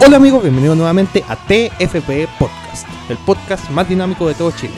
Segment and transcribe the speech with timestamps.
[0.00, 4.72] Hola amigos, bienvenidos nuevamente a TFP Podcast, el podcast más dinámico de todo Chile.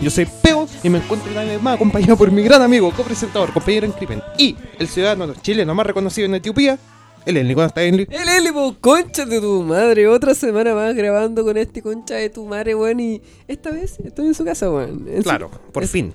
[0.00, 3.52] Yo soy Peo y me encuentro una vez más acompañado por mi gran amigo, copresentador,
[3.52, 6.78] compañero en crimen y el ciudadano chileno más reconocido en Etiopía,
[7.26, 7.54] el Enli.
[7.54, 8.06] ¿Cómo está Enli?
[8.10, 10.06] El po, concha de tu madre.
[10.06, 13.00] Otra semana más grabando con este concha de tu madre, weón.
[13.00, 15.04] Y esta vez estoy en su casa, weón.
[15.16, 16.14] Su- Claro, por es- fin.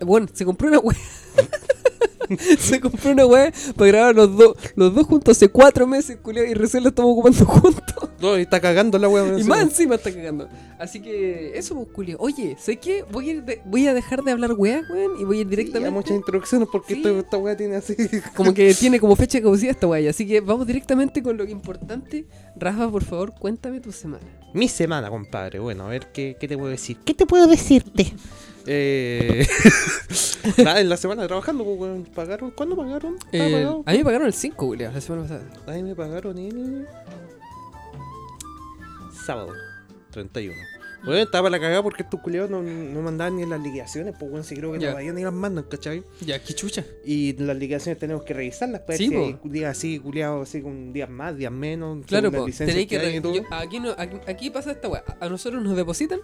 [0.00, 0.96] Bueno, se compró una weá.
[2.58, 6.44] se compró una weá para grabar los dos los dos juntos hace cuatro meses, culiao,
[6.44, 8.10] y recién lo estamos ocupando juntos.
[8.20, 9.38] No, y está cagando la wea.
[9.38, 10.48] Y más encima está cagando.
[10.78, 12.16] Así que eso, pues, culio.
[12.18, 15.24] Oye, sé que voy a, ir de- voy a dejar de hablar weá, weón, y
[15.24, 15.78] voy a ir Directamente.
[15.78, 15.90] directamente.
[15.90, 17.00] muchas introducciones porque Sí.
[17.04, 17.94] esta, esta wea tiene así.
[18.36, 20.08] Como que tiene como fecha de caducidad esta weá.
[20.10, 22.26] Así que vamos directamente con lo importante.
[22.56, 24.24] Rafa, por favor, cuéntame tu semana.
[24.54, 25.58] Mi semana, compadre.
[25.60, 26.96] Bueno, a ver qué, qué te puedo decir.
[27.04, 28.12] ¿Qué te puedo decirte?
[28.66, 29.46] Eh...
[30.58, 32.08] Nada, en la semana trabajando, pues.
[32.14, 32.50] ¿Pagaron?
[32.52, 33.16] ¿Cuándo pagaron?
[33.32, 35.44] ¿Estaba Eh, a mí me pagaron el 5, Julio, la semana pasada.
[35.66, 36.86] A mí me pagaron el.
[39.24, 39.52] Sábado,
[40.12, 40.54] 31.
[41.04, 44.28] Bueno, estaba para la cagada porque estos culiados no, no mandaban ni las liquidaciones, pues
[44.30, 46.02] bueno, si creo que todavía ni las mandan, ¿cachai?
[46.20, 46.84] Ya, qué chucha.
[47.04, 51.08] Y las liquidaciones tenemos que revisarlas, pues Sí, si días así, culiados así con días
[51.10, 52.98] más, días menos, Claro, según las licencias tenéis que.
[52.98, 53.34] hay re- y todo.
[53.34, 55.04] yo- aquí, no, aquí, aquí pasa esta weá.
[55.20, 56.18] A nosotros nos depositan.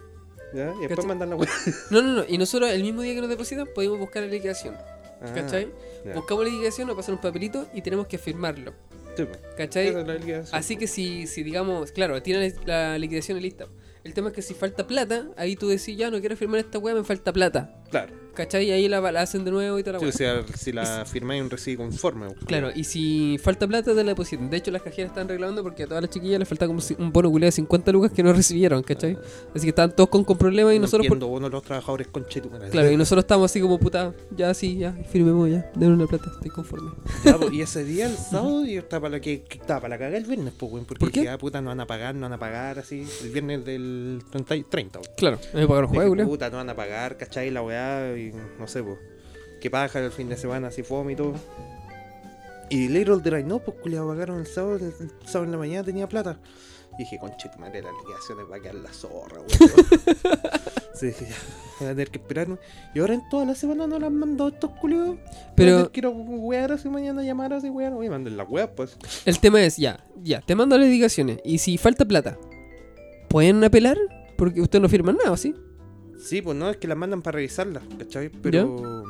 [0.53, 0.73] ¿Ya?
[0.75, 1.05] Y después ¿cachai?
[1.05, 1.35] mandan la.
[1.89, 2.25] No, no, no.
[2.27, 4.75] Y nosotros, el mismo día que nos depositan, podemos buscar la liquidación.
[5.33, 5.65] ¿Cachai?
[5.65, 6.13] Ah, ya.
[6.15, 8.73] Buscamos la liquidación, nos pasan un papelito y tenemos que firmarlo.
[9.15, 9.39] Sí, pues.
[9.55, 9.87] ¿Cachai?
[10.29, 10.53] Es.
[10.53, 13.67] Así que si, si digamos, claro, tienen la liquidación lista.
[14.03, 16.77] El tema es que si falta plata, ahí tú decís, ya no quiero firmar esta
[16.77, 17.83] weá, me falta plata.
[17.89, 18.22] Claro.
[18.33, 18.65] ¿Cachai?
[18.65, 21.05] Y ahí la, la hacen de nuevo y toda la Sí, o sea, si la
[21.05, 22.27] firmáis un recibo conforme.
[22.27, 24.49] pues, Claro, y si falta plata, te la depositan.
[24.49, 27.11] De hecho, las cajeras están reclamando porque a todas las chiquillas les falta como un
[27.11, 29.17] bono culiado de 50 lucas que no recibieron, ¿cachai?
[29.53, 31.07] Así que estaban todos con, con problemas y no nosotros...
[31.07, 31.17] por-
[31.53, 32.23] los trabajadores con
[32.71, 36.31] Claro, y nosotros estamos así como puta, ya sí, ya, firmemos ya, denme una plata,
[36.33, 36.91] estoy conforme.
[37.23, 39.89] Ya, pues, y ese día, el sábado, yo estaba para la que, que estaba para
[39.95, 41.21] la cagada el viernes, pues, weón, porque ¿Por qué?
[41.21, 44.23] dije, ah, puta, no van a pagar, no van a pagar, así, el viernes del
[44.31, 45.11] 30, y 30 weón.
[45.15, 45.91] Claro, me pagaron
[46.27, 47.51] puta, no van a pagar, ¿cachai?
[47.51, 48.97] La weá, no sé, pues,
[49.59, 51.33] que paja el fin de semana, así fome y todo.
[52.69, 55.57] Y Little did I know, pues, culiao, pagaron el sábado, el, el sábado en la
[55.57, 56.39] mañana tenía plata.
[56.97, 59.49] Y dije, conche, tu madre, las liquidaciones va a quedar la zorra, weón.
[60.93, 61.35] sí, dije, ya,
[61.79, 62.57] voy a tener que esperarme.
[62.93, 65.17] Y ahora en toda la semana no las han mandado estos culiados.
[65.55, 67.93] Pero quiero wear así mañana, llamar así, wear.
[67.93, 68.95] Oye, manden la wea, pues.
[69.25, 71.39] el tema es, ya, ya, te mando las indicaciones.
[71.43, 72.37] Y si falta plata,
[73.27, 73.97] ¿pueden apelar?
[74.37, 75.55] Porque ustedes no firman nada, ¿o ¿sí?
[76.23, 78.29] Sí, pues no, es que las mandan para revisarlas, ¿cachai?
[78.29, 79.03] Pero.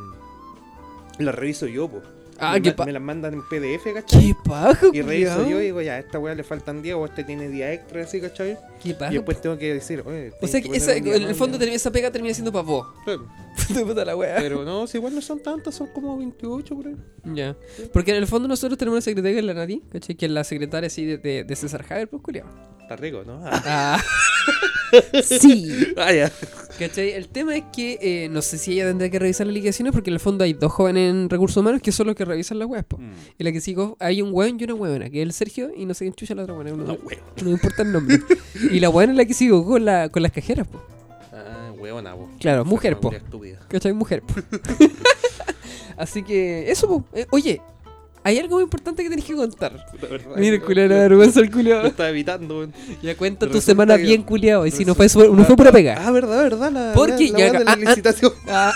[1.19, 2.03] Las reviso yo, pues.
[2.40, 4.19] Ah, me, qué, ma- me las mandan en PDF, ¿cachai?
[4.29, 7.06] qué paja, Y reviso yo y digo, ya, a esta weá le faltan 10 o
[7.06, 8.57] este tiene día extra, así, ¿cachai?
[8.81, 9.12] Qué paja.
[9.12, 10.34] Y después tengo que decir, oye.
[10.41, 11.59] o sea, que esa, en el fondo ya.
[11.59, 12.88] termina- esa pega termina siendo para vos.
[13.06, 13.28] Claro.
[13.85, 14.38] Puta la wea.
[14.40, 16.95] Pero no, si igual no son tantas, son como 28 por ahí.
[17.25, 17.56] Ya.
[17.94, 20.16] Porque en el fondo nosotros tenemos una secretaria que es la Nati, ¿cachai?
[20.16, 22.47] Que es la secretaria así de, de, de César Javier, pues culiao.
[22.81, 23.40] Está rico, ¿no?
[23.45, 24.01] Ah.
[25.24, 25.94] sí.
[25.97, 26.31] Ah, ya.
[26.79, 27.11] ¿Cachai?
[27.11, 30.09] El tema es que eh, no sé si ella tendrá que revisar las liquidaciones porque
[30.09, 32.67] en el fondo hay dos jóvenes en recursos humanos que son los que revisan las
[32.67, 32.97] weas, po.
[32.97, 33.11] Mm.
[33.38, 35.85] Y la que sigo, hay un weón y una huevona, que es el Sergio y
[35.85, 36.72] no sé quién chucha la otra weona.
[36.72, 38.19] No, importa el nombre.
[38.72, 40.81] y la weona es la que sigo con, la, con las cajeras, po.
[41.31, 42.29] Ah, weona, po.
[42.39, 43.13] Claro, mujer, po.
[43.67, 43.94] ¿Cachai?
[43.94, 44.33] Mujer, po.
[45.97, 47.06] Así que, eso, po.
[47.13, 47.62] Eh, oye,
[48.23, 49.85] hay algo muy importante que tenés que contar.
[50.38, 51.85] Mira el culiao, la vergüenza el Lo culiao.
[51.85, 52.73] estaba evitando, weón.
[53.01, 54.66] Ya cuenta tu semana que- bien culiao.
[54.66, 56.06] Y si no fue, no fue pura pega.
[56.07, 56.72] Ah, verdad, verdad.
[56.72, 58.31] La, Porque la, ya- la, weá de la ah, licitación.
[58.47, 58.72] Ah,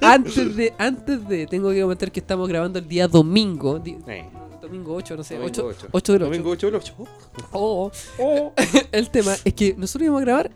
[0.00, 3.78] antes de, antes de, tengo que comentar que estamos grabando el día domingo.
[3.78, 4.24] di- Eh,
[4.62, 5.88] domingo 8, no sé, domingo 8, ocho.
[5.92, 6.30] 8 del 8.
[6.30, 6.94] Domingo 8 del 8.
[7.52, 8.52] Oh, oh.
[8.92, 10.50] el tema es que nosotros íbamos a grabar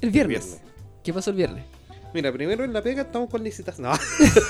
[0.00, 0.58] el viernes.
[1.02, 1.64] ¿Qué pasó el viernes?
[2.12, 3.86] Mira, primero en la pega estamos con licitación.
[3.88, 3.92] No,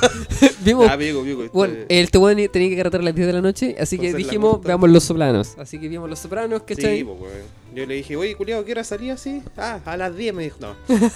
[0.64, 0.88] Vimos.
[0.88, 1.42] ah, amigo, amigo.
[1.42, 3.98] esto bueno, es- el Tehuán tenía que carretar a las 10 de la noche, así
[3.98, 5.56] que Entonces dijimos, veamos Los Sopranos.
[5.58, 6.98] Así que vimos Los Sopranos, ¿cachai?
[6.98, 7.42] Sí, pues, weón.
[7.74, 9.42] Yo le dije, oye, culiado, ¿a qué hora salía así?
[9.56, 10.74] Ah, a las 10 me dijo, no.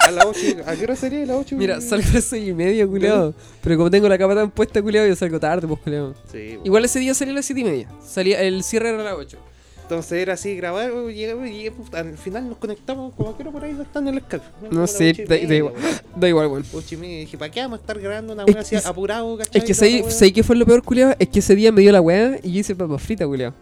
[0.00, 0.64] A las 8.
[0.66, 1.22] ¿A qué hora salía?
[1.22, 1.56] A las 8.
[1.56, 3.32] Mira, salgo a las 6 y media, culiado.
[3.62, 6.14] Pero como tengo la capa tan puesta, culiado, yo salgo tarde, pues, culiado.
[6.30, 6.58] Sí.
[6.64, 7.88] Igual ese día salí a las 7 y media.
[8.04, 9.38] Salía, el cierre era a las 8.
[9.84, 14.08] Entonces era así, grabar, llegué, puta, al final nos conectamos, como hora por ahí están
[14.08, 14.44] en el Skype.
[14.70, 15.74] No sé, da, igual.
[16.16, 16.64] Da igual, weón.
[16.72, 19.36] 8 y media, dije, ¿para qué vamos a estar grabando una weá que así apurado,
[19.36, 19.60] cachai?
[19.60, 21.14] Es que sé, sé que fue lo peor, culiado.
[21.18, 23.52] Es que ese día me dio la weá y yo hice papas fritas, culiado.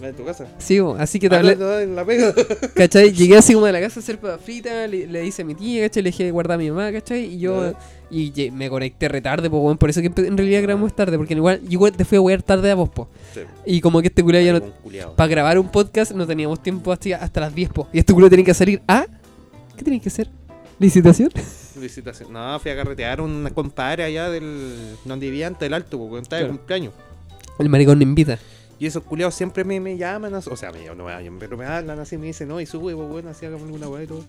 [0.00, 0.46] La de tu casa.
[0.58, 2.32] Sí, bo, así que te hablé, en la pega.
[2.74, 3.12] ¿cachai?
[3.12, 5.56] Llegué así como de la casa a hacer papas fritas, le, le hice a mi
[5.56, 6.04] tía, ¿cachai?
[6.04, 7.24] Le dije guardar a mi mamá, ¿cachai?
[7.24, 7.74] Y yo.
[8.10, 9.78] Y me conecté retarde, pues, weón.
[9.78, 12.70] Por eso que en realidad grabamos tarde, porque igual, igual te fui a wear tarde
[12.70, 13.08] a vos, po.
[13.34, 13.40] Sí.
[13.66, 15.14] Y como que este culiado ya no.
[15.16, 17.88] Para grabar un podcast no teníamos tiempo hasta, hasta las 10, po.
[17.92, 19.06] Y este culiado tenía que salir a.
[19.76, 20.28] ¿Qué tenía que hacer?
[20.78, 21.30] ¿Licitación?
[21.80, 22.32] Licitación.
[22.32, 24.96] No, fui a carretear una compadre allá del.
[25.04, 26.58] donde vivía antes del alto, porque estaba de Claro.
[26.58, 26.94] cumpleaños.
[27.58, 28.38] El maricón me invita.
[28.80, 31.66] Y esos culiados siempre me, me llaman, o sea, me, no me llaman, pero me
[31.66, 34.24] hablan así, me dicen, no, y sube, pues bueno, así hagamos alguna weá y todo.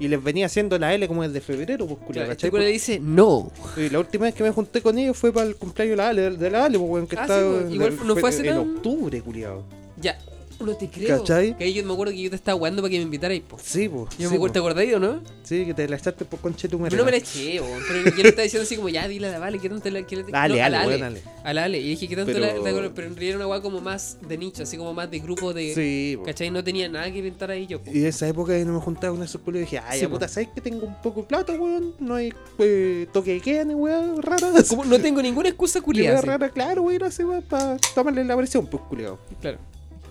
[0.00, 2.98] Y les venía haciendo la L como desde febrero, pues culiado, Claro, este le dice
[3.00, 3.50] no.
[3.76, 6.08] Y la última vez que me junté con ellos fue para el cumpleaños de la
[6.08, 8.40] Ale, de la Ale, pues weón, que Ah, está sí, pues, igual no fue hace
[8.40, 9.62] en tan- octubre, culiado.
[9.98, 10.18] Ya,
[10.62, 11.18] no te creo.
[11.18, 11.56] ¿Cachai?
[11.56, 13.58] Que ahí yo me acuerdo que yo te estaba jugando para que me invitarais, po.
[13.62, 14.10] Sí, pues.
[14.18, 15.20] Yo sí, me acuerdo, ¿te acordáis o no?
[15.42, 17.66] Sí, que te la echaste por conche tu Pero no me la eché, po.
[17.88, 20.02] Pero yo le estaba diciendo así como, ya, dile a la Vale, ¿qué tanto la
[20.04, 20.24] quiere?
[20.30, 21.20] Dale, no, a dale, la weón, Ale.
[21.20, 21.22] dale.
[21.44, 21.78] A la Ale.
[21.80, 22.62] Y dije, ¿qué tanto Pero- la,
[22.94, 25.52] Pero en realidad era una weá como más de nicho, así como más de grupo
[25.52, 25.74] de.
[25.74, 26.24] Sí, po.
[26.24, 26.50] ¿Cachai?
[26.50, 27.80] No tenía nada que inventar ahí yo.
[27.82, 27.90] po.
[27.90, 30.28] Y de esa época no me juntaba con esos culiados y dije, ay, Sí, puta,
[30.28, 31.94] ¿sabes que tengo un poco de plata, weón?
[31.98, 34.52] No hay eh, toque de queda ni weón, rara.
[34.68, 38.66] Como no tengo ninguna excusa Culiada rara, claro, weón, así weón, para tomarle la presión,
[38.66, 39.18] pues culiado.
[39.40, 39.58] Claro.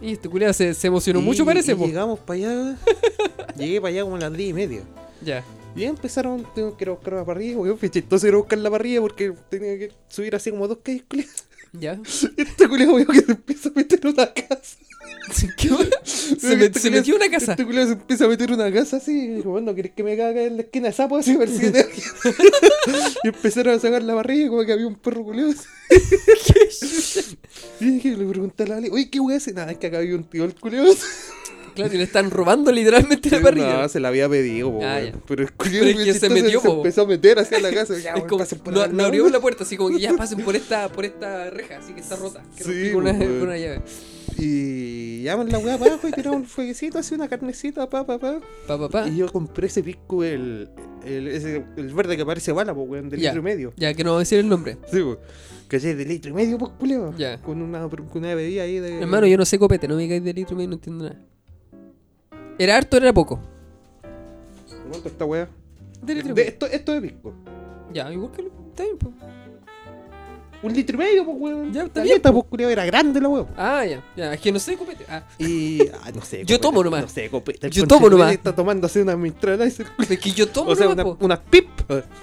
[0.01, 1.86] Y este culiado se, se emocionó mucho, parece, y po.
[1.86, 2.77] llegamos para allá,
[3.57, 4.81] llegué para allá como a las 10 y media.
[5.24, 5.44] Ya.
[5.75, 8.71] Y empezaron, tengo que ir a buscar la parrilla, weón, chistoso ir a buscar la
[8.71, 11.31] parrilla porque tenía que subir así como dos calles, culiado.
[11.74, 12.00] Ya.
[12.38, 14.77] Este culiado, weón, que se empieza a meter en una casa.
[16.03, 17.51] Se, met- se metió una casa.
[17.51, 19.12] Este culiado se empieza a meter una casa así.
[19.12, 21.18] Y dijo, bueno, ¿querés que me cague en la esquina de sapo?
[21.18, 21.85] Así, persigue
[23.23, 25.68] Y empezaron a sacar la barriga como que había un perro así.
[27.79, 29.53] y dije, le pregunté a la Ale, oye, ¿qué weá hace?
[29.53, 30.94] Nada, es que acá había un tío el culiado.
[31.75, 33.81] Claro, y le están robando literalmente la parrilla.
[33.83, 35.00] No, se la había pedido, po, Ah.
[35.25, 36.77] Pero el es que se metió, se po.
[36.77, 37.97] empezó a meter hacia la casa.
[37.97, 40.89] Ya, Es como, por no, abrimos la puerta, así como que ya pasen por esta,
[40.91, 42.44] por esta reja, así que está rota.
[42.57, 43.81] Que Sí, rompí con una, con una llave.
[44.43, 48.17] Y llaman la weá para abajo y tiraron un fueguecito, así una carnecita, pa, pa,
[48.17, 48.39] pa.
[48.67, 49.07] Pa, pa, pa.
[49.07, 50.69] Y yo compré ese pisco, el,
[51.05, 53.29] el, ese- el verde que parece bala, pues, weón, de Ya.
[53.29, 53.73] litro y medio.
[53.77, 54.77] Ya, que no voy a decir el nombre.
[54.91, 55.17] Sí, pues.
[55.67, 55.93] ¿Cachai?
[55.93, 57.13] De litro y medio, pues, culeo.
[57.17, 57.39] Ya.
[57.41, 58.99] Con una, con una bebida ahí de.
[59.01, 61.19] Hermano, yo no sé copete, no me digáis de litro y medio, no entiendo nada.
[62.57, 63.39] ¿Era harto o era poco?
[64.89, 65.47] ¿Cuánto esta weá?
[66.01, 66.49] De litro y De- medio.
[66.51, 67.33] esto, esto de pisco.
[67.93, 68.41] Ya, igual que.
[68.69, 69.13] Está bien, pues.
[70.63, 71.73] Un litro y medio, pues, weón.
[71.73, 73.45] Ya, está bien, pues, culeo, era grande la weá.
[73.57, 75.05] Ah, ya, ya, es que no sé copete.
[75.09, 75.81] Ah, Y.
[76.03, 76.43] Ah, no sé.
[76.45, 77.01] Yo tomo nomás.
[77.01, 77.67] No sé, copete.
[77.67, 78.31] El Yo tomo nomás.
[78.31, 79.85] Está tomándose una mistral ice.
[80.09, 81.25] es que yo tomo O sea, nomás, una, po.
[81.25, 81.67] una pip.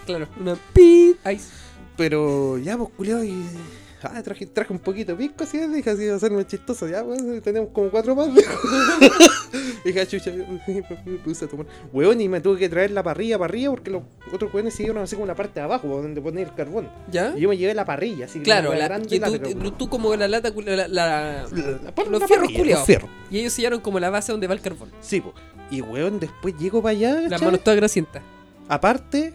[0.07, 1.49] Claro, una pit ice.
[1.97, 3.45] Pero ya, pues, culeo, y.
[4.03, 6.87] Ah, traje, traje un poquito de pisco, así, dije, así, va a hacerme chistoso.
[6.89, 8.29] Ya, weón, tenemos como cuatro más.
[9.85, 10.31] dije, ah, chucha,
[11.05, 11.67] me puse a tomar.
[11.93, 14.03] Weón, y me tuve que traer la parrilla, parrilla, porque los
[14.33, 16.89] otros weones siguieron así como la parte de abajo, donde poner el carbón.
[17.11, 17.35] ¿Ya?
[17.37, 19.59] Y yo me llevé la parrilla, así que Claro, la, grande que tú, larga, tú-
[19.59, 19.79] weón.
[19.79, 22.89] tú como la lata, la, la- La- la- los la fierros culiados.
[23.31, 24.91] y ellos sellaron como la base donde va el carbón.
[25.01, 25.33] Sí, po.
[25.71, 27.15] Y weón, después llego para allá.
[27.15, 27.45] Las ¿cachai?
[27.47, 28.23] manos todas grasientas.
[28.69, 29.33] Aparte,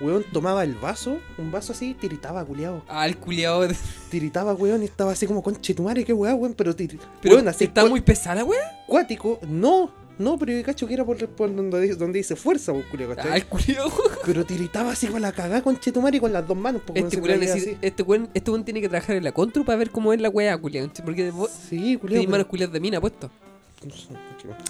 [0.00, 2.82] weón tomaba el vaso, un vaso así, tiritaba, culiado.
[2.88, 3.62] Ah, el culiao.
[4.10, 6.98] Tiritaba, weón, y estaba así como con chetumare, qué weón, weón, pero, tir...
[7.22, 8.62] Pero weón, así está muy pesada, weón.
[8.86, 9.38] cuático.
[9.48, 12.84] No, no, pero yo cacho que era por, por donde, dice- donde dice fuerza, pues,
[12.86, 13.90] culiao, Ah, el culiao.
[14.26, 17.18] Pero tiritaba así con la cagada con chetumare y con las dos manos, porque Este
[17.18, 17.40] culiao
[17.80, 20.28] este weón este weón tiene que trabajar en la contru para ver cómo es la
[20.28, 20.90] weá, culiao.
[21.02, 21.32] Porque
[21.68, 22.20] Sí, culiao.
[22.20, 23.30] tenés manos culiadas de mina puesto.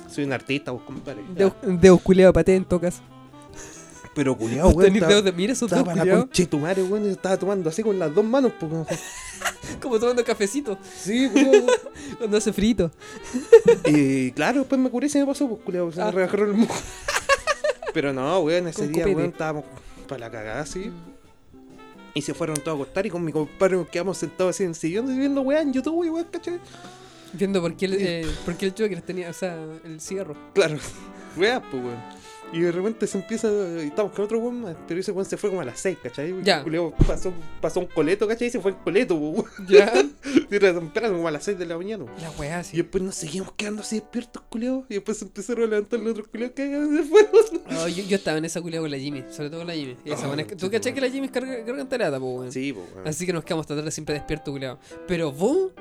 [0.08, 1.22] Soy un artista, vos, compadre.
[1.34, 3.00] Dedos, dedos culiados para en tocas.
[4.16, 4.96] Pero culiao, Vos weón.
[4.96, 8.50] estaba- de mira esos Estaba la conchetumare, weón, estaba tomando así con las dos manos,
[8.58, 8.96] porque...
[9.82, 11.66] Como tomando cafecito Sí, culiao.
[12.18, 12.90] cuando hace frito.
[13.84, 16.06] Y claro, después me curé y se me pasó, pues culiao, se Ah.
[16.06, 16.74] me rebajaron el moco.
[17.94, 19.64] Pero no, weón, ese Con día, weón, estábamos
[20.08, 20.90] para la cagada así.
[22.14, 24.70] Y se fueron todos a acostar y con mi compadre nos quedamos sentados así en
[24.70, 26.58] el sillón viendo weá en YouTube, weón, ¿cachai?
[27.34, 30.34] Viendo por qué el, eh, por qué el Joker tenía, o sea, el cigarro.
[30.54, 30.78] Claro,
[31.36, 32.25] weá, pues weón.
[32.52, 33.48] Y de repente se empieza,
[33.82, 35.98] y estamos con otro weón más, pero ese weón se fue como a las 6,
[36.02, 36.34] ¿cachai?
[36.42, 36.58] Ya.
[36.58, 38.48] El culiao pasó, pasó un coleto, ¿cachai?
[38.48, 39.44] Y se fue el coleto, weón.
[39.68, 39.92] Ya.
[40.48, 42.04] Y temprano, como a las 6 de la mañana.
[42.22, 42.76] La weá, Y sí.
[42.76, 44.84] después nos seguimos quedando así despiertos, culiados.
[44.88, 47.36] Y después se empezaron a levantar los otros culiados que se fueron.
[47.84, 49.96] Oh, yo, yo estaba en esa culia con la Jimmy, sobre todo con la Jimmy.
[50.04, 52.52] Y esa Oh, buena ¿Tú cachai que la Jimmy es carga- garganta lata, po, weón?
[52.52, 53.08] Sí, pues, weón.
[53.08, 54.78] Así que nos quedamos hasta tarde siempre despiertos, culiao.
[55.08, 55.72] Pero vos,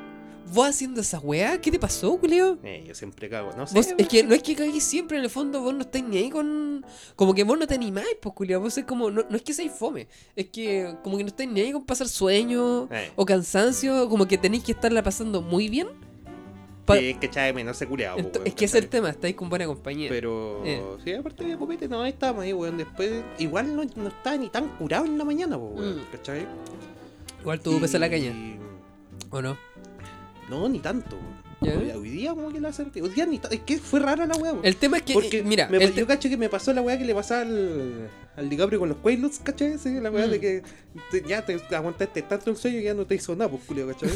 [0.54, 2.58] vos haciendo esa weá, ¿qué te pasó, culiao?
[2.64, 3.74] Eh, yo siempre cago, no sé.
[3.76, 4.08] Vos, es weón.
[4.08, 6.86] que no es que cagues siempre, en el fondo vos no estáis ni ahí con.
[7.16, 8.62] Como que vos no te animáis, pues, culiao.
[8.62, 9.10] Vos es como.
[9.12, 11.86] No, no es que seáis fome, es que como que no estáis ni ahí con
[11.86, 13.12] pasar sueño Eh.
[13.16, 15.88] o cansancio, como que tenéis que estarla pasando muy bien.
[16.86, 18.18] pa- Sí, es que echaba de menos ese culiado.
[18.20, 20.08] Ento- es que ese es el tema, estáis con buena compañía.
[20.08, 20.80] Pero, Eh.
[21.04, 22.78] sí, aparte de copete, no, ahí estábamos ahí, weón.
[22.78, 26.06] Después, igual no, no estaba ni tan curado en la mañana, pues, weón, Mm.
[26.12, 26.46] ¿cachai?
[27.42, 28.60] Igual tuvo pesa la caña, Y-
[29.32, 29.58] ¿o no?
[30.50, 31.18] No, ni tanto.
[31.62, 31.74] ¿Ya?
[31.78, 33.02] Hoy, día como que la sentí.
[33.02, 34.54] Hoy día ni Es que fue rara la weá.
[34.62, 36.82] El tema es que, Porque, eh, mira, me- el yo cacho que me pasó la
[36.82, 39.78] weá que le pasaba al, al DiCaprio con los Quaaludes, ¿cachai?
[39.78, 40.32] Sí, la weá Mm.
[40.32, 40.64] de que
[41.12, 43.88] te- ya te aguantaste tanto el sueño y ya no te hizo nada, pues, culio,
[43.88, 44.10] ¿cachai?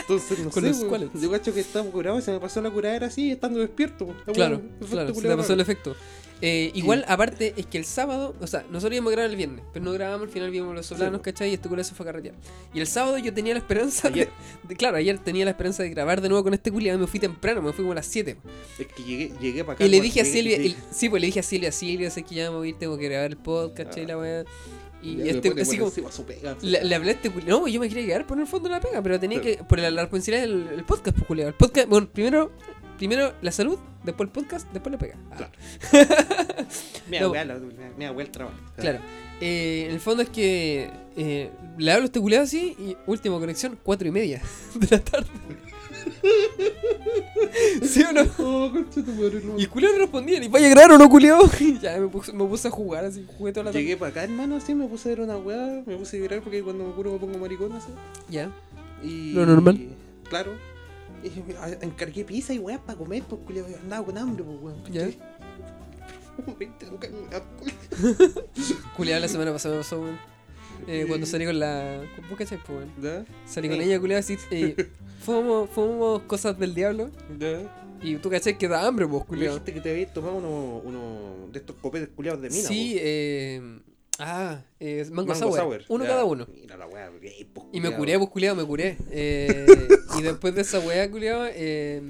[0.00, 1.20] Entonces, no Con sé, los squalets.
[1.20, 4.14] yo cacho que estaba curado y se me pasó la curadera así, estando despierto.
[4.26, 5.96] La Claro, efecto claro, se culiao pasó el efecto.
[6.42, 9.64] Eh, igual, aparte, es que el sábado, o sea, nosotros íbamos a grabar el viernes,
[9.72, 11.22] pero no grabamos, al final vimos los solanos, po.
[11.24, 11.48] ¿cachai?
[11.48, 12.34] Y este culo se fue a carretear.
[12.74, 14.28] Y el sábado yo tenía la esperanza Ayer.
[14.62, 17.00] de, de- Claro, ayer tenía la esperanza de grabar de nuevo con este culiado y
[17.00, 18.36] me fui temprano, me fui como a las 7.
[18.78, 19.86] Es que llegué, llegué para acá.
[19.86, 20.58] Y le dije a Silvia,
[20.90, 22.98] sí, pues le dije a Silvia, Silvia, sé que ya me voy a ir, tengo
[22.98, 23.96] que grabar el podcast.
[23.96, 24.02] Ah.
[24.06, 24.44] La weá.
[25.02, 27.30] Y me este, así como, su pega, le, le hablé a este.
[27.46, 29.58] No, yo me quería quedar por el fondo de la pega, pero tenía que.
[29.58, 31.40] Por la, la responsabilidad del el podcast, pues.
[31.40, 32.50] El podcast, bueno, primero,
[32.96, 35.16] primero la salud, después el podcast, después la pega.
[35.30, 35.52] Ah, Claro.
[37.10, 37.26] Mi No.
[37.26, 37.54] abuela,
[38.18, 38.56] el trabajo.
[38.76, 38.98] Claro.
[39.40, 43.38] Eh, en el fondo es que eh, le hablo a este culiado así y última
[43.38, 44.42] conexión, cuatro y media
[44.74, 45.28] de la tarde.
[47.82, 48.22] ¿Sí o no?
[48.38, 49.58] Oh, concha tu madre, no.
[49.58, 51.48] Y el culiado no respondía, ni vaya a grabar o no, culiado.
[51.60, 53.82] Y ya me puse, me puse a jugar así, jugué toda la tarde.
[53.82, 56.42] Llegué para acá, hermano, así me puse a ver una weá, me puse a virar
[56.42, 57.88] porque cuando me curo me pongo maricón así.
[58.28, 58.50] Ya.
[59.02, 59.32] Y...
[59.32, 59.88] Lo normal.
[60.28, 60.52] Claro.
[61.22, 61.28] Y
[61.60, 64.84] a- encargué pizza y weá para comer, pues culiao, andaba con hambre, pues weón.
[64.92, 65.06] Ya.
[65.06, 65.18] ¿cachai?
[66.58, 68.46] 20 lucas en un alcohol.
[68.96, 70.35] Culiado la semana pasada me pasó, weón.
[70.86, 72.00] Eh, cuando salí con la.
[72.28, 72.92] ¿Vos cachai, pues, weón?
[73.02, 73.24] ¿Ya?
[73.46, 74.36] Salí con ella, culiado, así.
[74.50, 74.74] Eh,
[75.24, 77.10] fumamos, fumamos cosas del diablo.
[77.38, 77.82] ¿Ya?
[78.02, 79.54] Y tú cachai que da hambre, vos, Me culiado.
[79.54, 83.00] dijiste que te habías tomado uno, uno de estos copetes culiados de mina, Sí, po.
[83.02, 83.78] eh.
[84.18, 85.82] Ah, eh, mango, Mango sour.
[85.88, 86.10] Uno Ya.
[86.10, 86.46] cada uno.
[86.54, 87.10] Mira la weá,
[87.52, 88.96] pues, Y me curé, pues culiado, me curé.
[89.10, 89.66] Eh,
[90.18, 92.00] y después de esa weá, culiado, eh,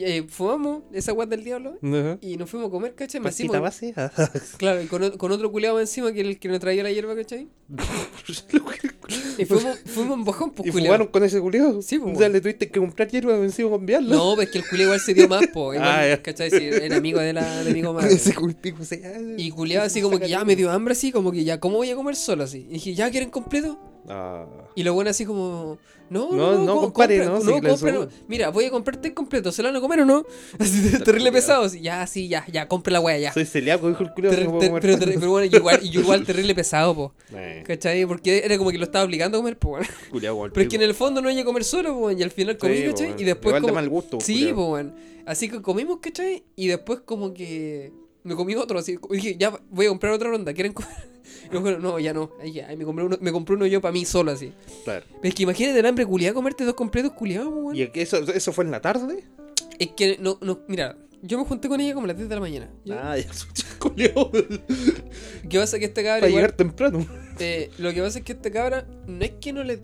[0.00, 1.78] eh, fumamos esa weá del diablo
[2.20, 3.20] y nos fuimos a comer, ¿cachai?
[3.20, 3.34] Más.
[4.58, 7.48] Claro, y con, con otro culiado encima que el que nos traía la hierba, ¿cachai?
[9.38, 10.88] Y fuimos, fuimos en bajón, pues ¿Y culiao.
[10.92, 11.80] fumaron con ese culiao?
[11.80, 14.14] Sí, pues, O sea, le tuviste que comprar hierba encima con enviarlo.
[14.14, 15.72] No, pues que el culiao igual se dio más, po.
[15.74, 16.18] Igual, Ah.
[16.22, 16.50] ¿cachai?
[16.50, 18.14] Sí, era amigo de la de mi Con comadre.
[18.14, 18.98] ese culpico, o sea,
[19.36, 21.90] Y culiado así como que ya me dio hambre, así como que ya, ¿cómo voy
[21.90, 22.66] a comer solo así?
[22.68, 23.78] Y dije, ¿ya quieren completo?
[24.08, 24.44] Ah.
[24.74, 25.78] Y lo bueno así como,
[26.10, 28.08] no, No, no, no, co- compadre, compra- no, no, compra, no.
[28.28, 30.24] Mira, voy a comprarte completo, ¿se lo van a comer o no?
[30.58, 31.32] Así terrible culiao.
[31.32, 33.32] pesado, así, ya, sí, ya, ya, compre la wea, ya.
[33.32, 36.94] Soy celíaco, dijo el puedo ter- comer pero, terri- pero bueno, igual, igual terrible pesado,
[36.94, 37.14] po.
[37.34, 38.06] Eh, ¿Cachai?
[38.06, 39.70] Porque era como que lo estaba obligando a comer, po.
[39.70, 39.86] bueno.
[40.52, 42.56] Pero es que en el fondo no hay que comer solo, po, y al final
[42.58, 43.06] comí, Sí, po, ¿cachai?
[43.08, 43.20] weón.
[43.20, 43.74] Y después Igual de como...
[43.74, 44.94] mal gusto, Sí, pues, weón.
[45.26, 46.42] Así que comimos, ¿cachai?
[46.56, 47.92] Y después como que
[48.24, 48.98] me comí otro, así.
[49.10, 50.90] Dije, ya voy a comprar otra ronda, ¿quieren comer?
[51.50, 52.30] Y me dijeron, no, ya no.
[52.40, 54.52] Ahí ya, me compré uno, me compré uno yo para mí solo, así.
[54.84, 55.04] Claro.
[55.08, 57.76] Pero es que imagínate el hambre culiado comerte dos completos culiados, weón.
[57.76, 59.24] ¿Y eso, eso fue en la tarde?
[59.78, 62.34] Es que, no, no, mira, yo me junté con ella como a las 10 de
[62.34, 62.70] la mañana.
[62.84, 63.12] ¿ya?
[63.12, 63.26] Ah, ya,
[63.78, 64.30] culiao.
[65.48, 67.06] ¿Qué pasa que este cabra Para igual, llegar temprano.
[67.38, 69.80] eh, lo que pasa es que este cabra no es que no le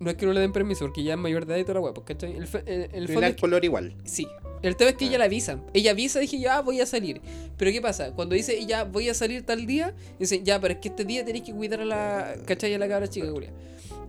[0.00, 1.74] no es que no le den permiso porque ya es mayor de edad y toda
[1.74, 2.36] la weá, porque ¿cachai?
[2.36, 3.94] el, el, el que- color igual.
[4.04, 4.26] Sí.
[4.62, 5.58] El tema es que ella la avisa.
[5.74, 7.20] Ella avisa, dije, ya voy a salir.
[7.56, 8.12] Pero ¿qué pasa?
[8.12, 11.24] Cuando dice, ya voy a salir tal día, dice, ya, pero es que este día
[11.24, 12.72] tenéis que cuidar a la, ¿cachai?
[12.74, 13.52] A la cabra chica, culia.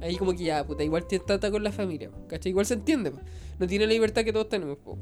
[0.01, 2.49] Ahí como que ya, puta, igual te trata con la familia, ¿cachai?
[2.51, 3.19] Igual se entiende, po.
[3.59, 4.97] No tiene la libertad que todos tenemos, po.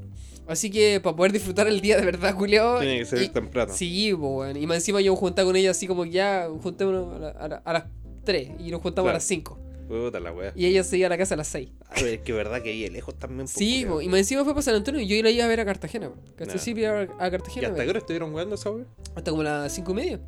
[0.47, 2.79] Así que para poder disfrutar el día de verdad, culiao.
[2.79, 3.73] Tiene que ser y- temprano.
[3.73, 4.57] Sí, po, weón.
[4.57, 7.47] Y más encima yo juntaba con ella así como que ya, juntémonos a, la- a
[7.47, 7.83] la- a las
[8.23, 9.57] 3 y nos juntamos a las 5.
[9.91, 10.53] Puta la wea.
[10.55, 11.69] Y ella se iba a la casa a las 6.
[11.89, 13.45] A ver, es que verdad que ahí lejos también.
[13.47, 15.47] po, Sí, po, y más encima fue para San Antonio y yo la iba a
[15.47, 16.09] ver a Cartagena.
[16.09, 16.15] po.
[16.37, 16.55] ¿Cachai?
[16.55, 16.61] Nah.
[16.61, 17.67] Sí, iba a, a ¿Y Cartagena.
[17.69, 18.85] hasta qué hora estuvieron jugando esa wea?
[19.15, 20.19] Hasta como las cinco y media.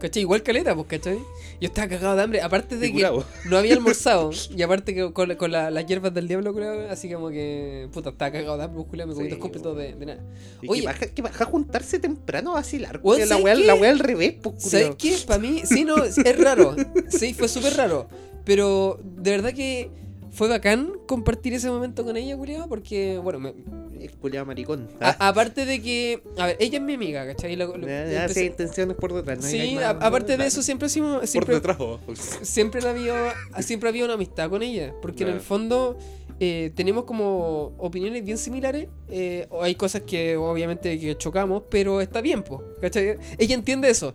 [0.00, 0.22] ¿Cachai?
[0.22, 1.16] Igual caleta, pues, ¿cachai?
[1.60, 2.40] Yo estaba cagado de hambre.
[2.42, 3.24] Aparte de que curado.
[3.48, 4.30] no había almorzado.
[4.56, 7.88] y aparte que con, con la- las hierbas del diablo, culiao, así como que.
[7.92, 10.20] Puta, estaba cagado de hambre, pues, culiao, me comí Sí, dos completos de, de nada.
[10.66, 10.84] Oye.
[11.14, 12.98] que baja, juntarse temprano a vacilar.
[13.00, 13.64] Weón, culiao, la ¿sabes wea, qué?
[13.66, 15.16] la wea al revés, pues, ¿Sabes qué?
[15.24, 16.74] Para mí, sí, no, es raro.
[17.08, 18.08] Sí, fue súper raro.
[18.44, 19.90] Pero de verdad que
[20.30, 23.54] fue bacán compartir ese momento con ella, culiao, porque, bueno, me-
[24.02, 24.88] Es culiao maricón.
[25.00, 26.22] a- Ah, aparte de que.
[26.38, 27.54] A ver, ella es mi amiga, ¿cachai?
[27.54, 29.38] Lo- lo- ya, ya, empecé- sí, hay intenciones por detrás.
[29.38, 31.18] No Sí, a- aparte de eso, siempre hicimos.
[31.18, 32.00] Por Siempre, detrás, oh.
[32.42, 34.92] siempre, había, siempre había una amistad con ella.
[35.02, 35.96] Porque en el fondo
[36.40, 38.88] eh, tenemos como opiniones bien similares.
[39.08, 43.18] eh, hay cosas que obviamente que chocamos, pero está bien, po, ¿cachai?
[43.38, 44.14] Ella entiende eso.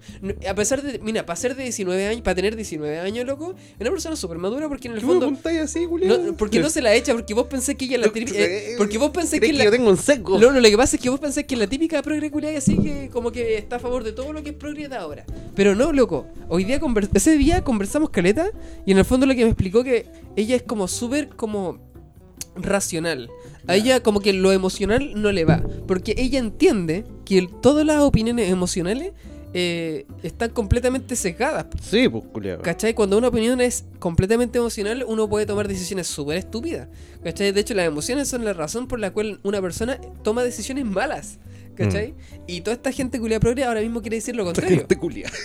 [0.49, 3.81] A pesar de, mira, para ser de 19 años, para tener 19 años, loco, es
[3.81, 5.25] una persona súper madura porque en el ¿Qué me fondo.
[5.27, 5.85] apuntáis así?
[5.87, 8.39] No, porque no se la echa, porque vos pensés que ella es la típica.
[8.39, 9.65] eh, porque vos pensés que ¿Crees es que la.
[9.65, 10.39] yo tengo un seco?
[10.39, 12.53] No, no, lo que pasa es que vos pensás que es la típica progre culiada
[12.53, 14.95] y así que como que está a favor de todo lo que es progre de
[14.95, 15.25] ahora.
[15.55, 16.25] Pero no, loco.
[16.49, 16.79] Hoy día
[17.13, 18.49] ese día conversamos caleta
[18.85, 20.05] y en el fondo lo que me explicó que
[20.35, 21.79] ella es como súper como
[22.61, 23.29] racional.
[23.67, 25.61] A ella como que lo emocional no le va.
[25.87, 29.11] Porque ella entiende que el- todas las opiniones emocionales
[29.53, 31.65] eh, están completamente sesgadas.
[31.81, 32.61] Sí, pues, culiao.
[32.61, 32.93] ¿Cachai?
[32.93, 36.87] Cuando una opinión es completamente emocional, uno puede tomar decisiones súper estúpidas.
[37.23, 37.51] ¿Cachai?
[37.53, 41.39] De hecho, las emociones son la razón por la cual una persona toma decisiones malas.
[41.75, 42.13] ¿Cachai?
[42.47, 44.77] Y toda esta gente culia progre ahora mismo quiere decir lo Esta contrario.
[44.79, 45.31] gente culia.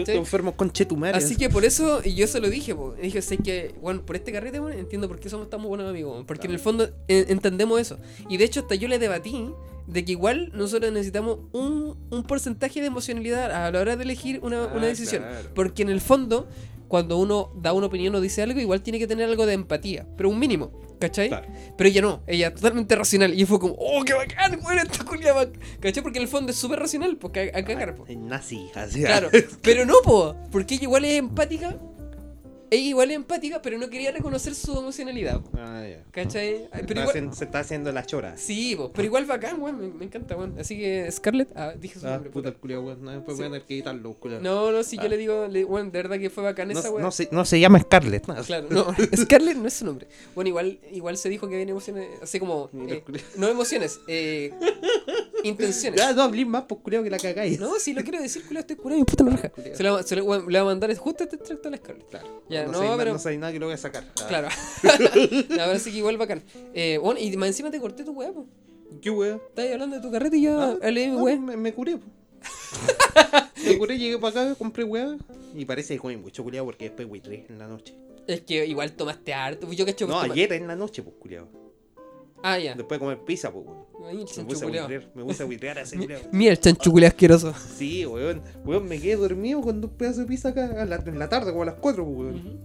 [0.00, 0.16] ¿Cachai?
[0.16, 1.16] enfermos con chetumare.
[1.16, 4.16] Así que por eso, y yo se lo dije, po, dije, sé que, bueno, por
[4.16, 7.80] este carrete, bueno, entiendo por qué somos tan buenos amigos, porque en el fondo entendemos
[7.80, 7.98] eso.
[8.28, 9.50] Y de hecho, hasta yo le debatí
[9.86, 14.40] de que igual nosotros necesitamos un, un porcentaje de emocionalidad a la hora de elegir
[14.42, 15.22] una, Ah, una decisión.
[15.22, 15.48] claro.
[15.54, 16.46] Porque en el fondo,
[16.88, 20.06] cuando uno da una opinión o dice algo, igual tiene que tener algo de empatía,
[20.16, 20.70] pero un mínimo,
[21.02, 21.28] ¿cachai?
[21.28, 21.46] Claro.
[21.76, 23.34] Pero ella no, ella totalmente racional.
[23.38, 26.02] Y fue como, oh, qué bacán, bueno, esta culia bacán", ¿cachai?
[26.02, 28.06] Porque en el fondo es súper racional, porque a, a cagar, po.
[28.08, 29.02] Nazi, así.
[29.02, 29.30] Claro,
[29.62, 31.76] pero no, po, porque ella igual es empática.
[32.72, 35.42] Ella igual es empática, pero no quería reconocer su emocionalidad.
[35.54, 36.04] Ah, ya.
[36.10, 36.48] ¿Cachai?
[36.48, 38.36] Ay, Está Pero igual, haciendo- se está haciendo la chora.
[38.38, 40.58] sí, po, pero igual bacán, weón, me, me encanta, weón.
[40.58, 42.48] Así que Scarlett, ah, dije su Ah, nombre, puta puta.
[42.48, 43.04] el culiao, weón.
[43.04, 43.42] No, después Sí.
[43.42, 44.40] voy a tener que quitarlo, culiao.
[44.40, 44.82] No, no, Ah.
[45.02, 47.02] yo le digo, le, weón, de verdad que fue bacán No, esa weón.
[47.02, 48.26] no se, no se llama Scarlett.
[48.26, 48.34] no.
[48.46, 48.86] Claro, no,
[49.16, 50.06] Scarlett no es su nombre.
[50.34, 53.04] Bueno, igual, igual se dijo que había emociones, así como, eh,
[53.36, 54.50] no emociones, eh,
[55.44, 56.00] intenciones.
[56.00, 57.60] Ya, no hablé más, pues culiao, que la cagáis.
[57.60, 59.52] No, si lo quiero decir, culiao, estoy curado y puta la raja.
[59.74, 62.08] Se la, se weón, le va a mandar justo este extracto a la Scarlett.
[62.08, 62.42] Claro.
[62.48, 64.04] Ya, no, no, sé, pero- no sé nada que lo voy a sacar.
[64.28, 64.48] Claro.
[65.60, 66.42] Ahora sí que igual bacán.
[66.74, 68.46] Eh, bueno, y más encima te corté tu weá, po.
[69.00, 69.36] ¿Qué weá?
[69.36, 71.36] Estabas hablando de tu carrete y yo Ah, mi weá.
[71.38, 72.04] me, me curé, po.
[73.64, 75.16] me curé, llegué para acá, compré weá.
[75.54, 77.94] Y parece que comí mucho culiao porque después huitré en la noche.
[78.26, 79.70] Es que igual tomaste harto.
[79.72, 81.46] Yo cacho que No, toma- ayer en la noche, pues culiao.
[82.42, 82.74] Ah, ya.
[82.74, 83.82] Después de comer pizza, pues weón.
[84.08, 84.86] Ahí el Me puse a culiao.
[84.88, 86.22] huitrear, me puse a huitrear a ese Mi- culiao.
[86.32, 87.54] Mira el chancho culiao asqueroso.
[87.76, 88.42] Sí, weón.
[88.64, 91.50] Weón, me quedé dormido con dos pedazos de pizza acá a la- en la tarde,
[91.50, 92.58] como a las 4, pues, weón.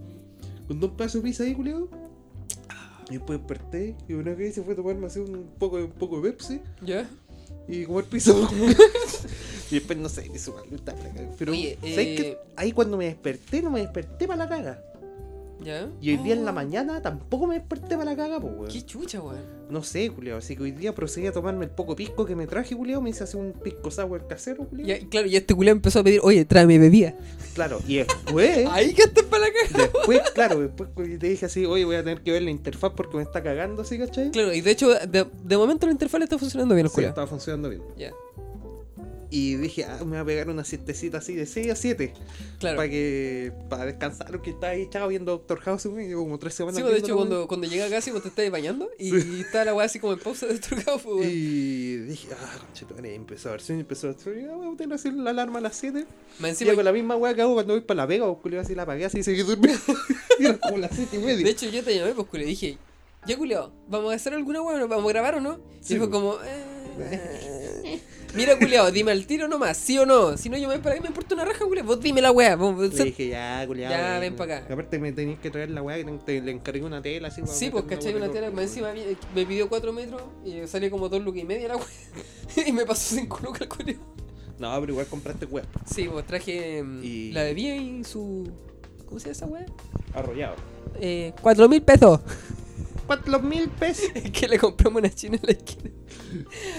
[0.67, 1.87] Con dos pedazos de pizza ahí, culiao.
[3.09, 6.19] Y después desperté y una vez se fue a tomarme así un poco, un poco
[6.19, 7.07] de Pepsi ¿Ya?
[7.67, 8.33] y comer pizza.
[9.71, 11.29] y después no sé, su maldita caga.
[11.37, 12.37] Pero, Oye, ¿sabes eh, qué?
[12.57, 14.83] Ahí cuando me desperté, no me desperté para la caga.
[15.67, 15.89] ¿Ya?
[16.01, 18.71] Y hoy día en la Oh, mañana tampoco me desperté para la caga, pues, weón.
[18.71, 19.57] Qué chucha, weón.
[19.69, 20.37] No sé, culiao.
[20.37, 23.01] Así que hoy día procedí a tomarme el poco pisco que me traje, culiao.
[23.01, 24.87] Me hice hacer un pisco sour casero, culiao.
[24.87, 27.13] Ya, claro, y este culiao empezó a pedir, oye, tráeme bebida.
[27.53, 28.65] Claro, y después.
[28.71, 29.83] Ahí que estás para la caga.
[29.83, 33.17] Después, claro, después te dije así, oye, voy a tener que ver la interfaz porque
[33.17, 34.31] me está cagando, ¿sí, cachai?
[34.31, 37.09] Claro, y de hecho, de, de momento la interfaz le está funcionando bien, Sí, culiao.
[37.09, 37.81] estaba funcionando bien.
[37.97, 38.13] Ya,
[39.29, 42.13] Y dije, ah, me voy a pegar una siestecita así de 6 a 7
[42.59, 42.77] claro.
[42.77, 46.77] para que para descansar, porque estaba ahí echado viendo Doctor House, llevo como 3 semanas.
[46.77, 49.65] Sí, pues, de hecho, cuando, cuando llegué acá, sí, pues te estabas bañando y, está
[49.65, 51.15] la weá así como en pausa de trocado, pues, weá.
[51.15, 51.29] weón.
[51.29, 54.77] Y dije, ah, conchetumare, y empezó a ver sueño, empezó a ver, ah, voy a
[54.77, 56.05] tener hacer la alarma a las 7.
[56.39, 58.61] Más Y encima, con la misma weá que hago cuando voy para la vega, culiao,
[58.61, 59.81] así la apagué así y seguí durmiendo.
[60.39, 61.43] y era como las 7 y media.
[61.43, 62.77] de hecho, yo te llamé, pues, y dije,
[63.25, 64.85] ya, culiao, ¿vamos a hacer alguna weá?
[64.85, 65.59] ¿Vamos a grabar o no?
[65.81, 66.09] Sí, y fue pues.
[66.09, 66.77] como, eh...
[68.37, 70.37] Mira, culiao, dime al tiro nomás, ¿sí o no?
[70.37, 72.31] Si no, yo me voy para acá, me importa una raja, culiao, vos dime la
[72.31, 72.55] weá.
[72.55, 73.91] vos- Le dije, ya, culiao.
[73.91, 74.65] Ya, ven pa' acá.
[74.69, 77.41] Aparte me tenías que traer la weá, que te, le encargué una tela así.
[77.41, 78.13] para Sí, pues, ¿cachai?
[78.15, 81.41] Una weá tela, el- encima vi- me pidió 4 metros y salió como 2 lucas
[81.41, 81.85] y media la weá.
[82.67, 83.97] y me pasó 5 lucas el.
[84.59, 85.65] No, pero igual compraste weá.
[85.85, 88.51] Sí, pues traje mm, Y- la bebida y su.
[89.05, 89.65] ¿Cómo se llama esa weá?
[90.13, 90.55] Arrollado.
[90.99, 92.19] Eh, 4 mil pesos.
[93.07, 94.05] ¿Cuántos mil pesos?
[94.33, 95.89] que le compramos una china en la esquina.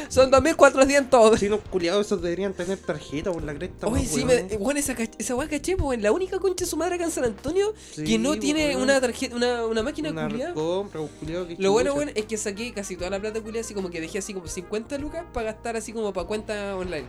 [0.09, 1.41] Son 2400.
[1.41, 3.87] Si no, culiados, esos deberían tener tarjeta por la cresta.
[3.87, 6.97] Oye, sí, me, bueno, esa, esa weá caché, pues, la única concha de su madre
[6.97, 10.29] acá en San Antonio Sí, que no pues, tiene una tarjeta, una, una máquina Una
[10.29, 10.55] culiada.
[10.55, 11.11] compra, pues,
[11.49, 14.01] qué Lo bueno, bueno, es que saqué casi toda la plata culiada, así como que
[14.01, 17.07] dejé así como 50 lucas para gastar así como para cuenta online.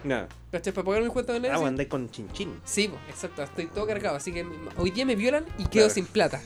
[0.52, 0.74] ¿Cachai?
[0.74, 1.54] Para pagar mis cuentas online.
[1.54, 2.60] Ah, vos andáis con chinchín.
[2.64, 4.46] Sí, pues, exacto, estoy todo cargado, así que
[4.78, 5.90] hoy día me violan y quedo Claro.
[5.90, 6.42] sin plata.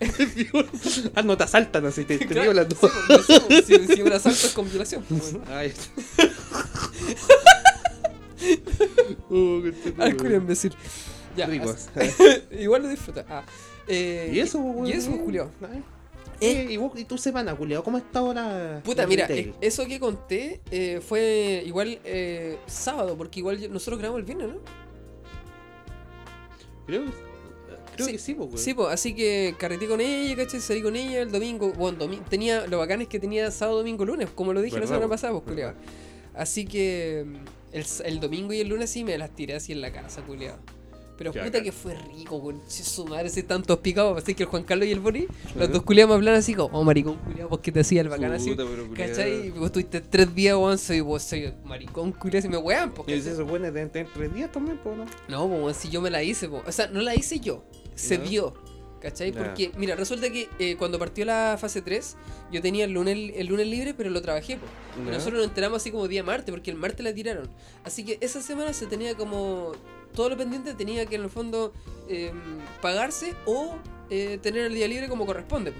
[1.14, 2.92] ah, no te asaltan así, te, te Claro, pues,
[3.26, 5.04] sí, pues, si, si un asalto es con violación.
[5.08, 5.46] pues, bueno.
[5.50, 5.72] Ay.
[9.28, 10.16] qué chucha, Al weón.
[10.16, 10.74] culiao imbécil.
[11.36, 11.88] Ya, Ricos.
[11.94, 13.24] así- igual lo disfruta.
[13.28, 13.44] Ah,
[13.86, 14.86] eh, ¿Y eso, weón?
[14.86, 15.50] Y eso, Julio.
[16.40, 16.66] Eh.
[16.70, 17.82] ¿Y, vos, ¿Y tu semana, culiao?
[17.82, 18.80] ¿Cómo ha estado la.
[18.84, 19.54] Puta, la mira, retail?
[19.60, 24.60] eso que conté eh, fue igual eh, sábado, porque igual nosotros grabamos el viernes, ¿no?
[26.86, 27.04] Creo,
[27.96, 28.58] creo Sí, que sí, pues, weón.
[28.58, 30.60] Sí, pues, así que carreté con ella, ¿cachai?
[30.60, 31.72] Salí con ella el domingo.
[31.72, 34.86] Bueno, domi- tenía, lo bacán es que tenía sábado, domingo, lunes, como lo dije la
[34.86, 35.74] semana po, pasada, pues, culiao.
[36.34, 39.90] Así que mm, el, domingo y el lunes sí me las tiré así en la
[39.92, 40.56] casa, culiao.
[41.18, 44.22] Pero Qué puta que fue rico, con su madre, se están todos picados.
[44.22, 46.78] Así que el Juan Carlos y el Boni, los dos culiados me hablan así como,
[46.78, 48.50] oh maricón, culiao, vos que te hacía el bacán así.
[48.50, 49.08] Puta, pero, culiao.
[49.08, 49.46] ¿Cachai?
[49.46, 53.08] Y vos estuviste tres días, weón, soy, vos soy maricón, culiao, si me wean, pues.
[53.08, 55.06] Y deben tener tres días también, pues, ¿no?
[55.28, 57.64] No, pues, si yo me la hice, o sea, no la hice yo,
[57.96, 58.54] se dio.
[59.00, 59.30] ¿Cachai?
[59.30, 62.16] Porque, mira, resulta que eh, cuando partió la fase 3,
[62.50, 64.54] yo tenía el lunes, el lunes libre, pero lo trabajé.
[64.54, 65.12] Y Ya.
[65.12, 67.48] nosotros nos enteramos así como día martes, porque el martes la tiraron.
[67.84, 69.72] Así que esa semana se tenía como.
[70.14, 71.72] Todo lo pendiente tenía que en el fondo
[72.08, 72.32] eh,
[72.80, 73.74] pagarse o
[74.08, 75.72] eh, tener el día libre como corresponde.
[75.72, 75.78] po.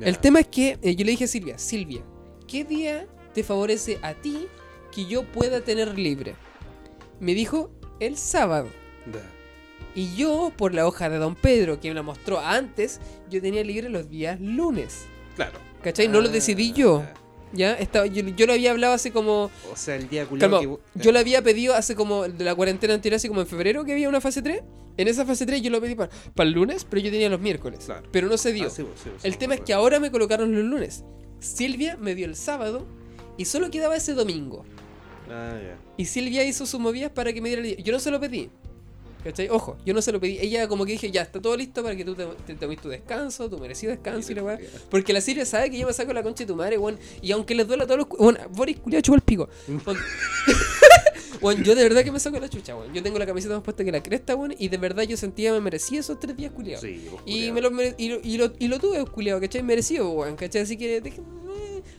[0.00, 0.06] Ya.
[0.06, 2.02] El tema es que eh, yo le dije a Silvia, Silvia,
[2.48, 4.46] ¿qué día te favorece a ti
[4.90, 6.34] que yo pueda tener libre?
[7.20, 8.68] Me dijo el sábado.
[9.94, 13.62] Y yo, por la hoja de Don Pedro, que me la mostró antes, yo tenía
[13.62, 15.06] libre los días lunes.
[15.36, 15.58] Claro.
[15.82, 16.08] ¿Cachai?
[16.08, 17.04] No lo decidí yo.
[17.06, 17.14] Ah,
[17.52, 17.74] ¿Ya?
[17.74, 19.50] Estaba, yo, yo lo había hablado hace como.
[19.72, 20.78] O sea, el día Calma, que...
[20.94, 22.26] yo lo había pedido hace como.
[22.26, 24.62] De la cuarentena anterior, así como en febrero, que había una fase 3.
[24.96, 27.40] En esa fase 3 yo lo pedí para, para el lunes, pero yo tenía los
[27.40, 27.84] miércoles.
[27.84, 28.08] Claro.
[28.10, 28.66] Pero no se dio.
[28.66, 31.04] Ah, sí, sí, sí, el tema es que ahora me colocaron los lunes.
[31.38, 32.86] Silvia me dio el sábado
[33.36, 34.64] y solo quedaba ese domingo.
[35.30, 35.78] Ah, ya.
[35.96, 37.84] Y Silvia hizo sus movidas para que me diera el día.
[37.84, 38.50] Yo no se lo pedí.
[39.24, 39.48] ¿Cachai?
[39.48, 40.38] Ojo, yo no se lo pedí.
[40.38, 42.90] Ella como que dije, ya, está todo listo para que tú te, te tomes tu
[42.90, 44.58] descanso, tu merecido descanso y la weá.
[44.90, 46.98] Porque la Silvia sabe que yo me saco la concha de tu madre, weón.
[47.22, 48.08] Y aunque les duela a todos los...
[48.08, 49.48] Bueno, Boris culiao chupó el pico.
[51.40, 52.92] Weón, yo de verdad que me saco la chucha, weón.
[52.94, 54.54] Yo tengo la camiseta más puesta que la cresta, weón.
[54.58, 56.80] Y de verdad yo sentía que me merecía esos tres días culiados.
[56.82, 59.62] Sí, Y, me lo, mere- y, lo, y, lo, y lo tuve, culiado, ¿cachai?
[59.62, 60.62] Merecido, weón, ¿cachai?
[60.62, 61.28] Así que déjenme...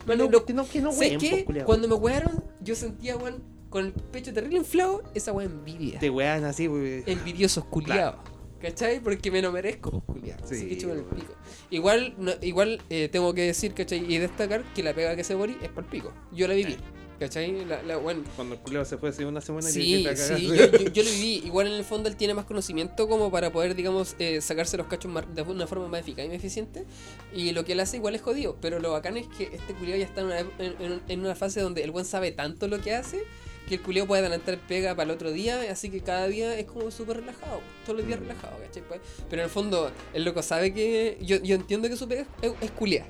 [0.08, 1.64] Que no, lo- que no, que no, ¿Sabes weón.
[1.66, 3.44] Cuando me wearon, yo sentía, weón,
[3.76, 6.00] con el pecho terrible inflado, esa weón envidia.
[6.00, 7.04] Te wean así, pues.
[7.08, 8.16] Envidiosos culiados.
[8.62, 9.02] ¿Cachai?
[9.02, 10.48] Porque me lo merezco, pues, culiado.
[10.48, 11.34] Sí, Así que chupan el pico.
[11.72, 14.06] Igual, no- igual eh, tengo que decir, ¿cachai?
[14.12, 16.14] Y destacar que la pega que se Boris es para el pico.
[16.32, 16.78] Yo la viví.
[17.20, 17.66] ¿Cachai?
[17.66, 20.38] La, la, weón, Cuando el culiao se fue hace una semana y Sí, te cagas.
[20.40, 21.42] sí, yo, yo- yo lo viví.
[21.46, 24.88] Igual en el fondo él tiene más conocimiento como para poder, digamos, eh, sacarse los
[24.88, 26.86] cachos de una forma más eficaz y más eficiente.
[27.34, 28.58] Y lo que él hace igual es jodido.
[28.62, 31.60] Pero lo bacán es que este culiao ya está en una, en- en una fase
[31.60, 33.22] donde el buen sabe tanto lo que hace
[33.68, 35.62] que el culiao puede adelantar pega para el otro día.
[35.72, 37.62] Así que cada día es como súper relajado.
[37.86, 38.24] Todos los días Mm.
[38.24, 38.84] relajado, ¿cachai?
[38.88, 41.18] Pues, Pero en el fondo el loco sabe que...
[41.22, 43.06] Yo, yo entiendo que su pega es, es culiar,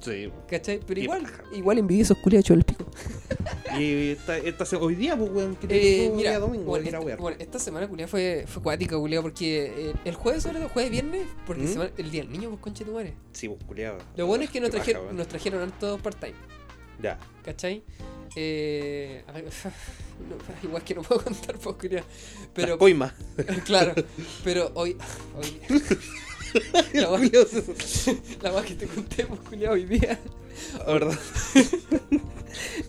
[0.00, 0.30] Sí.
[0.48, 0.80] ¿cachai?
[0.86, 2.86] Pero igual, igual envidiosos culiados hecho el pico.
[3.78, 6.96] Y esta, esta hoy día, pues, weón, que te Eh, mira, día domingo, bueno, ir
[6.96, 10.60] a esta, bueno, esta semana, culiao, fue, fue cuática, culiao, porque eh, el jueves, sobre
[10.60, 11.68] todo, jueves, viernes, porque ¿Mm?
[11.68, 13.14] semana- el día del niño, pues conche tu madre.
[13.32, 13.98] Sí, pues, culiao.
[14.16, 15.16] Lo bueno es que nos, trajeron, weón.
[15.16, 16.32] nos trajeron hartos part-time,
[17.02, 17.18] Ya.
[17.44, 17.82] ¿cachai?
[18.34, 19.44] Eh, a ver,
[20.28, 20.36] no,
[20.68, 22.04] igual que no puedo contar, pues, culiao.
[22.04, 23.12] Las Pero, coimas.
[23.64, 23.94] claro,
[24.42, 24.96] pero hoy.
[25.36, 25.60] hoy
[26.94, 27.20] la más
[28.42, 30.18] la que te conté, pues, culiao, hoy día.
[30.86, 31.18] La verdad.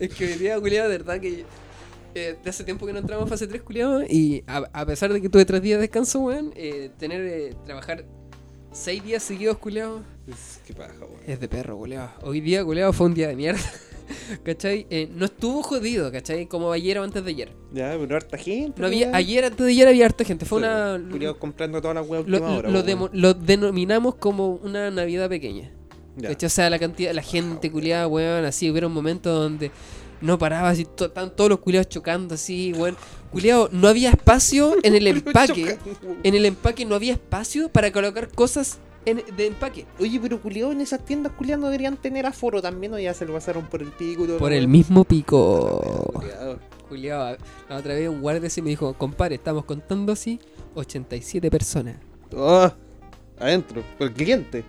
[0.00, 1.44] Es que hoy día, culiado, de verdad que.
[2.14, 4.02] eh, de hace tiempo que no entramos en fase 3, culiado.
[4.04, 7.20] Y a, a pesar de que tuve 3 días de descanso, weón, eh, tener.
[7.22, 8.04] eh, trabajar
[8.72, 10.02] 6 días seguidos, culiado,
[10.76, 11.20] paja, weón.
[11.26, 12.10] es de perro, culiado.
[12.22, 13.60] Hoy día, culiado, fue un día de mierda.
[14.44, 14.86] ¿Cachai?
[14.90, 16.46] Eh, no estuvo jodido, ¿cachai?
[16.46, 17.52] Como ayer o antes de ayer.
[17.72, 18.80] Ya, pero harta gente.
[18.80, 19.16] No había, weón.
[19.16, 20.44] ayer, antes de ayer, había harta gente.
[20.46, 21.00] Fue Sí, una.
[21.10, 23.20] Culiao comprando todas las weas Lo, última hora, lo demo- weón.
[23.20, 25.70] lo denominamos como una Navidad pequeña.
[26.16, 26.28] Ya.
[26.28, 29.70] De hecho, o sea, la cantidad, la gente culiada, weón, así, hubiera un momento donde
[30.20, 32.96] no paraba, así, to- estaban todos los culiados chocando, así, weón.
[33.30, 35.78] Culiado, no había espacio en el empaque.
[36.24, 38.78] En el empaque no había espacio para colocar cosas
[39.10, 39.86] en- de empaque.
[39.98, 43.24] Oye, pero culiao, en esas tiendas culiao no deberían tener aforo también, o ya se
[43.26, 44.38] lo pasaron por el pico y todo.
[44.38, 46.22] Por el mismo pico.
[46.88, 47.36] Culiado,
[47.68, 50.40] la otra vez un guardia se me dijo, compadre, estamos contando así
[50.74, 51.96] 87 personas.
[52.34, 52.70] Oh,
[53.38, 54.64] adentro, por el cliente.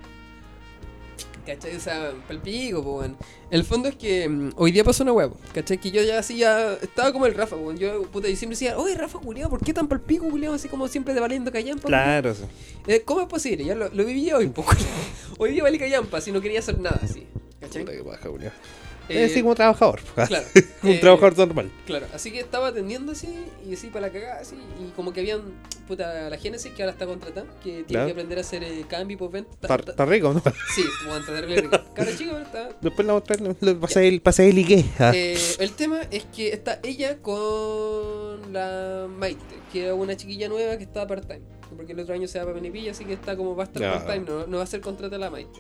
[1.46, 1.76] ¿Cachai?
[1.76, 3.18] O sea, pa'l pico, po, weón.
[3.50, 5.80] El fondo es que mm, hoy día pasó una huevo, ¿cachai?
[5.80, 7.78] Que yo ya así ya estaba como el Rafa, weón.
[7.78, 10.56] Yo, puta, y siempre decía, oye, Rafa, culiado, ¿por qué tan pa'l pico, culiado?
[10.56, 11.88] Así como siempre de valiendo callampa.
[11.88, 12.44] Claro, sí.
[12.88, 13.66] Eh, ¿Cómo es posible?
[13.66, 14.74] Ya lo, lo viví hoy un poco.
[15.38, 17.26] hoy día valí callampa, si no quería hacer nada así.
[17.60, 17.84] ¿Cachai?
[17.84, 18.54] Puta que paja, culiao.
[19.10, 20.00] Eh, Es así como trabajador.
[20.28, 20.46] claro.
[20.84, 21.72] un Eh, trabajador normal.
[21.86, 23.28] Claro, así que estaba atendiendo así
[23.68, 24.56] y así para la cagada, así.
[24.80, 25.42] Y como que habían,
[25.88, 28.06] puta, la Génesis que ahora está contratada, que tiene Claro.
[28.08, 29.52] que aprender a hacer eh, cambio y postventa.
[29.62, 30.42] Está, está rico, ¿no?
[30.76, 31.78] Sí, bueno, está terrible rico.
[31.96, 32.70] Cara chica, pero está.
[32.82, 33.36] Después la otra
[33.82, 34.86] pasé el, pasé el Ike.
[35.00, 39.40] Ah, Eh, el tema es que está ella con la Maite,
[39.72, 41.42] que es una chiquilla nueva que está part-time.
[41.76, 43.82] Porque el otro año se va para Penipilla, así que está como va a estar
[43.82, 45.60] part-time, no, no va a ser contrata la Maite.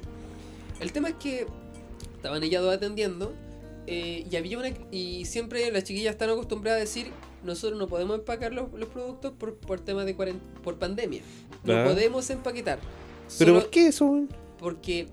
[0.79, 1.45] El tema es que
[2.19, 3.33] estaban ellas dos atendiendo
[3.87, 4.69] eh, y había una.
[4.91, 7.07] Y siempre las chiquillas están acostumbradas a decir:
[7.43, 11.21] nosotros no podemos empacar los, los productos por, por temas de cuaren- por pandemia.
[11.63, 12.79] No podemos empaquetar.
[13.37, 14.25] ¿Pero Solo por qué eso?
[14.59, 15.07] Porque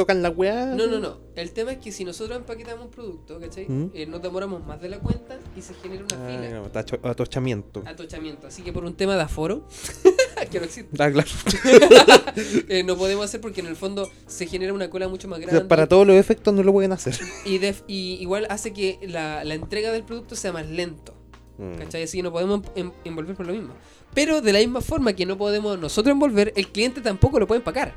[0.00, 0.66] ¿Tocan la weá?
[0.74, 1.18] no, no, no.
[1.36, 3.66] El tema es que si nosotros empaquetamos un producto, ¿cachai?
[3.68, 3.90] ¿Mm?
[3.92, 6.50] Eh, nos demoramos más de la cuenta y se genera una Ah, fila.
[6.58, 7.82] no, tacho- atochamiento.
[7.86, 8.46] Atochamiento.
[8.46, 9.66] Así que por un tema de aforo,
[10.50, 11.28] que no existe, Ah, claro.
[12.68, 15.42] eh, no podemos hacer porque en el fondo se genera una cola mucho más O
[15.42, 15.68] sea, grande.
[15.68, 17.18] para todos los efectos no lo pueden hacer.
[17.44, 21.14] y, def- y igual hace que la, la entrega del producto sea más lento.
[21.58, 21.74] Mm.
[21.74, 22.04] ¿Cachai?
[22.04, 23.74] Así que no podemos em- envolver por lo mismo.
[24.14, 27.58] Pero de la misma forma que no podemos nosotros envolver, el cliente tampoco lo puede
[27.58, 27.94] empacar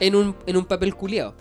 [0.00, 1.34] En un, en un papel culiado.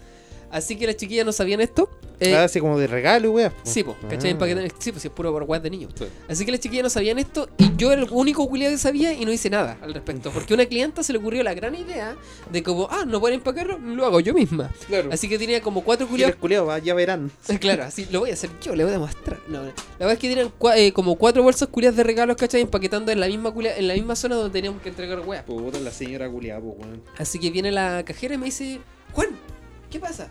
[0.51, 1.89] Así que las chiquillas no sabían esto,
[2.21, 3.53] Eh, Ah, así como de regalo, weá.
[3.63, 4.33] Sí, pues, ¿cachai?
[4.38, 4.67] Ah.
[4.77, 5.93] Sí, pues, es puro por de niños.
[5.97, 6.03] Sí.
[6.27, 9.13] Así que las chiquillas no sabían esto y yo era el único culiado que sabía
[9.13, 10.29] y no hice nada al respecto.
[10.31, 12.17] Porque a una clienta se le ocurrió la gran idea
[12.51, 14.69] de como, ah, no pueden empacarlo, lo hago yo misma.
[14.88, 15.09] Claro.
[15.13, 16.35] Así que tenía como cuatro culiados.
[16.35, 17.31] culiados, ya verán.
[17.62, 19.39] Claro, así lo voy a hacer yo, le voy a demostrar.
[19.47, 19.67] No, no.
[19.67, 22.59] La verdad es que tenían cua- eh, como cuatro bolsas culiadas de regalos, ¿cachai?
[22.59, 25.45] Empaquetando en la misma culia- en la misma zona donde teníamos que entregar weas.
[25.45, 27.01] Puta, la señora culiada, pues, weón.
[27.17, 28.79] Así que viene la cajera y me dice,
[29.13, 29.29] Juan,
[29.89, 30.30] ¿qué pasa?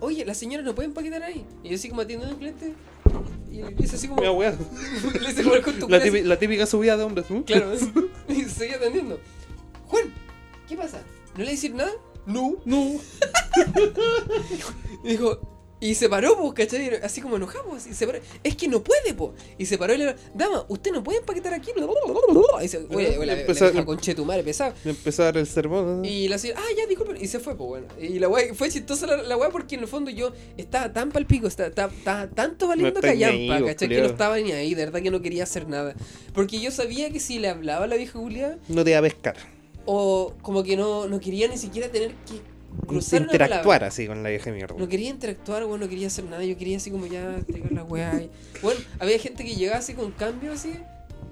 [0.00, 1.46] Oye, la señora no puede empaquetar ahí.
[1.62, 2.74] Y yo así como atiendo a un cliente.
[3.50, 4.20] Y le dice así como.
[4.20, 4.50] Mira, weá.
[5.20, 7.44] le dice con tu La, típica, la típica subida de hombres, ¿no?
[7.44, 7.72] Claro,
[8.28, 9.18] y seguía atendiendo.
[9.86, 10.12] Juan,
[10.68, 11.02] ¿qué pasa?
[11.36, 11.92] ¿No le decir nada?
[12.26, 12.96] No, no.
[15.04, 15.40] y dijo,
[15.78, 16.90] y se paró, pues, ¿cachai?
[17.02, 17.86] Así como enojamos.
[17.86, 18.18] Y se paró.
[18.42, 19.34] Es que no puede, po.
[19.58, 21.70] Y se paró y le dijo, Dama, usted no puede empaquetar aquí.
[21.76, 24.72] Y dice, oye, oye, la, Empezó- la conche tu madre pesado.
[24.84, 26.02] Me empezó a dar el sermón.
[26.02, 26.08] ¿no?
[26.08, 27.18] Y la señora, ah, ya, disculpen.
[27.22, 27.86] Y se fue, pues bueno.
[28.00, 31.10] Y la weá, fue chistosa la, la weá porque en el fondo yo estaba tan
[31.12, 33.88] palpico, estaba, estaba, estaba tanto valiendo callampa, vos, ¿cachai?
[33.88, 35.94] Que no estaba ni ahí, de verdad que no quería hacer nada.
[36.34, 39.02] Porque yo sabía que si le hablaba a la vieja Julia, No te iba a
[39.02, 39.36] pescar.
[39.84, 42.40] o como que no, no quería ni siquiera tener que
[42.86, 43.86] cruzar Interactuar palabra.
[43.88, 44.74] así con la vieja mierda.
[44.78, 47.84] No quería interactuar, bueno, no quería hacer nada, yo quería así como ya entregar la
[47.84, 48.14] weá.
[48.22, 48.30] y-
[48.62, 50.74] Bueno, había gente que llegaba así con cambio así,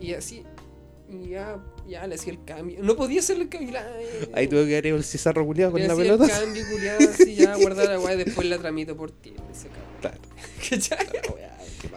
[0.00, 0.42] y así,
[1.10, 2.78] y ya, ya le hacía el cambio.
[2.82, 3.72] No podía hacer el cambio.
[3.72, 3.86] la-
[4.32, 6.24] Ahí tuve que dar el cizarro culiado con la pelota.
[6.24, 9.34] el cambio, culiado, así, ya guardar la weá y después la tramito por ti.
[9.52, 9.68] ese.
[10.00, 10.18] Claro.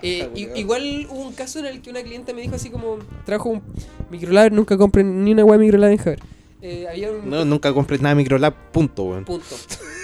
[0.04, 3.50] Eh, igual hubo un caso en el que una clienta me dijo así como trajo
[3.50, 3.64] un
[4.12, 6.20] microlab, nunca compren ni una weá microlab en Javier.
[6.62, 9.26] Eh, había un No, nunca compré nada microlab, punto, weón.
[9.26, 9.56] punto.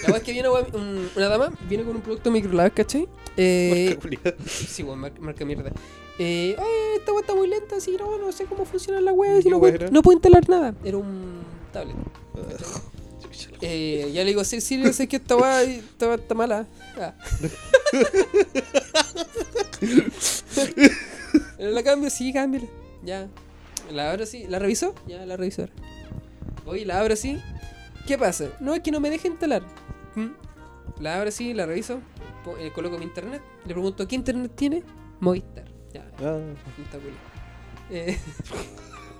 [0.04, 2.72] La weá es que viene una, weá- un- una dama, viene con un producto microlab,
[2.74, 3.08] ¿cachai?
[3.38, 5.72] Eh, Marca sí, weón, marca, marca mierda.
[6.20, 9.38] Eh, "Ay, esta weá está muy lenta, sí, no, no sé cómo funciona la weá,
[9.38, 9.90] si ¿Qué no, puedo, era?
[9.90, 10.76] no puedo instalar nada.
[10.84, 11.96] Era un tablet.
[13.62, 16.68] Eh, ya le digo, sí, sí, yo sé que esta weá está mala.
[17.00, 17.16] Ah.
[21.58, 22.10] ¿La cambio?
[22.10, 22.68] Sí, cámbiala.
[23.04, 23.28] Ya.
[23.92, 24.46] La abro así.
[24.48, 24.94] ¿La revisó?
[25.08, 25.64] Ya, la revisó.
[25.64, 25.74] ahora.
[26.66, 27.40] Voy, la abro así.
[28.08, 28.50] ¿Qué pasa?
[28.60, 29.64] No, es que no me deja instalar.
[30.16, 30.28] ¿Mm?
[31.02, 32.00] La abro así, la reviso.
[32.60, 33.42] eh, coloco mi internet.
[33.66, 34.84] Le pregunto, ¿qué internet tiene?
[35.20, 35.66] Movistar.
[35.94, 36.40] Ya, Ah,
[36.84, 37.14] está cool.
[37.92, 38.18] Eh,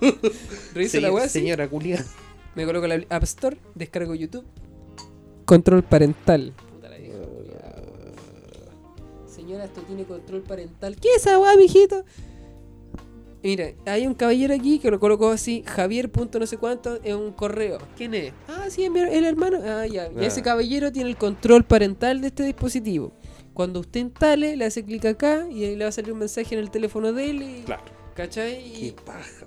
[0.74, 1.40] reviso la así.
[1.40, 2.04] Señora culiada.
[2.54, 4.44] Me coloco la App Store, descargo YouTube.
[5.44, 6.52] Control parental.
[6.72, 9.26] Puta la vieja, culiao.
[9.26, 10.96] Señora, esto tiene control parental.
[10.96, 12.04] ¿Qué es esa weá, mijito?
[13.44, 16.10] Mira, hay un caballero aquí que lo colocó así, Javier.
[16.10, 17.76] punto no sé cuánto, en un correo.
[17.94, 18.32] ¿Quién es?
[18.48, 19.58] Ah, sí, el hermano.
[19.62, 20.08] Ah, ya.
[20.18, 23.12] Y ese caballero tiene el control parental de este dispositivo.
[23.52, 26.54] Cuando usted instale, le hace clic acá y ahí le va a salir un mensaje
[26.54, 27.42] en el teléfono de él.
[27.42, 27.84] Y, Claro.
[28.14, 28.64] ¿Cachai?
[28.72, 29.46] Qué Y, paja,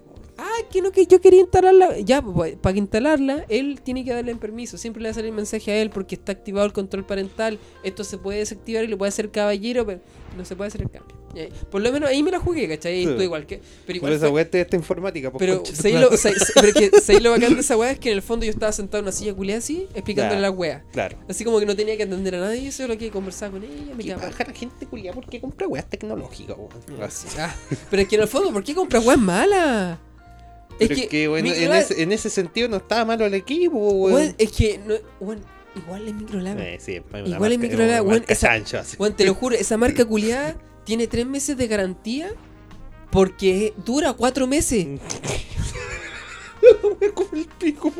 [0.69, 1.99] que no, que yo quería instalarla.
[1.99, 4.77] Ya, pues, para instalarla, él tiene que darle en permiso.
[4.77, 7.59] Siempre le va a salir mensaje a él porque está activado el control parental.
[7.83, 9.99] Esto se puede desactivar y lo puede hacer caballero, pero
[10.37, 11.15] no se puede hacer el cambio.
[11.69, 13.03] Por lo menos ahí me la jugué, ¿cachai?
[13.03, 13.09] Sí.
[13.09, 13.61] Estuve igual que.
[13.85, 16.09] Pero Por esa fue- weá esta informática, pues, pero concha tu ¿sabéis madre.
[16.09, 17.91] lo, sabéis- pero es que, ¿sabéis lo bacán de esa weá?
[17.91, 20.41] Es que en el fondo yo estaba sentado en una silla culiada así, explicándole Ya.
[20.41, 20.83] la weá.
[20.91, 21.17] Claro.
[21.29, 23.73] Así como que no tenía que atender a nadie, solo que conversaba con ella.
[23.91, 27.03] Me Qué quedaba paja la gente culiada porque compra weas tecnológicas, weón.
[27.03, 27.27] Así.
[27.37, 27.53] Ah,
[27.91, 29.99] pero es que en el fondo, ¿por qué compras weas malas?
[30.79, 33.77] Pero es que, bueno, en, Microlab- ese, en ese sentido no estaba malo el equipo,
[33.77, 34.13] weón.
[34.13, 35.41] Weón, es que, no, weón,
[35.75, 36.59] igual es microlab.
[36.59, 38.25] Eh, sí, Igual marca- microlab, una weón.
[38.99, 42.31] Weón, te lo juro, esa marca culiada tiene tres meses de garantía
[43.11, 44.85] porque dura cuatro meses.
[46.99, 47.91] Me el pico,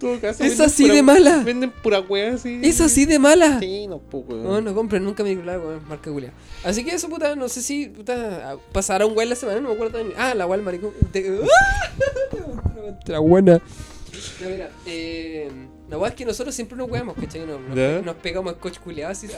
[0.00, 1.42] todo caso, es así pura- de mala.
[1.42, 2.60] Venden pura wea así.
[2.62, 3.58] Es así de mala.
[3.60, 4.42] Sí, no, po, weón.
[4.44, 6.34] No, no compren nunca microlab, weón, marca culiada.
[6.64, 9.74] Así que eso, puta, no sé si, puta, pasará un weón la semana, no me
[9.74, 10.92] acuerdo ni- Ah, la weón maricón.
[11.12, 11.40] de-
[13.06, 13.60] La buena.
[14.40, 15.50] Ya, mira, eh,
[15.90, 17.46] la weá es que nosotros siempre nos weamos, ¿cachai?
[17.46, 17.60] Nos,
[18.04, 19.28] nos, pegamos a coach culiado así.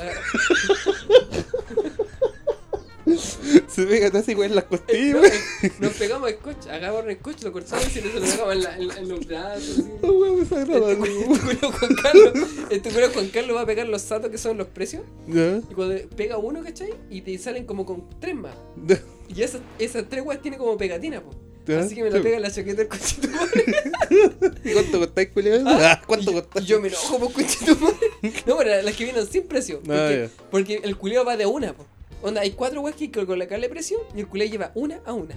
[3.68, 5.32] Se pega así, weón, en las costillas, No, weón.
[5.62, 8.76] eh, Nos pegamos scotch, agarramos el scotch, lo cortamos y nos lo pegamos en, la-
[8.98, 9.78] en los brazos.
[10.02, 11.02] wea Este weón.
[11.02, 12.32] este culo Juan Carlos,
[12.70, 15.02] este culo Juan Carlos va a pegar los satos que son los precios.
[15.26, 16.94] Ya, Y cuando pega uno, ¿cachai?
[17.10, 18.54] Y te salen como con tres más.
[18.86, 19.00] ya,
[19.34, 21.30] Y esas, esas tres weas tiene como pegatina, po.
[21.66, 21.80] ya.
[21.80, 22.22] Así que me la Sí.
[22.22, 23.28] pega en la chaqueta del cochito
[24.64, 25.60] ¿Y cuánto costáis, culiao?
[25.66, 26.66] Ah, Ah, ¿Cuánto costáis?
[26.66, 27.76] yo me enojo por cochito
[28.46, 29.80] No, pero las que vienen sin precio.
[29.80, 30.30] Porque, Ah, ya.
[30.50, 31.86] porque el culeo va de una, po.
[32.20, 35.12] Onda, hay cuatro weas que con la colocarle precio y el culeo lleva una a
[35.12, 35.36] una.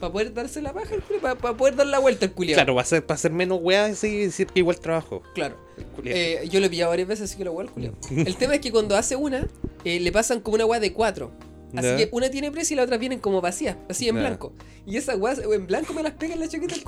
[0.00, 2.54] Para poder darse la baja, el culeo, para, poder dar la vuelta al culeo.
[2.54, 5.22] Claro, va a ser, para hacer menos weá así decir que igual trabajo.
[5.34, 5.56] Claro.
[6.02, 6.12] El.
[6.12, 7.94] Eh, yo lo he pillado varias veces, así que lo voy al culeo.
[8.10, 9.46] El tema es que cuando hace una,
[9.84, 11.30] eh, le pasan como una weá de cuatro.
[11.74, 14.52] Así que una tiene precio y la otra vienen como vacías, así en blanco.
[14.86, 16.82] Y esas weas en blanco me las pega en la chaqueta el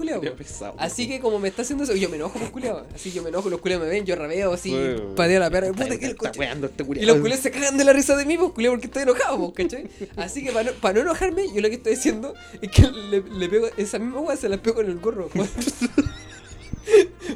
[0.79, 2.87] Así que como me está haciendo eso, yo me enojo con culiao.
[2.95, 5.15] Así yo me enojo, los culiados me ven, yo rabeo así, Weón.
[5.17, 5.73] pateo la perra.
[5.73, 6.41] Puta que el coche.
[6.41, 9.03] este Y los culiados se cagan de la risa de mí, pues, culiao, porque estoy
[9.03, 9.89] enojado, pues, ¿cachai?
[10.17, 13.23] Así que para no, pa' no enojarme, yo lo que estoy diciendo es que le,
[13.23, 15.29] le pego, esa misma weá se la pego en el gorro.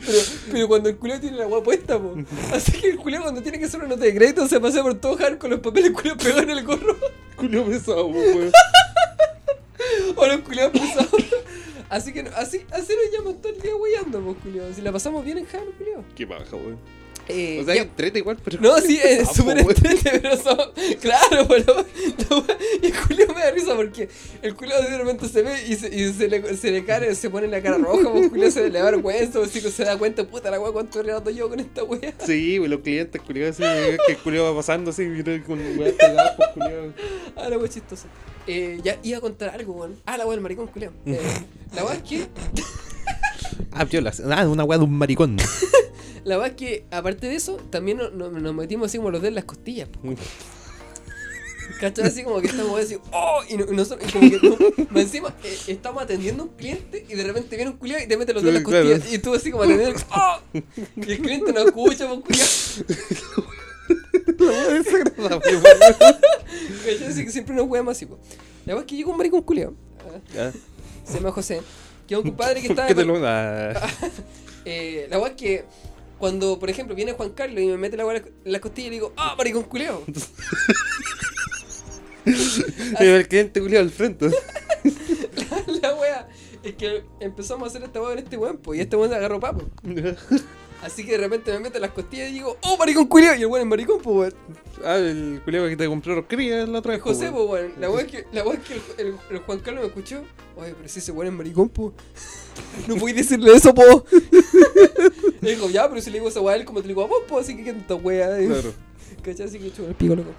[0.07, 0.19] Pero,
[0.51, 2.17] pero cuando el culiao tiene la weá puesta, po.
[2.53, 4.95] Así que el culiao cuando tiene que hacer una nota de crédito se pasea por
[4.95, 6.97] todo hard con los papeles culiao pegados en el gorro.
[7.37, 8.51] Culiao pesado, weón.
[10.17, 11.11] O los culiados pesados.
[11.89, 14.73] Así que así, así nos llaman todo el día weyando, pues, culiao.
[14.73, 16.05] Si la pasamos bien en hard, culiao.
[16.15, 16.79] Qué baja, weón.
[17.29, 18.61] Eh, O sea, ya- entrete igual, pero.
[18.61, 19.65] No, sí, es Papo, súper
[20.03, 20.59] pero son...
[21.01, 21.85] Claro, pero...
[22.83, 24.09] Y el culio me da risa porque
[24.43, 27.31] el culio de repente se ve y se, y se le, se le cae, se
[27.31, 30.25] pone la cara roja, pues el culio se le da vergüenza, o se da cuenta,
[30.27, 32.13] puta la weá, cuánto he rato yo con esta weá.
[32.25, 35.95] Sí, güey, los clientes, culiao, así, que el culiao va pasando así, mira, con weas
[35.95, 36.69] pegadas, pues.
[37.37, 38.09] Ah, la weá chistosa.
[38.47, 39.97] Eh, ya iba a contar algo, weón.
[40.07, 40.93] Ah, la weá del maricón, culio.
[41.07, 41.21] Eh,
[41.75, 42.27] la weá es que...
[43.71, 44.21] Ah, violas.
[44.31, 45.37] Ah, una wea de un maricón.
[46.25, 49.35] La weá es que, aparte de eso, también nos, metimos así como los dedos en
[49.37, 50.01] las costillas, po.
[51.81, 52.07] ¿Cachai?
[52.07, 53.41] Así como que estamos así, ¡oh!
[53.49, 54.39] Y, no- y nosotros, y como que
[54.93, 58.07] no- encima eh, estamos atendiendo a un cliente y de repente viene un culiado y
[58.07, 58.89] te mete los dedos en las claro.
[58.89, 59.13] costillas.
[59.15, 60.39] Y tú así como atendiendo, ¡oh!
[60.53, 63.51] Y el cliente no escucha, pues culiado.
[66.85, 68.21] Que siempre nos hueamos así, pues.
[68.65, 69.75] La verdad es que llegó un maricón culiado.
[70.35, 70.53] Ya.
[71.05, 71.63] Se llama José.
[72.07, 72.89] Que es un compadre que estaba.
[72.89, 73.73] ¿Qué te lo da?
[74.65, 75.65] Eh, la verdad es que
[76.23, 78.95] cuando, por ejemplo, viene Juan Carlos y me mete la en las costillas y le
[78.95, 80.05] digo, ¡ah, maricón culiado!
[83.01, 84.27] El cliente culiao al frente.
[85.83, 86.29] la wea
[86.63, 89.41] es que empezamos a hacer esta wea en este weón, y este weón se agarró
[89.41, 89.69] papo.
[90.83, 93.37] Así que de repente me meto en las costillas y digo, ¡oh, maricón culiao!
[93.37, 94.35] Y el weón es maricón, pues, weón.
[94.85, 97.03] Ah, el culiao que te compró los crías la otra vez.
[97.03, 97.73] José, pues, weón.
[97.79, 100.25] La wea es que, la wea es que el, el- el Juan Carlos me escuchó.
[100.57, 101.93] Oye, pero si ese weón es maricón, pues.
[102.89, 104.05] No podéis decirle eso, po.
[105.41, 107.07] Le dijo, ya, pero si le digo esa wea a él, como te digo a
[107.07, 108.47] vos, pues, así que qué tanta eh.
[108.49, 108.73] Claro.
[109.23, 109.47] ¿Cachai?
[109.47, 110.31] Así que chupa el pico, loco.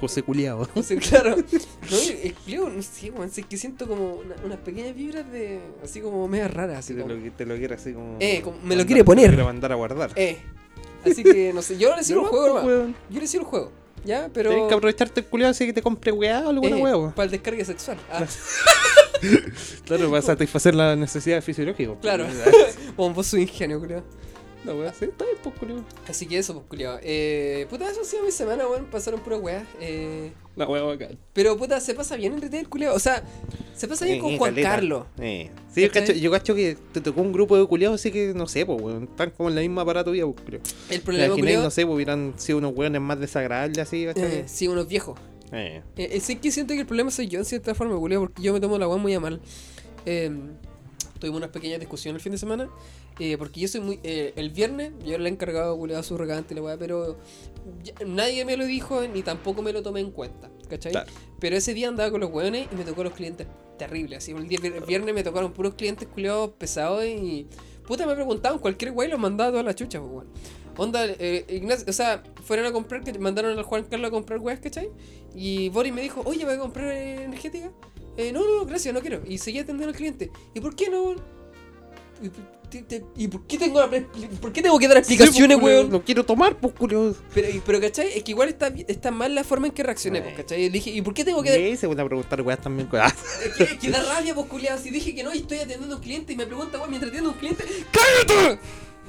[0.00, 0.66] José culiao.
[0.74, 1.36] O sea, claro.
[1.90, 1.96] No,
[2.68, 3.30] el no sé, weón.
[3.34, 5.60] Es que siento como una- unas pequeñas vibras de.
[5.84, 7.14] Así como medias raras, así te como.
[7.14, 8.16] lo, te lo quiere así como.
[8.20, 9.26] Eh, como me lo quiere poner.
[9.26, 10.10] te quiere mandar a guardar.
[10.16, 10.38] Eh.
[11.04, 12.94] Así que, no sé, yo le sigo el juego, hermano.
[13.08, 13.72] Yo le sigo el juego.
[14.04, 14.28] ¿Ya?
[14.32, 14.50] Pero.
[14.50, 17.14] Tienes que aprovecharte el culiao así que te compre weá o alguna eh, weá.
[17.14, 17.98] Para el descargue sexual.
[18.10, 18.24] Ah,
[19.84, 21.96] Claro, para satisfacer las necesidades fisiológicas.
[22.00, 22.26] claro.
[22.96, 24.02] Vos soy ingenio, culiao.
[24.64, 25.84] La weá, sí, está bien, pues, culiao.
[26.06, 26.98] Así que eso, pues, culiao.
[27.02, 28.84] Eh, puta, eso ha sido mi semana, weón.
[28.86, 29.64] Pasaron puras weas.
[29.80, 31.18] Eh, La weá bacán.
[31.32, 32.94] pero, puta, se pasa bien en retail, culiao.
[32.94, 33.22] O sea,
[33.74, 34.68] se pasa bien con Juan caleta.
[34.68, 35.06] Carlos.
[35.18, 35.50] Eh.
[35.74, 38.46] Sí, yo cacho, yo cacho que te tocó un grupo de culiados así que no
[38.46, 39.04] sé, pues, weón.
[39.04, 40.60] Están como en la misma parada tuya, pues, creo.
[40.90, 41.62] El problema, imaginé, culiao.
[41.62, 45.18] no sé, pues, hubieran sido unos weones más desagradables así, eh, sí, unos viejos.
[45.52, 45.82] Eh.
[45.96, 48.42] Eh, eh, sí que siento que el problema soy yo en cierta forma, culiao, porque
[48.42, 49.40] yo me tomo la weá muy a mal.
[50.06, 50.30] Eh,
[51.20, 52.68] tuvimos unas pequeñas discusiones el fin de semana,
[53.18, 54.00] eh, porque yo soy muy...
[54.02, 57.16] eh, el viernes yo le he encargado culiao, a su regante la weá, pero
[57.84, 60.92] ya- nadie me lo dijo ni tampoco me lo tomé en cuenta, ¿cachai?
[60.92, 61.10] Claro.
[61.38, 63.46] Pero ese día andaba con los weones y me tocó los clientes
[63.78, 67.46] terribles, así, el, día, el viernes me tocaron puros clientes culiados pesados y...
[67.86, 70.28] Puta, me preguntaban cualquier wey y los mandaba a toda la chucha, pues, weón.
[70.76, 74.38] Onda, eh, Ignacio, o sea, fueron a comprar, que mandaron al Juan Carlos a comprar
[74.38, 74.88] weas, ¿cachai?
[75.34, 77.72] Y Boris me dijo, oye, ¿vas a comprar energética?
[78.20, 79.22] Eh, no, no, gracias, no quiero.
[79.26, 80.30] Y seguía atendiendo al cliente.
[80.54, 81.12] ¿Y por qué no?
[82.22, 83.80] ¿Y, por- te- te- ¿y por qué tengo
[84.40, 85.90] por qué tengo que dar explicaciones, Sí, pues, weón?
[85.90, 86.74] Lo quiero tomar, pues.
[86.78, 87.14] Pero,
[87.64, 88.08] pero, ¿cachai?
[88.14, 90.64] Es que igual está, está mal la forma en que reaccioné, pues, ¿cachai?
[90.64, 92.88] Y dije, ¿y por qué tengo que dar Y se van a preguntar weas también.
[92.88, 93.14] pues, ah.
[93.44, 94.78] es que, es que da rabia, pues, culiado.
[94.78, 97.08] Si dije que no y estoy atendiendo a un cliente y me pregunta, weón, mientras
[97.10, 98.60] atiendo a un cliente, ¡cállate!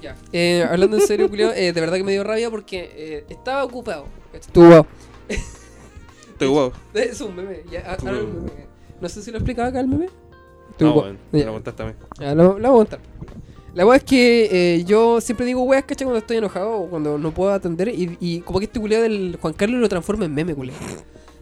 [0.02, 0.16] Ya.
[0.32, 3.64] Eh, hablando en serio, culiado, eh, de verdad que me dio rabia porque eh, estaba
[3.64, 4.08] ocupado.
[4.34, 4.86] Estuvo
[6.52, 6.72] guau.
[6.96, 7.62] Es un meme.
[7.72, 8.71] Ya, ah, ahora Estuvo- un meme.
[9.02, 10.08] No sé si lo explicaba acá el meme.
[10.80, 11.04] No.
[11.32, 11.46] Me Ya.
[11.46, 11.94] lo contaste a mí.
[12.20, 13.00] Ya, lo, lo voy a contar.
[13.74, 16.06] La weá es que eh, yo siempre digo weas, ¿cachai?
[16.06, 17.88] Cuando estoy enojado o cuando no puedo atender.
[17.90, 20.80] Y, y como que este culiado del Juan Carlos lo transforma en meme, culiado.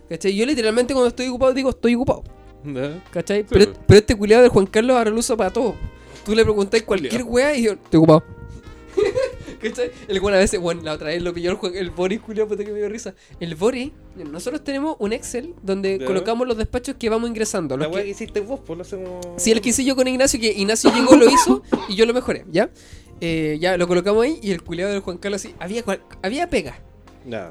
[0.09, 0.35] ¿Cachai?
[0.35, 2.23] Yo literalmente cuando estoy ocupado digo estoy ocupado.
[2.63, 2.81] ¿No?
[3.11, 3.41] ¿Cachai?
[3.41, 5.75] Sí, pero, pero este culiado del Juan Carlos ahora lo usa para todo.
[6.25, 8.23] Tú le preguntás cualquier weá y yo, estoy ocupado.
[9.61, 9.91] ¿Cachai?
[10.07, 12.63] El weón a veces, bueno, la otra vez lo pilló el, el Boris, culiado, puta
[12.63, 13.13] que me dio risa.
[13.39, 17.75] El Boris, nosotros tenemos un Excel donde colocamos los despachos que vamos ingresando.
[17.77, 19.25] La que- que hiciste vos, pues lo hacemos.
[19.37, 22.13] Sí, el que hice yo con Ignacio, que Ignacio llegó, lo hizo y yo lo
[22.13, 22.69] mejoré, ¿ya?
[23.21, 25.83] Eh, ya lo colocamos ahí y el culiado del Juan Carlos así, había,
[26.21, 26.79] había pega.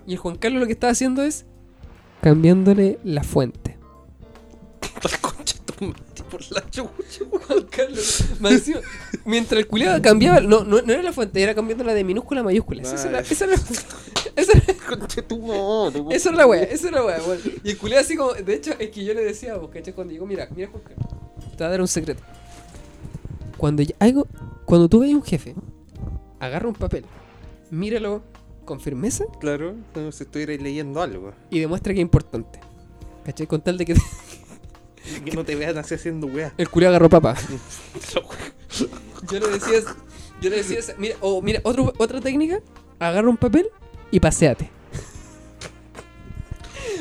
[0.06, 1.44] Y el Juan Carlos lo que estaba haciendo es
[2.22, 3.76] cambiándole la fuente.
[6.30, 6.90] Por la chucha.
[7.46, 8.24] Juan Carlos,
[9.24, 12.44] mientras el culiado cambiaba, no, no, no era la fuente, era cambiándola de minúscula a
[12.44, 12.82] mayúscula.
[12.82, 13.54] Esa, era, esa era-
[14.36, 14.52] Esa,
[15.28, 16.08] po.
[16.10, 17.38] esa era la wea, esa era la wea.
[17.64, 19.94] Y el culiao así como, de hecho, es que yo le decía, pues, ¿cachai?
[19.94, 21.08] Cuando llegó, mira, mira, Juan Carlos,
[21.52, 22.22] te voy a dar un secreto.
[23.56, 24.26] Cuando ya- algo,
[24.64, 25.54] cuando tú veas un jefe,
[26.40, 27.04] agarra un papel,
[27.70, 28.22] míralo
[28.64, 31.32] con firmeza Claro, como si estuvierais leyendo algo.
[31.50, 32.60] y demuestra que es importante.
[33.24, 33.46] ¿Cachai?
[33.46, 33.94] Con tal de que
[35.24, 36.52] Que no te vean así haciendo weá.
[36.56, 37.34] el culiao agarró papa.
[39.30, 39.80] Yo le decía,
[40.40, 42.60] yo le decía, mira, o mira, otro, otra técnica,
[42.98, 43.68] agarra un papel
[44.10, 44.70] y paseate.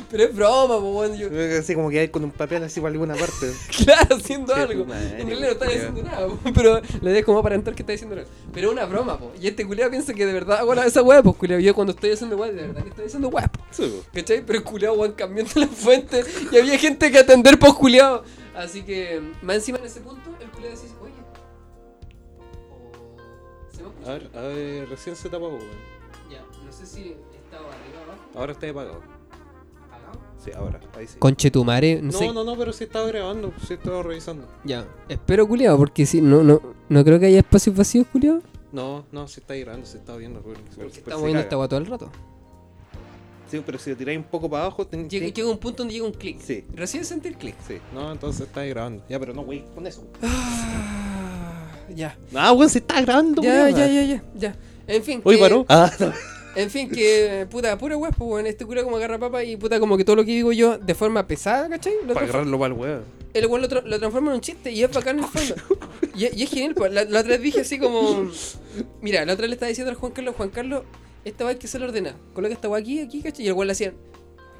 [0.09, 1.27] Pero es broma, po, weón, yo-
[1.59, 3.51] Así como que hay con un papel así para alguna parte.
[3.83, 4.85] claro, haciendo algo.
[4.85, 5.85] madre, En realidad no está culiao.
[5.91, 8.29] diciendo nada, po, pero la idea es como aparentar que está diciendo algo.
[8.53, 9.33] Pero es una broma, po.
[9.41, 11.59] Y este culiao piensa que de verdad hago la- esa weá, pues culiao.
[11.59, 13.51] Yo cuando estoy haciendo weá, de verdad que estoy haciendo weá.
[13.71, 14.01] Sí.
[14.13, 14.45] ¿Cachai?
[14.45, 18.23] Pero el culiao, weón, cambiando la fuente y había gente que atender, pues culiao.
[18.55, 21.13] Así que, más encima en ese punto, el culiao decía, oye.
[24.05, 25.97] A ver, a ver, recién se te apagó, weón.
[26.31, 28.21] Ya, no sé si estaba arriba o abajo.
[28.35, 29.16] Ahora está apagado.
[30.51, 30.79] ¿Apagado?
[30.79, 31.15] Sí, ahora, ahí sí.
[31.19, 32.33] Conchetumare, no, No, sé.
[32.33, 34.47] no, no, pero sí estaba grabando, sí estaba revisando.
[34.63, 38.41] Ya, espero culiao, porque si no, no, no creo que haya espacios vacíos, culiao.
[38.71, 40.41] No, no, se está grabando, se está viendo.
[40.41, 40.59] Porque
[40.99, 42.11] estamos se viendo esta weá todo el rato.
[43.49, 45.77] Sí, pero si lo tiráis un poco para abajo, ten- Llega, ten- llega un punto
[45.83, 46.37] donde llega un clic.
[46.41, 46.65] Sí.
[46.75, 47.55] Recién sentí el clic.
[47.65, 49.03] Sí, no, entonces está grabando.
[49.07, 50.05] Ya, pero no, güey, con eso.
[50.21, 52.17] Ah, ya.
[52.35, 54.55] Ah, weón, se está grabando, Ya, ya, ya, ya, ya.
[54.85, 55.21] En fin.
[55.23, 55.65] Hoy que- paró.
[55.69, 56.11] Ah, no.
[56.57, 59.79] En fin, que puta, pura weá, pues weón, este cura como agarra papa y puta
[59.79, 61.93] como que todo lo que digo yo de forma pesada, ¿cachai?
[62.05, 63.03] Lo Para agarrarlo para el weón.
[63.33, 65.55] el weón lo, tra- lo transforma en un chiste y es bacán en el fondo.
[66.15, 66.91] Y, y es genial, pues.
[66.91, 68.31] La, la otra vez dije así como.
[69.01, 70.83] Mira, la otra vez le estaba diciendo al Juan Carlos, Juan Carlos,
[71.25, 72.15] esta weá hay que se la ordena.
[72.33, 73.45] Coloca esta weá aquí, aquí, ¿cachai?
[73.45, 73.93] Y el weón la hacía.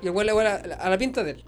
[0.03, 1.43] Y el weón la weá a a la pinta de él.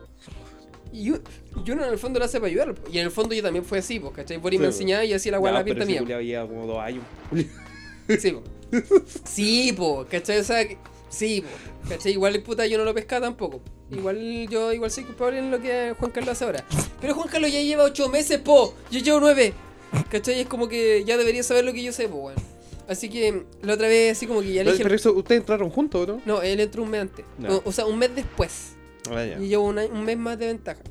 [0.91, 1.18] Y yo,
[1.64, 2.74] y uno en el fondo lo hace para ayudar.
[2.91, 4.38] Y en el fondo yo también fue así, pues, ¿cachai?
[4.38, 4.76] Boris me Sí, pues.
[4.78, 6.00] enseñaba y hacía la weá Ya, la pinta mía.
[6.00, 7.04] culiao lleva como dos años.
[8.20, 8.41] Sí, po.
[9.24, 10.39] Sí, po, ¿cachai?
[10.39, 10.67] O sea,
[11.09, 12.13] sí, po, ¿cachai?
[12.13, 13.61] Igual puta yo no lo pescaba tampoco.
[13.91, 16.65] Igual yo igual soy culpable en lo que Juan Carlos hace ahora.
[17.01, 18.76] Pero Juan Carlos ya lleva ocho meses, po.
[18.91, 19.53] Yo llevo nueve.
[20.09, 20.41] ¿Cachai?
[20.41, 22.38] Es como que ya debería saber lo que yo sé, po, weón.
[22.88, 24.82] Así que la otra vez así como que ya le dije...
[24.82, 26.22] pero eso, ¿ustedes entraron juntos no?
[26.26, 27.24] No, él entró un mes antes.
[27.38, 27.57] No.
[27.57, 28.74] O, o sea, un mes después.
[29.11, 29.24] Ah.
[29.39, 30.82] Y llevo un, mes más de ventaja.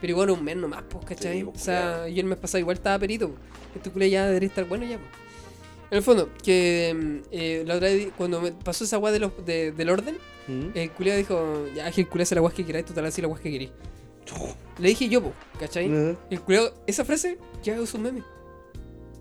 [0.00, 1.40] Pero igual un mes nomás, pues, ¿cachai?
[1.40, 3.32] Sí, o sea, yo el mes pasado igual estaba perito.
[3.74, 5.10] Este culé ya debería estar bueno ya, pues.
[5.90, 9.20] En el fondo, que mm, eh, la otra vez, cuando me pasó esa weá de
[9.20, 10.70] los- de- del orden, Mm.
[10.74, 13.28] el culé dijo, ya, que el culé hace la weá que queráis, total así la
[13.28, 13.70] weá que queréis.
[14.78, 15.22] Le dije yo,
[15.58, 15.86] ¿cachai?
[15.90, 16.18] Ajá.
[16.30, 18.22] El culé, esa frase, ya es un meme.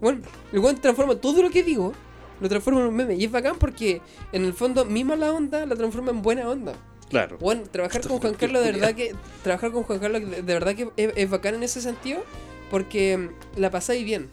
[0.01, 1.93] Bueno, el weón transforma todo lo que digo,
[2.41, 3.15] lo transforma en un meme.
[3.15, 4.01] Y es bacán porque,
[4.33, 6.73] en el fondo, mi mala onda la transforma en buena onda.
[7.09, 7.37] Claro.
[7.39, 10.53] Bueno, trabajar Esto con Juan Carlos de verdad que trabajar con Juan Carlos de, de
[10.53, 12.19] verdad que es, es bacán en ese sentido
[12.69, 14.29] porque mm, la pasáis bien.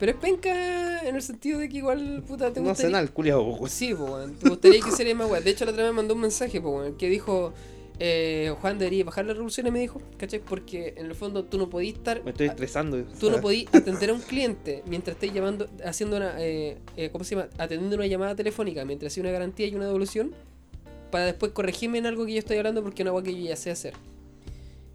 [0.00, 3.02] Pero es penca en el sentido de que igual puta te No sé gustaría nada,
[3.04, 3.68] el culiao.
[3.68, 5.44] Sí, weón, te gustaría que sería más weón.
[5.44, 7.52] De hecho la otra vez me mandó un mensaje, pues weón, que dijo
[8.02, 10.40] eh, Juan debería bajar las revoluciones, me dijo, ¿cachai?
[10.40, 13.04] Porque en el fondo tú no podías estar Me estoy estresando.
[13.20, 17.24] Tú no podías atender a un cliente mientras estés llamando, haciendo una, eh, eh, ¿cómo
[17.24, 17.50] se llama?
[17.58, 20.32] Atendiendo una llamada telefónica mientras hacía una garantía y una devolución
[21.10, 23.56] para después corregirme en algo que yo estoy hablando porque es una que yo ya
[23.56, 23.92] sé hacer.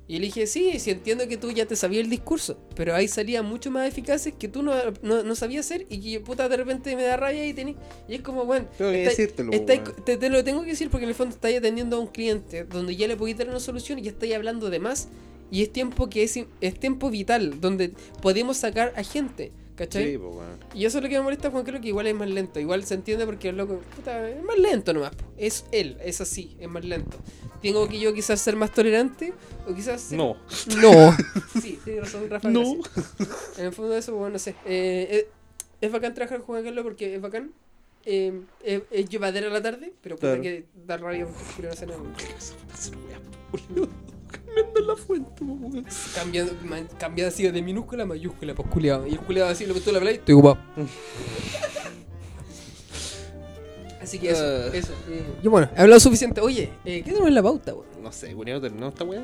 [0.08, 3.08] Y le dije, sí, sí entiendo que tú ya te sabías el discurso, pero hay
[3.08, 6.58] salidas mucho más eficaces que tú no, no, no sabías hacer y que puta de
[6.58, 7.76] repente me da rabia y tení,
[8.08, 11.06] y es como, bueno, Tengo que decírtelo, estáis- te, te lo tengo que decir porque
[11.06, 13.97] en el fondo estáis atendiendo a un cliente donde ya le podéis dar una solución
[13.97, 15.08] y ya estáis hablando de más
[15.49, 20.11] y es tiempo que es, es tiempo vital donde podemos sacar a gente, ¿cachai?
[20.11, 20.59] Sí, pues, weón.
[20.73, 22.84] Y eso es lo que me molesta Juan Carlos que igual es más lento, igual
[22.86, 25.26] se entiende porque el loco puta, es más lento nomás, po.
[25.38, 27.17] es él, es así, es más lento.
[27.61, 29.34] Tengo que yo quizás ser más tolerante
[29.67, 30.38] o quizás ser- No.
[30.82, 31.15] no.
[31.61, 32.49] Sí, tienes razón, Rafa.
[32.49, 32.76] No.
[32.78, 33.59] gracias.
[33.59, 34.51] En el fondo de eso, bueno, no sé.
[34.65, 35.28] Eh, eh,
[35.82, 37.51] es bacán trabajar con Juan Carlos porque es bacán.
[38.07, 40.41] Eh, es, es llevadera a la tarde, pero puta Claro.
[40.43, 42.01] que da rabia porque quiero hacer nada.
[44.36, 45.86] Cambiando la fuente, weón.
[46.15, 49.07] Cambia, man- cambia así de minúscula a mayúscula, pues culiado.
[49.07, 50.57] Y el culiado así, lo que tú le hablas, estoy ocupado.
[54.01, 54.69] Así que eso, Ah.
[54.71, 54.93] eso.
[55.09, 56.39] eh, yo bueno, he hablado suficiente.
[56.39, 57.88] Oye, eh, ¿qué tenemos en la pauta, weón?
[58.03, 59.19] No sé, weón, terminó esta weá.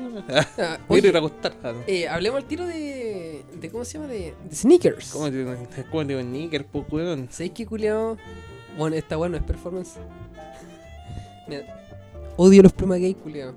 [0.58, 1.54] Ah, Voy a oye, ir a acostar.
[1.62, 1.78] Ah, no.
[1.86, 3.70] eh, hablemos al tiro de, de.
[3.70, 4.08] ¿Cómo se llama?
[4.10, 5.10] De, de sneakers.
[5.12, 5.44] ¿Cómo te
[5.90, 7.28] cómo te digo níquer, pues, weón?
[7.30, 8.16] ¿Sabéis qué culiao?
[8.76, 9.92] Bueno, esta bueno es performance.
[11.46, 11.62] Mira,
[12.36, 13.52] odio los plumas gay, culiao.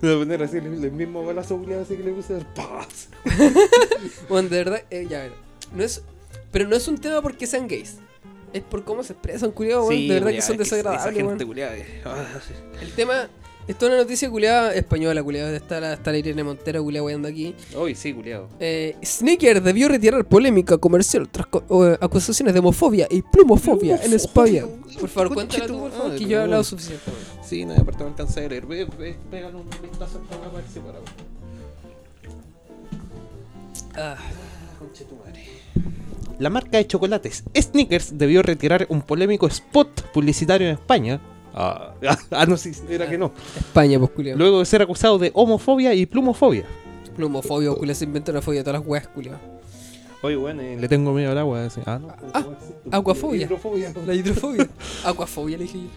[0.00, 2.34] Me voy a poner así el, el mismo balazo culiado así que le puse.
[2.54, 3.08] ¡Paz!
[4.28, 5.32] Bueno, de verdad, eh, ya ver.
[5.74, 6.02] No es,
[6.50, 7.98] pero no es un tema porque sean gays.
[8.52, 10.08] Es por cómo se expresan, culiao, weón.
[10.08, 11.76] de verdad que son desagradables, Esa culiada.
[11.76, 12.24] eh, ah.
[12.80, 13.28] El tema,
[13.68, 15.54] Esto es una noticia culiada española, culiada.
[15.56, 17.54] Está la, está la Irene Montero, culiada, weando aquí.
[17.76, 18.48] Uy, sí, culiado.
[18.58, 24.12] Eh, Sneaker debió retirar polémica comercial tras co- eh, acusaciones de homofobia y plumofobia en
[24.14, 24.64] España.
[24.98, 27.04] Por favor, cuéntala tú, por favor, que yo he hablado suficiente.
[27.44, 28.66] Sí, no, aparte no alcancé a leer.
[28.66, 30.98] Ve, ve, pégale un vistazo para ver si para.
[33.94, 34.16] Ah,
[36.38, 41.20] La marca de chocolates Snickers debió retirar un polémico spot publicitario en España.
[41.54, 41.94] Ah,
[42.30, 43.32] ah, no, sí, era que no.
[43.56, 44.38] España, pues, culiado.
[44.38, 46.64] Luego de ser acusado de homofobia y plumofobia.
[47.16, 49.38] Plumofobia, culiado, se inventa una fobia de todas las weas, culiado.
[50.22, 51.64] Oye, bueno, eh, le tengo miedo al agua.
[51.66, 51.80] así.
[51.84, 52.08] Ah, no.
[52.32, 52.44] Ah,
[52.92, 53.44] acuafobia.
[53.46, 53.92] Hidrofobia.
[54.06, 54.68] La hidrofobia.
[55.04, 55.88] Aquafobia, le dije yo.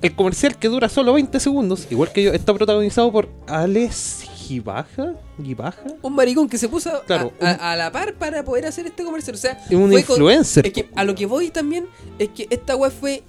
[0.00, 5.14] El comercial que dura solo 20 segundos, igual que yo, está protagonizado por Alex Gibaja.
[5.42, 5.82] Gibaja.
[6.02, 8.86] Un maricón que se puso a- Claro, a, a- a la par para poder hacer
[8.86, 9.34] este comercial.
[9.34, 10.66] O sea, Un fue con- influencer.
[10.66, 11.86] es que a lo que voy también
[12.18, 13.22] es que esta wea fue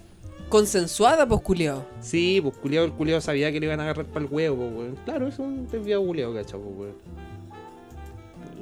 [0.50, 1.86] consensuada, pues, culiado.
[2.02, 4.74] Sí, pues culiado, el culiado sabía que le iban a agarrar para el huevo, pues,
[4.78, 4.96] weón.
[5.06, 6.96] Claro, es un desviado culiado, cachao, pues, weón.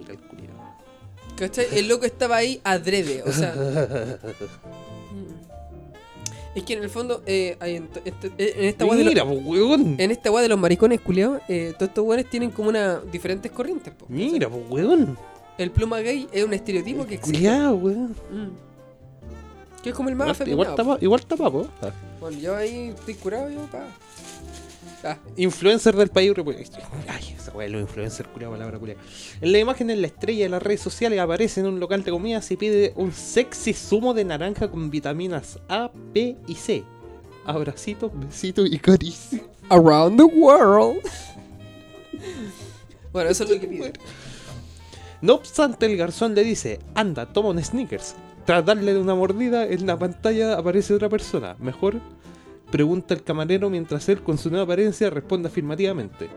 [0.09, 0.53] El culiao.
[1.37, 1.65] ¿Cachai?
[1.73, 3.53] El loco estaba ahí adrede, o sea.
[6.55, 9.25] Es que en el fondo, eh, hay en, este- en esta wea de los- Mira,
[9.25, 13.51] pues, en esta de los maricones, culiados, eh, todos estos weones tienen como una diferentes
[13.51, 14.29] corrientes, po, ¿cachai?
[14.31, 15.17] Mira, pues, weón.
[15.57, 17.37] El pluma gay es un estereotipo que existe.
[17.39, 18.15] Culiado, weón.
[18.31, 18.72] Mm.
[19.83, 20.63] Que es como el más Igual, afeminado.
[20.63, 21.67] igual tapa, igual tapa, po.
[21.81, 21.91] Ah.
[22.19, 23.85] Bueno, yo ahí estoy curado, yo, pa.
[25.05, 26.31] Ah, Influencer del país.
[27.09, 29.01] Ay, esa weá, los influencers, culiado, palabra culiada.
[29.41, 32.11] En la imagen, en la estrella de las redes sociales aparece en un local de
[32.11, 36.85] comidas y pide un sexy zumo de naranja con vitaminas A, B y C.
[37.45, 39.41] Abracitos, besitos y caricias.
[39.67, 41.01] Around the world.
[43.11, 43.87] bueno, eso es lo que pido.
[45.21, 48.15] No obstante, el garzón le dice, anda, toma un sneakers.
[48.45, 51.55] Tras darle una mordida, en la pantalla aparece otra persona.
[51.59, 52.01] Mejor,
[52.71, 56.29] pregunta el camarero mientras él, con su nueva apariencia, responde afirmativamente.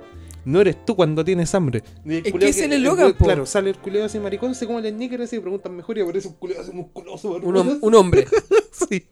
[0.45, 1.83] No eres tú cuando tienes hambre.
[2.05, 3.25] Y el Es que es el eslogan, po.
[3.25, 6.03] Claro, sale el culeo así maricón, se come el sneakers así y preguntan mejor y
[6.03, 7.33] aparece un culeo así musculoso.
[7.33, 8.27] Un, hom- un hombre.
[8.91, 9.07] Sí,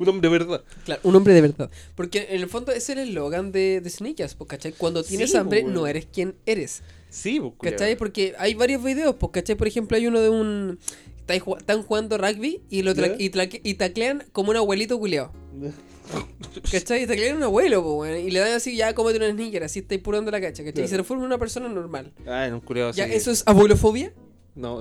[0.00, 0.64] un hombre de verdad.
[0.84, 1.70] Claro, un hombre de verdad.
[1.94, 4.72] Porque en el fondo es el eslogan de, de Sneakers, pues, ¿cachai?
[4.72, 6.82] Cuando tienes Sí, hambre, pues, no eres quien eres.
[7.10, 7.72] Sí, pues.
[7.72, 7.96] ¿Cachai?
[7.96, 9.54] Porque hay varios videos, pues, ¿cachai?
[9.54, 10.80] Por ejemplo, hay uno de un...
[11.26, 12.94] Están ju- están jugando rugby y lo y,
[13.30, 15.32] tra- y taclean como un abuelito culeado.
[16.70, 17.04] ¿Cachai?
[17.04, 18.28] Y taclean a un abuelo, pues, weón.
[18.28, 20.84] Y le dan así, ya cómete un sneaker, así estáis purando la cacha, ¿cachai?
[20.84, 22.12] Y se transforma en una persona normal.
[22.26, 22.98] Ah, en un culeo así.
[22.98, 24.12] ¿Ya eso es abuelofobia?
[24.54, 24.80] No,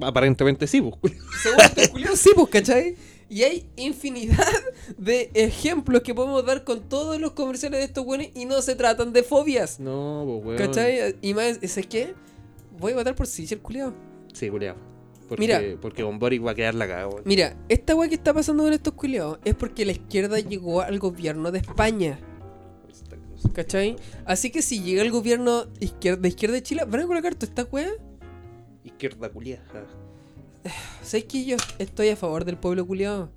[0.00, 1.14] aparentemente sí, pues.
[1.42, 2.96] Según este sí, pues, ¿cachai?
[3.28, 4.46] Y hay infinidad
[4.96, 8.74] de ejemplos que podemos dar con todos los comerciales de estos buenos y no se
[8.76, 9.78] tratan de fobias.
[9.78, 10.58] No, pues, weón.
[10.58, 11.16] ¿Cachai?
[11.22, 12.14] Y más, ¿sabes qué?
[12.78, 13.92] Voy a votar por sí, el culiao.
[14.32, 14.76] Sí, culiao.
[15.28, 15.60] Porque, Mira.
[15.80, 17.10] Porque con Boric va a quedar la cagada.
[17.24, 20.98] Mira, esta weá que está pasando con estos culiados es porque la izquierda llegó al
[20.98, 22.18] gobierno de España.
[23.52, 23.96] ¿Cachai?
[24.24, 27.46] Así que si llega el gobierno izquierda, de izquierda de Chile, van a colocar toda
[27.48, 27.90] esta weá.
[28.84, 29.84] Izquierda culiada.
[31.02, 33.30] ¿Sabes que yo estoy a favor del pueblo culiado?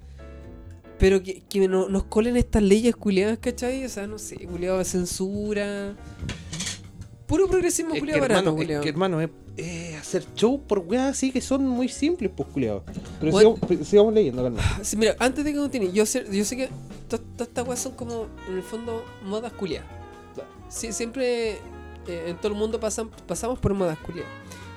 [0.98, 3.86] Pero que, que no- nos colen estas leyes culiadas, ¿cachai?
[3.86, 5.96] O sea, no sé, culiado, censura.
[7.28, 8.84] Puro progresismo culiado barato, hermano, es culiado.
[8.84, 9.30] que, hermano, es,
[9.60, 12.84] es hacer show por weas así que son muy simples, pues, culiado.
[13.20, 13.55] Pero Bueno.
[13.68, 14.62] sigamos, sigamos leyendo, calma.
[14.84, 16.70] Sí, mira, antes de que continúe, yo sé, yo sé que
[17.07, 19.88] to- todas estas weas son como, en el fondo, modas culiadas.
[20.70, 21.53] Sí, siempre
[22.07, 24.32] eh, en todo el mundo pasan, pasamos por modas culiadas.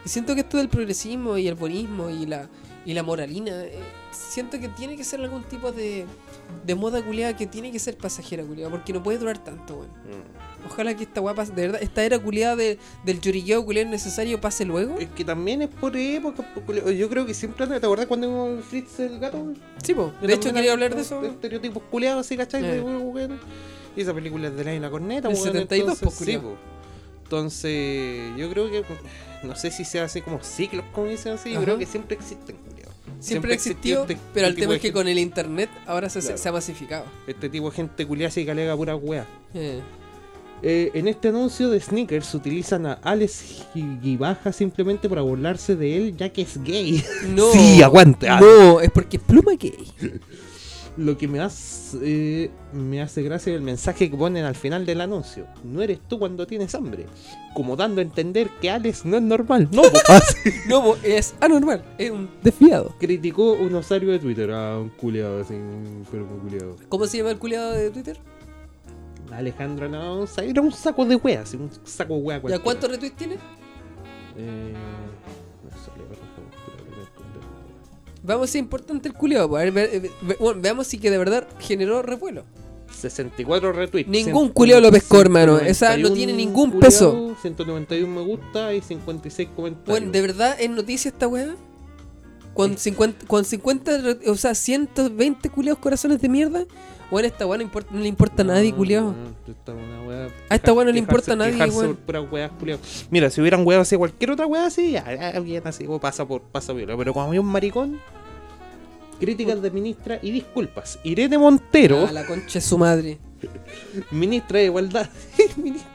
[0.04, 2.48] Y siento que esto del progresismo y el buenismo y la,
[2.84, 3.78] y la moralina, eh,
[4.10, 6.06] siento que tiene que ser algún tipo de,
[6.66, 9.90] de moda culiada que tiene que ser pasajera culiada, porque no puede durar tanto, weón.
[10.66, 14.40] Ojalá que esta weá pase, de verdad, esta era culiada de, del llorilleo culiado necesario
[14.40, 14.96] pase luego.
[14.98, 16.90] Es que también es por época, pues, culiao.
[16.90, 19.52] Yo creo que siempre, ¿te acordás cuando vimos el Fritz el gato?
[19.82, 20.12] Sí, po.
[20.20, 21.24] Yo De hecho, quería hablar de eso.
[21.24, 22.64] Estereotipos culiados así, ¿cachai?
[22.64, 22.72] Eh.
[22.74, 23.40] De, weón.
[23.96, 26.54] Y esa película es de la Isla Corneta, Del weón, 72, entonces, pues, sí, pues.
[27.24, 28.84] Entonces, yo creo que,
[29.42, 32.56] no sé si sea así como ciclos, como dicen así, yo creo que siempre existen,
[32.56, 32.92] culiao.
[33.20, 36.20] Siempre, existió, este- pero el este tema es que de con el internet ahora se,
[36.20, 36.36] Claro.
[36.38, 37.04] se ha masificado.
[37.26, 39.26] Este tipo de gente culiada así que alega pura wea.
[39.54, 39.80] Eh.
[40.64, 46.16] Eh, en este anuncio de sneakers utilizan a Alex Gibaja simplemente para burlarse de él
[46.16, 47.02] ya que es gay.
[47.28, 47.50] No.
[47.52, 48.28] Sí, aguante.
[48.28, 49.92] No, es porque es pluma gay.
[50.96, 55.00] Lo que me hace, eh, me hace gracia el mensaje que ponen al final del
[55.00, 55.46] anuncio.
[55.64, 57.06] No eres tú cuando tienes hambre.
[57.54, 59.68] Como dando a entender que Alex no es normal.
[59.72, 59.82] No.
[60.08, 60.20] Ah.
[60.68, 62.94] No, es anormal, es un desfiado.
[62.98, 64.50] Criticó un usuario de Twitter.
[64.52, 66.76] Ah, un culiado así, un culiado.
[66.88, 68.18] ¿Cómo se llama el culiado de Twitter?
[69.32, 72.36] Alejandra no, era un saco de wea, así, un saco de wea.
[72.36, 72.62] ¿Ya cualquiera.
[72.64, 73.34] cuántos retweets tiene?
[74.36, 74.74] Eh,
[75.64, 75.70] no
[78.24, 79.56] Vamos si es importante el culiado.
[79.56, 82.44] A ver, ve- ve- ve- bueno, veamos si que de verdad generó revuelo.
[82.92, 84.08] 64 retweets.
[84.08, 85.58] Ningún 100, culiao lo pescó, hermano.
[85.58, 87.36] Esa no tiene ningún culiao, peso.
[87.40, 89.88] 191 me gusta y 56 comentarios.
[89.88, 91.54] Bueno, ¿de verdad es noticia esta weá?
[92.54, 96.64] Con 50, con 50, re- o sea, 120 culiados corazones de mierda.
[97.12, 99.14] Bueno, esta weá no, importa, no le importa a nadie, culiao.
[99.46, 101.96] esta wea- A esta wea no le importa a nadie, weón.
[103.10, 104.96] Mira, si hubieran weas así, cualquier otra wea así,
[105.44, 106.96] bien así, pasa por pasa viola.
[106.96, 108.00] Pero como hay un maricón,
[109.20, 110.98] críticas de ministra y disculpas.
[111.04, 113.18] Irene Montero, A la concha de su madre.
[114.10, 115.08] ministra de Igualdad.
[115.56, 115.90] Ministra-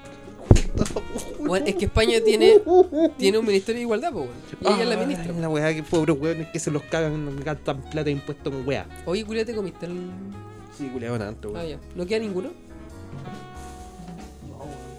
[1.39, 2.61] Bueno, es que España tiene,
[3.17, 4.29] tiene un ministerio de igualdad, pues,
[4.61, 5.33] Y ella es la ministra.
[5.33, 8.85] La wea que pobres weones que se los cagan, gastan plata de impuestos en wea.
[9.05, 9.97] Oye, culiao, ¿te comiste el...?
[10.77, 11.69] Sí, culiao, tanto, Ah, weón.
[11.69, 11.79] ya.
[11.95, 12.49] ¿No queda ninguno?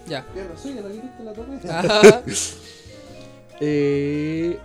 [0.07, 0.25] Ya.
[0.35, 1.59] Ya la suya, la que viste en la torre.
[1.69, 2.23] Ajá.
[3.61, 4.57] Eh,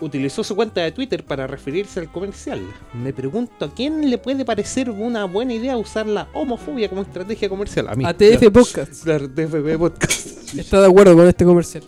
[0.00, 2.60] utilizó su cuenta de Twitter para referirse al comercial.
[2.94, 7.48] Me pregunto a quién le puede parecer una buena idea usar la homofobia como estrategia
[7.48, 7.88] comercial.
[7.88, 8.04] A mí.
[8.04, 8.92] ATF Podcast.
[9.02, 10.54] Claro, TFP Podcast.
[10.56, 11.82] Está de acuerdo con este comercial.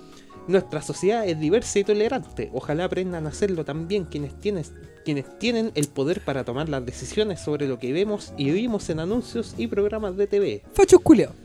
[0.48, 2.50] Nuestra sociedad es diversa y tolerante.
[2.52, 4.64] Ojalá aprendan a hacerlo también quienes tienen,
[5.04, 9.00] quienes tienen el poder para tomar las decisiones sobre lo que vemos y oímos en
[9.00, 10.62] anuncios y programas de TV.
[10.72, 11.36] Fachos culiados.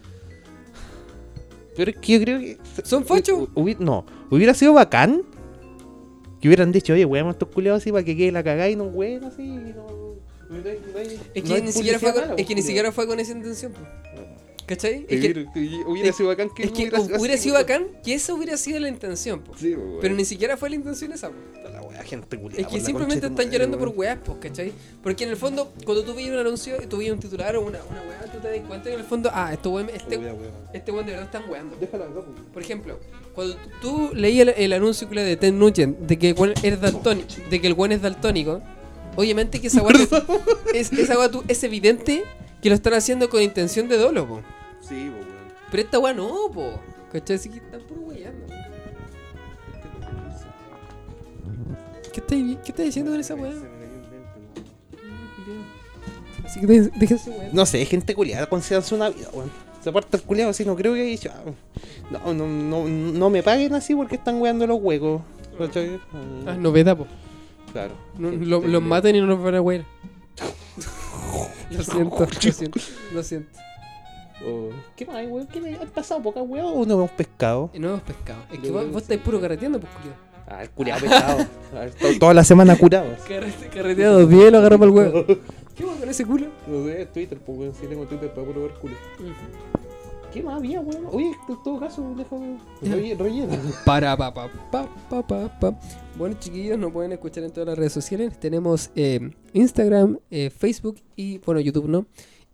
[1.75, 2.57] Pero es que yo creo que.
[2.83, 3.49] ¿Son fachos?
[3.79, 5.23] no, hubiera sido bacán
[6.39, 8.85] que hubieran dicho, oye, weamos estos culiados así para que quede la cagada y no
[8.85, 9.43] weón así.
[9.43, 9.87] y No,
[10.49, 10.69] no no
[11.33, 13.73] Es que, ni siquiera fue con, es que ni siquiera fue con esa intención.
[13.73, 13.79] po.
[14.67, 15.05] ¿Cachai?
[15.07, 15.45] Es que,
[15.85, 18.89] Hubiera- sido bacán que es que hubiera sido hubiera bacán que esa hubiera sido la
[18.89, 19.41] intención.
[19.41, 19.55] po.
[19.57, 19.75] Sí.
[20.01, 21.29] Pero ni siquiera fue la intención esa.
[21.29, 21.35] po.
[21.71, 24.71] La wea, gente culiao, Es que simplemente están madre, llorando por weas, pues, ¿cachai?
[25.03, 27.61] Porque en el fondo, cuando tú veías un anuncio y tú veías un titular o
[27.61, 30.17] una, una wea, tú te das cuenta que en el fondo, ah, esto weón, este,
[30.17, 30.49] Wea, wea.
[30.73, 31.75] este weón de verdad están weando.
[31.79, 32.05] Déjala.
[32.53, 32.99] Por ejemplo,
[33.35, 37.27] cuando tú leías el, el anuncio de Ted Nugent de que el weón es daltónico,
[37.51, 38.61] de que el weón es daltónico,
[39.15, 39.93] obviamente que esa weá
[40.73, 42.23] es, esa weá tú- es evidente
[42.61, 44.41] que lo están haciendo con intención de dolo, po.
[44.87, 45.25] Sí, weón.
[45.71, 46.79] Pero esta weá no, po.
[47.11, 47.35] ¿Cachai?
[47.37, 48.45] Así que están puro weyando.
[52.13, 53.51] ¿Qué estás qué estás diciendo con esa weá?
[53.51, 53.75] Weón.
[56.45, 57.49] Así que de- déjense weá.
[57.51, 59.51] No sé, es gente culiada, consideranse una vida, weón.
[59.83, 61.43] Se aparta el culiado así, no creo que haya dicho, ah,
[62.09, 65.21] no, no, no, no me paguen así porque están weando los huecos.
[65.57, 65.99] ¿cachai?
[66.47, 67.07] Ah, novedad, po.
[67.71, 67.93] Claro.
[68.17, 68.81] No, Gente lo- los culiao.
[68.81, 69.85] maten y no nos van a wear.
[71.71, 72.79] Lo siento, lo siento,
[73.13, 73.59] lo siento.
[74.45, 75.47] Oh, ¿Qué más, weón?
[75.47, 77.69] ¿Qué me han pasado pocas weón o no hemos pescado?
[77.73, 78.41] Y no hemos pescado.
[78.51, 80.15] Es que vos, vos estáis puro carreteando, pues, culiao.
[80.47, 81.45] Ah, el culiado pescado.
[82.19, 83.07] Toda la semana curado.
[83.27, 85.25] Carrete, carreteado, bien lo agarramos al huevo.
[85.75, 86.47] ¿Qué va con ese culo?
[86.67, 88.95] No sé, Twitter, pues weón, si tengo Twitter para puro ver culo.
[90.33, 91.05] ¿Qué más había, weón?
[91.11, 92.57] Oye, en todo caso, déjame.
[92.81, 93.57] Relle- Rellena.
[93.85, 95.79] Para, pa, pa, pa, pa, pa, pa.
[96.17, 98.37] Bueno, chiquillos, nos pueden escuchar en todas las redes sociales.
[98.37, 102.05] Tenemos eh, Instagram, eh, Facebook y, bueno, YouTube, ¿no?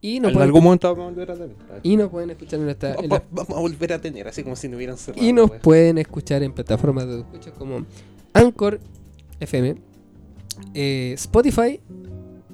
[0.04, 1.56] Y nos, En pueden, algún momento vamos a volver a tener.
[1.84, 2.96] y nos pueden escuchar en nuestra.
[2.96, 5.24] en la- Va- Vamos a volver a tener, así como si no hubieran cerrado.
[5.26, 5.62] y nos weón.
[5.62, 7.86] pueden escuchar en plataformas de escucha como
[8.34, 8.80] Anchor
[9.40, 9.76] FM,
[10.74, 11.80] eh, Spotify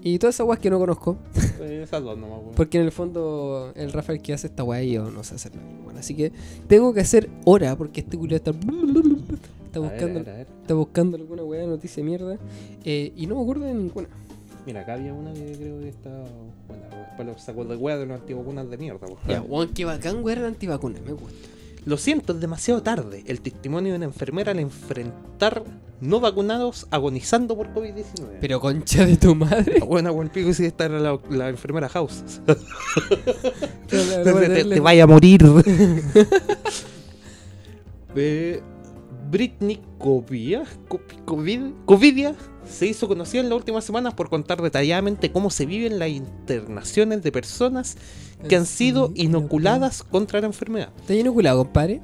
[0.01, 1.17] y todas esas guas que no conozco.
[1.59, 2.51] Eh, Esas dos nomás, weón.
[2.55, 5.59] Porque en el fondo el Rafael que hace esta weá y yo no sé hacerla.
[5.83, 6.31] Bueno, así que
[6.67, 10.37] tengo que hacer hora porque este culo está, está A ver, buscando, a ver, a
[10.37, 10.47] ver.
[10.61, 12.37] está buscando alguna weá de noticia de mierda.
[12.85, 14.07] eh, y no me acuerdo de ninguna.
[14.67, 16.09] Mira, acá había una que creo que está.
[16.67, 19.17] Bueno, después los sacos de hueá de los antivacunas de mierda, pues.
[19.25, 21.47] Ya, weón, qué bacán weá la antivacuna, me gusta.
[21.85, 23.23] Lo siento, es demasiado tarde.
[23.27, 25.63] El testimonio de una enfermera al enfrentar
[26.01, 28.39] no vacunados agonizando por COVID-19.
[28.41, 29.75] Pero concha de tu madre.
[29.79, 32.41] La buena, buen pico, si esta era la, la enfermera House.
[33.87, 35.41] Te, vaya a morir.
[38.15, 38.61] Eh,
[39.31, 42.35] Britney Covia, Co- COVID, Covidia
[42.69, 47.23] se hizo conocida en las últimas semanas por contar detalladamente cómo se viven las internaciones
[47.23, 47.97] de personas
[48.47, 50.89] que han sido inoculadas contra la enfermedad.
[50.99, 52.01] ¿Estás inoculado, compadre?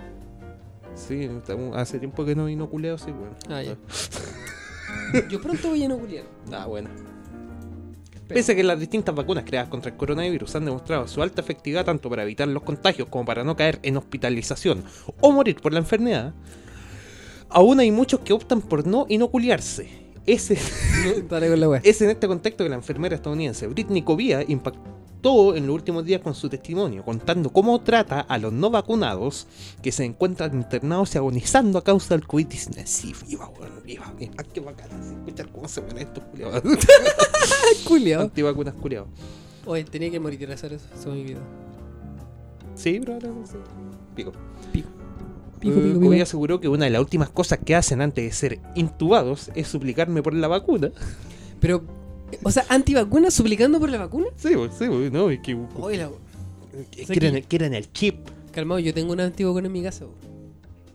[0.96, 1.30] Sí,
[1.74, 3.36] hace tiempo que no inoculeo, sí, bueno.
[3.50, 3.78] Ah, ya.
[5.30, 6.24] Yo pronto voy a inocular.
[6.52, 6.90] Ah, bueno.
[8.28, 11.86] Pese a que las distintas vacunas creadas contra el coronavirus han demostrado su alta efectividad
[11.86, 14.84] tanto para evitar los contagios como para no caer en hospitalización
[15.20, 16.34] o morir por la enfermedad,
[17.50, 20.03] aún hay muchos que optan por no inocularse.
[20.26, 20.54] Ese,
[21.84, 26.22] es en este contexto que la enfermera estadounidense Britney Covia impactó en los últimos días
[26.22, 29.48] con su testimonio, contando cómo trata a los no vacunados
[29.82, 32.86] que se encuentran internados y agonizando a causa del COVID-19.
[32.86, 33.50] Sí, viva,
[33.86, 36.64] viva, viva, qué bacán, así, escuchar cómo se mueren estos culiados.
[37.88, 38.22] Culiao.
[38.22, 39.08] Antivacunas culiados.
[39.66, 40.86] Oye, tenía que morir a hacer eso.
[40.94, 41.40] Eso es mi vida.
[42.76, 43.58] Sí, pero ahora no sé.
[44.16, 44.34] Pico.
[45.64, 45.82] Pico.
[45.82, 46.24] Pico, pico.
[46.24, 50.22] aseguró que una de las últimas cosas que hacen antes de ser intubados es suplicarme
[50.22, 50.92] por la vacuna.
[51.60, 51.84] Pero,
[52.44, 54.28] o sea, antivacunas suplicando por la vacuna.
[54.36, 55.58] Sí, pues, sí, pues, no, es que.
[55.80, 56.10] Oye, la-
[57.08, 58.28] Quieren, que- quieren el chip.
[58.52, 60.06] Calmado, yo tengo un antivacuna en mi casa.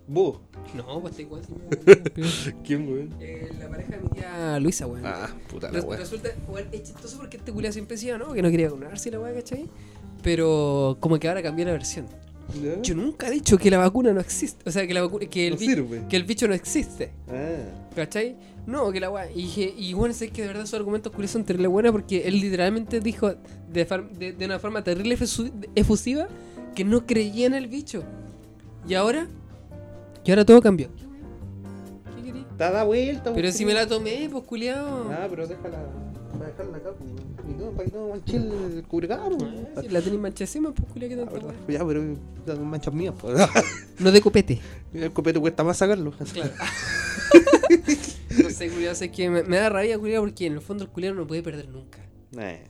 [0.06, 0.38] ¿Vos?
[0.74, 1.42] No, pues igual.
[2.64, 3.14] ¿Quién, weón?
[3.20, 5.04] Eh, la pareja de mi tía Luisa, weón.
[5.06, 5.98] Ah, puta la weá.
[5.98, 8.32] resulta, weón, es chistoso porque este culiao siempre decía, ¿no?
[8.32, 9.68] Que no quería vacunarse la weá, ¿cachai?
[10.22, 12.06] Pero como que ahora cambió la versión.
[12.82, 14.66] Yo nunca he dicho que la vacuna no existe.
[14.68, 16.02] O sea, que la vacuna, que el, No bi- sirve.
[16.08, 17.12] que el bicho no existe.
[17.28, 17.90] Ah.
[17.94, 18.36] ¿Cachai?
[18.66, 19.30] No, que la weá.
[19.30, 22.26] Y dije, y bueno, sé que de verdad sus argumentos culiados son terrible buenos porque
[22.26, 23.32] él literalmente dijo
[23.70, 25.16] de, far- de, de una forma terrible
[25.74, 26.28] efusiva
[26.74, 28.02] que no creía en el bicho.
[28.88, 29.26] Y ahora,
[30.24, 30.88] y ahora todo cambió.
[32.16, 32.44] ¿Qué querí?
[32.56, 35.10] Te da vuelta, Pero pues, si me la tomé, pues culiao.
[35.10, 35.78] Ah, pero déjala.
[36.34, 37.10] Voy a dejarla acá, pues.
[37.48, 39.50] Y no, para que no manche el cubrecama, pues.
[39.76, 41.54] Ah, si la tenéis manchacima, pues culiao, que Ah, verdad.
[41.66, 41.78] weá.
[41.78, 42.02] Ya, pero
[42.46, 43.38] son manchas mías, pues.
[43.98, 44.60] No de copete.
[44.92, 46.12] El copete cuesta más sacarlo.
[46.32, 46.52] Claro.
[48.42, 50.90] no sé, culiao, sé que me, me da rabia, culiao, porque en el fondo el
[50.90, 51.98] culiao no puede perder nunca.
[52.38, 52.62] Eh.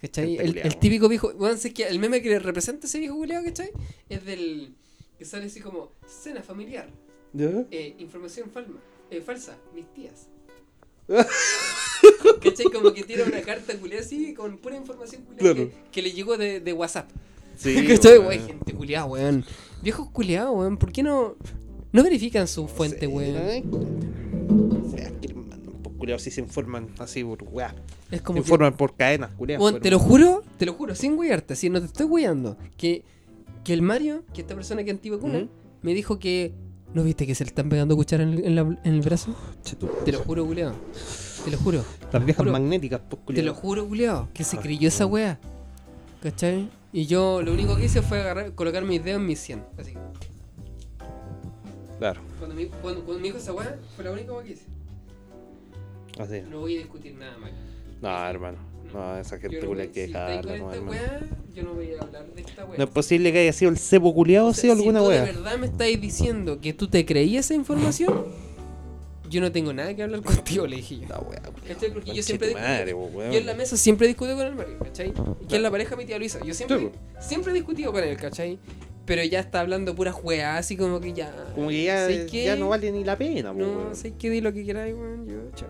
[0.00, 0.36] ¿Cachai?
[0.36, 1.32] Gente El, el típico viejo.
[1.34, 3.70] Bueno, sé que el meme que representa ese viejo culiao, ¿cachai?
[4.08, 4.74] Es del.
[5.18, 5.92] que sale así como.
[6.06, 6.88] Cena familiar.
[7.32, 7.50] ¿Ya?
[7.70, 8.78] eh, información falma,
[9.10, 9.56] eh, falsa.
[9.74, 10.28] Mis tías.
[12.42, 12.66] ¿Cachai?
[12.72, 15.70] Como que tira una carta culiao así con pura información culiao Claro.
[15.70, 17.08] que, que le llegó de, de WhatsApp.
[17.56, 17.84] Sí.
[17.88, 18.18] ¿Cachai?
[18.18, 19.44] Wey, gente culiao, weón.
[19.82, 20.76] Viejos culiados, weón.
[20.76, 21.36] ¿Por qué no.
[21.92, 23.34] no verifican su fuente, Sí, weón?
[25.20, 25.34] que
[25.98, 27.74] culiao si se informan así por weá.
[28.10, 28.36] Es Se como.
[28.36, 31.80] que- informan por cadenas, pero- te lo juro, te lo juro, sin guiarte, si no
[31.80, 33.02] te estoy guiando, que,
[33.64, 35.48] que el Mario, que esta persona que antivacuna, Ujú.
[35.82, 36.52] me dijo que.
[36.96, 39.34] ¿No viste que se le están pegando cuchara en el, en la- en el brazo?
[40.06, 40.72] Te lo juro, culiao.
[41.44, 41.84] Te lo juro.
[42.10, 42.52] Las viejas juro.
[42.52, 43.44] magnéticas, pues, Te culiao.
[43.44, 44.28] lo juro, culiao.
[44.32, 44.60] Que se Ah.
[44.62, 45.38] creyó esa wea.
[46.22, 46.70] ¿Cachai?
[46.94, 49.62] Y yo lo único que hice fue agarrar, colocar mis dedos en mis 100.
[49.78, 49.92] Así.
[51.98, 54.64] Claro, Cuando, me- cuando, cuando me dijo esa wea, fue la única wea que hice.
[56.18, 56.40] así.
[56.50, 57.50] No voy a discutir nada más.
[58.00, 58.56] No, hermano.
[58.92, 60.90] No, esa gente no culia que dejarla, no, esta hermano.
[60.90, 61.20] wea,
[61.54, 62.78] yo no voy a hablar de esta wea.
[62.78, 65.04] No es posible que haya sido el cepo culiao o O sea, sí alguna si
[65.06, 68.24] tú de verdad me estáis diciendo que tú te creías esa información,
[69.28, 71.06] yo no tengo nada que hablar contigo, le dije yo.
[71.66, 71.92] ¿Cachai?
[71.92, 72.66] Porque yo siempre discuto.
[72.68, 73.32] madre, weón.
[73.32, 75.12] Yo en la mesa siempre discuto con el Mario, ¿cachai?
[75.40, 76.38] Y que es la pareja mi tía Luisa.
[76.44, 76.90] Yo siempre, Sí,
[77.28, 78.58] siempre he discutido con él, ¿cachai?
[79.04, 81.32] Pero ya está hablando pura juega, así como que ya.
[81.54, 83.96] Como que ya, ya no vale ni la pena, No, weón.
[83.96, 85.26] sé que di lo que queráis, weón.
[85.28, 85.68] Yo, chao.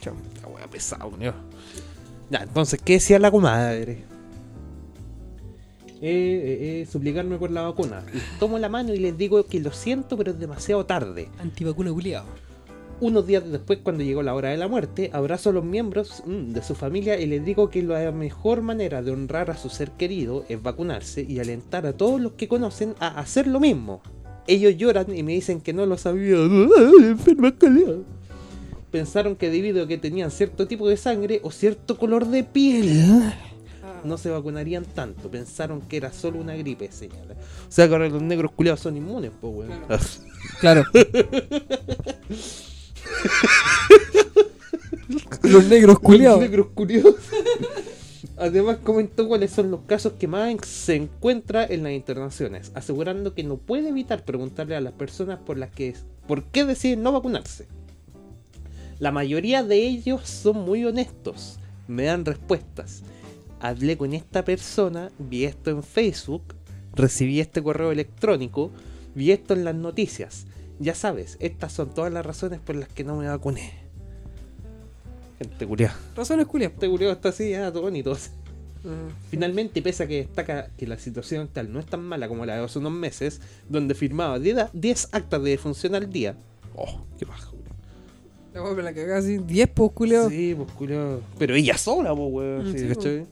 [0.00, 0.14] Chao.
[0.42, 1.34] La wea pesado, culiao.
[2.32, 4.04] Ya, entonces, ¿qué decía la comadre?
[6.00, 8.02] Eh, eh, eh, suplicarme por la vacuna.
[8.10, 11.28] Les tomo la mano y les digo que lo siento, pero es demasiado tarde.
[11.38, 12.24] Antivacuna culiado.
[13.00, 16.52] Unos días después, cuando llegó la hora de la muerte, abrazo a los miembros mm,
[16.52, 19.90] de su familia y les digo que la mejor manera de honrar a su ser
[19.90, 24.00] querido es vacunarse y alentar a todos los que conocen a hacer lo mismo.
[24.46, 26.70] Ellos lloran y me dicen que no lo sabían.
[28.92, 33.32] Pensaron que debido a que tenían cierto tipo de sangre o cierto color de piel,
[34.04, 35.30] no se vacunarían tanto.
[35.30, 37.34] Pensaron que era solo una gripe, señala.
[37.68, 39.72] O sea que ahora los negros culiados son inmunes, pues, weón.
[40.60, 40.84] Claro.
[45.42, 47.16] Los negros Los negros curiosos.
[48.36, 53.44] Además comentó cuáles son los casos que más se encuentra en las internaciones, asegurando que
[53.44, 55.94] no puede evitar preguntarle a las personas por las que
[56.26, 57.66] por qué deciden no vacunarse.
[59.02, 63.02] La mayoría de ellos son muy honestos, me dan respuestas.
[63.58, 66.54] Hablé con esta persona, vi esto en Facebook,
[66.94, 68.70] recibí este correo electrónico,
[69.16, 70.46] vi esto en las noticias.
[70.78, 73.72] Ya sabes, estas son todas las razones por las que no me vacuné.
[75.40, 75.98] Gente culiada.
[76.14, 76.74] Razones culiadas.
[76.74, 78.16] Este culiao está así, ah, todo bonito.
[79.30, 82.54] Finalmente, pese a que destaca que la situación actual no es tan mala como la
[82.54, 86.36] de hace unos meses, donde firmaba 10 10 actas de defunción al día.
[86.76, 87.51] Oh, qué culiao.
[88.54, 89.38] La weá me la cagaba así.
[89.38, 90.28] 10 pues culiado.
[90.30, 91.20] Sí, pues culiao.
[91.38, 92.68] Pero ella sola, pues, weón.
[92.68, 93.26] Mm, sí, sí, ¿cachai?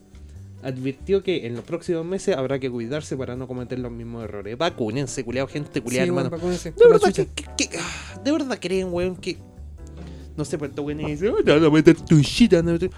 [0.63, 4.57] Advirtió que en los próximos meses habrá que cuidarse para no cometer los mismos errores.
[4.57, 6.29] Vacúnense, culiao, gente culiao, hermano.
[6.29, 6.71] vacúnense.
[6.71, 9.37] ¿De verdad, que, que- que- ah, ¿De verdad creen, weón, que...
[10.37, 12.89] No sé, pero weón dice, "Oh, meter tu shit, no, ¿De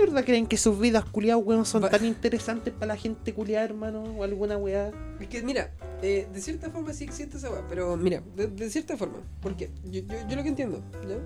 [0.00, 3.64] verdad creen que sus vidas culiadas, weón, son Va- tan interesantes para la gente culiada,
[3.64, 4.02] hermano?
[4.02, 4.90] O alguna weá.
[5.18, 5.72] Es que, mira,
[6.02, 9.18] eh, de cierta forma sí existe esa weá, pero mira, de, de cierta forma.
[9.40, 9.70] ¿Por qué?
[9.90, 11.16] Yo, yo, yo lo que entiendo, ¿ya?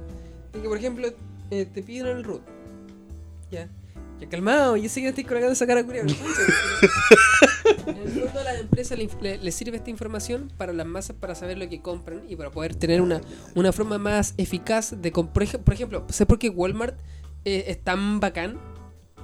[0.54, 1.08] Es que, por ejemplo,
[1.50, 2.42] eh, te piden el root,
[3.50, 3.68] ¿ya?
[4.20, 6.06] Ya calmado, yo sé que estoy colgando esa cara culiada.
[7.86, 10.86] En el fondo a las empresas le, inf- le- le sirve esta información para las
[10.86, 13.20] masas para saber lo que compran y para poder tener una,
[13.54, 15.12] una forma más eficaz de...
[15.12, 16.96] comp- Por, ej- por ejemplo, ¿sabes por qué Walmart
[17.44, 18.58] eh, es tan bacán?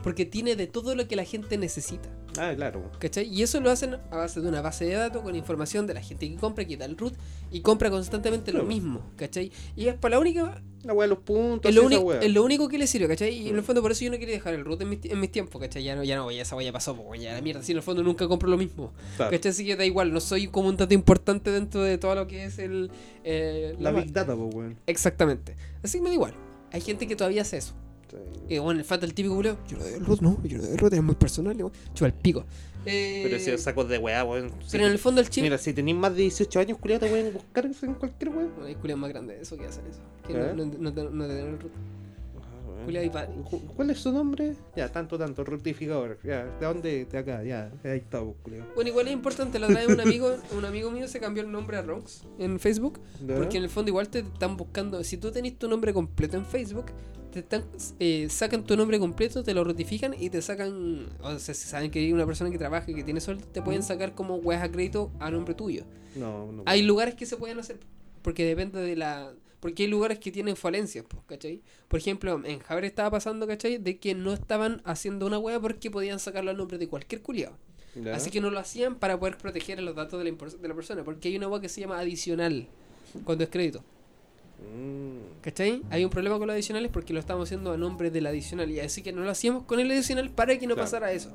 [0.03, 2.09] Porque tiene de todo lo que la gente necesita.
[2.37, 2.91] Ah, claro.
[2.99, 3.27] ¿Cachai?
[3.27, 6.03] Y eso lo hacen a base de una base de datos con información de la
[6.03, 7.15] gente que compra, que da el root
[7.51, 9.51] y compra constantemente lo mismo, ¿cachai?
[9.75, 10.63] Y es para la única.
[10.85, 11.69] La de los puntos.
[11.69, 12.21] Es lo, esa weá.
[12.21, 13.35] es lo único que le sirve, ¿cachai?
[13.35, 15.19] Y en el fondo por eso yo no quería dejar el root en mis, en
[15.19, 15.83] mis tiempos, ¿cachai?
[15.83, 17.63] Ya no, ya no, ya esa ya pasó, pues, ya la mierda.
[17.63, 19.33] Si en el fondo nunca compro lo mismo, Claro.
[19.33, 19.51] ¿cachai?
[19.51, 22.45] Así que da igual, no soy como un dato importante dentro de todo lo que
[22.45, 22.91] es el.
[23.25, 24.77] eh, La Big Data, pues, weón.
[24.87, 25.57] Exactamente.
[25.83, 26.35] Así que me da igual.
[26.71, 27.75] Hay gente que todavía hace eso.
[28.11, 28.55] Sí.
[28.55, 29.59] Y bueno, falta el típico culeo.
[29.69, 31.71] Yo no doy el root, no, yo no doy el root, es muy personal, ¿no?
[31.95, 32.45] chupa el pico.
[32.87, 34.51] Eh, Pero si sacos de weá, weón.
[34.65, 35.43] Si- pero en el fondo el chip.
[35.43, 38.51] Mira, si tenéis más de 18 años, culiado, te pueden buscar eso en cualquier weón.
[38.65, 40.01] Hay culiados más grandes de eso que hacen eso.
[40.27, 40.53] Que ¿Eh?
[40.57, 41.73] no, no, no, te- no te dan el root.
[42.39, 43.45] Ah, weón.
[43.77, 44.55] ¿Cuál es su nombre?
[44.77, 46.19] Ya, tanto, tanto, rectificador.
[46.25, 47.05] Ya, ¿de dónde?
[47.05, 47.71] De acá, ya.
[47.85, 48.67] Ahí está, culiado.
[48.75, 51.51] Bueno, igual es importante, la otra vez un amigo, un amigo mío se cambió el
[51.51, 53.01] nombre a Ronks en Facebook.
[53.37, 55.03] Porque en el fondo igual te están buscando.
[55.05, 56.87] Si tú tenés tu nombre completo en Facebook,
[57.43, 61.09] te están, eh, sacan tu nombre completo, te lo ratifican y te sacan.
[61.23, 63.63] O sea, si saben que hay una persona que trabaja y que tiene sueldo, te
[63.63, 63.89] pueden Ujú.
[63.89, 65.85] sacar como weas a crédito a nombre tuyo.
[66.17, 66.63] No, no.
[66.67, 67.79] Hay lugares que se pueden hacer,
[68.23, 69.33] porque depende de la...
[69.61, 71.63] Porque hay lugares que tienen falencias, ¿cachai?
[71.89, 73.79] Por ejemplo, en Javier estaba pasando, ¿cachai?
[73.79, 77.57] De que no estaban haciendo una wea porque podían sacarlo al nombre de cualquier culiado.
[77.97, 78.15] ¿Ya?
[78.15, 81.03] Así que no lo hacían para poder proteger los datos de la, de la persona,
[81.03, 82.69] porque hay una wea que se llama adicional
[83.25, 83.83] cuando es crédito.
[84.61, 85.83] Mm, ¿Cachai?
[85.91, 88.71] Hay un problema con los adicionales porque lo estamos haciendo a nombre del adicional.
[88.71, 90.87] Y así que no lo hacíamos con el adicional para que no Claro.
[90.87, 91.31] pasara eso.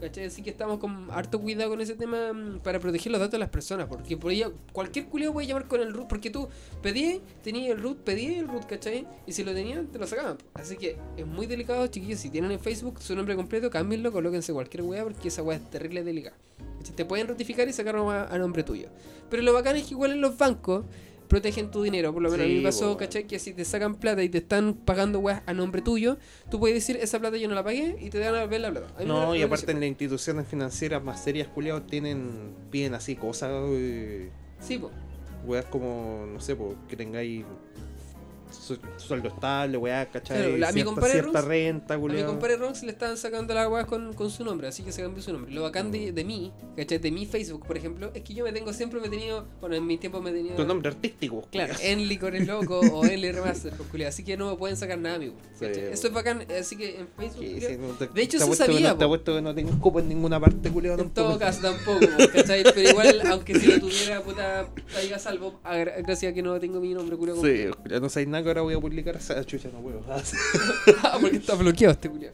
[0.00, 0.26] ¿Cachai?
[0.26, 3.38] Así que estamos con harto cuidado con ese tema mm, para proteger los datos de
[3.38, 3.86] las personas.
[3.88, 6.06] Porque por ella, cualquier culiao puede llamar con el root.
[6.06, 6.48] Porque tú
[6.82, 9.06] pedí, tenías el root, pedí el root, ¿cachai?
[9.26, 10.36] Y si lo tenían, te lo sacaban.
[10.52, 12.20] Así que es muy delicado, chiquillos.
[12.20, 15.02] Si tienen en Facebook su nombre completo, cámbienlo, colóquense cualquier weá.
[15.02, 16.36] Porque esa weá es terrible delicada.
[16.78, 16.94] ¿Cachai?
[16.94, 18.88] Te pueden ratificar y sacarlo a, a nombre tuyo.
[19.30, 20.84] Pero lo bacán es que igual en los bancos
[21.28, 22.12] protegen tu dinero.
[22.12, 22.98] Por lo menos a mí me pasó, po.
[22.98, 23.26] ¿cachai?
[23.26, 26.18] Que si te sacan plata y te están pagando weas a nombre tuyo,
[26.50, 28.70] tú puedes decir, esa plata yo no la pagué y te dan a ver la
[28.70, 29.04] plata.
[29.04, 34.30] No, y aparte en las instituciones financieras más serias, culiados, tienen, piden así cosas, eh.
[34.60, 34.90] Sí, po.
[35.44, 37.44] weas como, no sé, po, que tengáis
[38.50, 40.38] su- sueldo estable, weas, ¿cachai?
[40.38, 43.68] Claro, la- a mi cierta, compadre renta, A mi compadre Ronx le estaban sacando las
[43.68, 45.52] weas con, con su nombre, así que se cambió su nombre.
[45.52, 46.98] Lo bacán de, de mí, ¿cachai?
[46.98, 49.76] De mi Facebook, por ejemplo, es que yo me tengo, siempre me he tenido, bueno,
[49.76, 50.56] en mi tiempo me he tenido...
[50.56, 51.46] Tu nombre artístico.
[51.50, 51.74] Claro.
[51.82, 55.16] Enly con el loco o Enly Remaster, pues, así que no me pueden sacar nada,
[55.16, 55.34] amigo.
[55.58, 55.66] Sí.
[55.66, 57.44] Eso es bacán, así que en Facebook...
[57.80, 60.38] No te- De hecho, se sabía, no- Te apuesto que no tengo cupo en ninguna
[60.40, 61.02] parte, culiado.
[61.02, 62.62] En todo caso tampoco, ¿cachai?
[62.64, 66.80] Pero igual, aunque si lo tuviera, puta, caiga a salvo, gracias a que no tengo
[66.80, 67.36] mi nombre, culiao.
[67.42, 70.02] Sí, ya no sabéis nada que ahora voy a publicar esa chucha, no puedo.
[70.08, 70.20] Ah,
[71.20, 72.32] porque está bloqueado este culiao.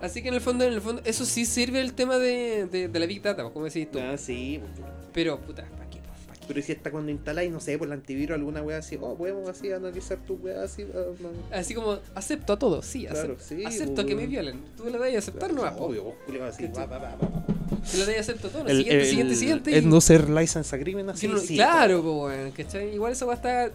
[0.00, 2.88] Así que en el fondo, en el fondo, eso sí sirve el tema de, de,
[2.88, 3.98] de la Big Data, pues, como decís tú.
[3.98, 6.00] Ah, sí, pues, Pero, puta, ¿para qué?
[6.00, 6.40] pues, ¿Pa' qué?
[6.46, 9.48] pero si hasta cuando instaláis, no sé, por el antivirus alguna wea así, oh, podemos
[9.48, 10.86] así analizar tu wea así.
[10.94, 11.56] ah.
[11.58, 14.60] Así como, acepto a todo, sí, Claro, acepto, sí, acepto que me violen.
[14.76, 18.20] Tú le das a aceptar, no Obvio, vos, culiao, así, va, va, va, das a
[18.20, 19.70] acepto todo, lo El, siguiente, el- siguiente, siguiente.
[19.70, 21.54] y- el no ser license agreement así, Sí, no- sí.
[21.54, 22.94] claro, pues, bueno, ¿cachai?
[22.94, 23.72] Igual esa va a estar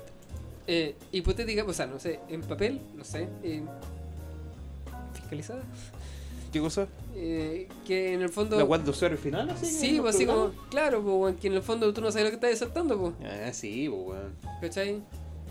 [0.73, 3.61] eh, hipotética, o sea, no sé, en papel, no sé, eh,
[5.13, 5.61] fiscalizada.
[6.53, 6.87] ¿Qué cosa?
[7.15, 8.57] Eh, que en el fondo.
[8.57, 9.49] ¿La web de usuario final?
[9.49, 12.31] Así, Sí, pues así como, claro, pues, weón, que en el fondo tú no sabes
[12.31, 14.33] lo que estás saltando, pues, Ah, sí, pues, weón.
[14.61, 15.01] ¿cachai?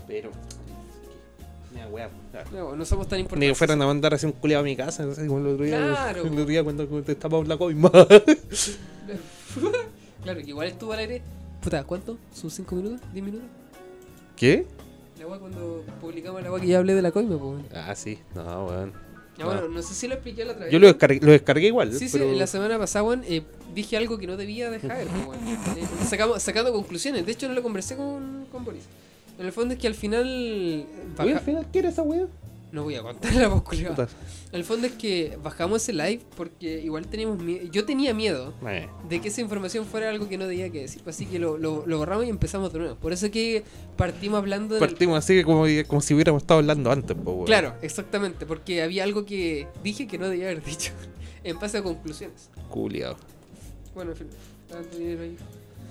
[0.07, 0.31] Pero.
[1.73, 2.09] Mira, wea.
[2.31, 2.49] claro.
[2.51, 3.49] No, no somos tan Ni importantes.
[3.49, 5.77] que fueran a mandar así un culiado a mi casa, así como el otro día.
[5.77, 7.89] Claro, El otro día cuando te estábamos la coima.
[10.23, 11.21] claro, que igual estuvo al aire.
[11.61, 12.17] Puta, ¿cuánto?
[12.33, 13.01] ¿Sus 5 minutos?
[13.13, 13.47] ¿10 minutos?
[14.35, 14.65] ¿Qué?
[15.31, 17.63] Weá cuando publicamos la weá que ya hablé de la coima, pues.
[17.73, 18.19] Ah, sí.
[18.35, 18.93] No, weón.
[19.37, 20.73] Ya, bueno, no sé si lo expliqué la otra vez.
[20.73, 21.93] Yo lo descargué, lo descargué igual.
[21.93, 22.31] Sí, sí, pero...
[22.33, 23.41] la semana pasada, weón, eh,
[23.73, 25.47] dije algo que no debía dejar, pues, weón.
[25.77, 27.25] Eh, sacamos, sacando conclusiones.
[27.25, 28.83] De hecho, no lo conversé con, con Boris.
[29.39, 30.25] En el fondo es que al final.
[30.27, 32.27] Oye, baja- al final, ¿qué era esa wea?
[32.71, 33.89] No voy a contar la culiao.
[33.95, 34.07] Puta.
[34.53, 37.67] El fondo es que bajamos ese live porque igual teníamos miedo.
[37.71, 41.01] Yo tenía miedo Eh, de que esa información fuera algo que no debía que decir.
[41.03, 42.95] pues Así que lo, lo, lo borramos y empezamos de nuevo.
[42.95, 43.63] Por eso que
[43.97, 47.45] partimos hablando Partimos así que como, como si hubiéramos estado hablando antes, po, weón.
[47.45, 48.45] Claro, exactamente.
[48.45, 50.93] Porque había algo que dije que no debía haber dicho.
[51.43, 52.49] en base a conclusiones.
[52.69, 53.17] Culiao.
[53.93, 54.27] Bueno, en fin.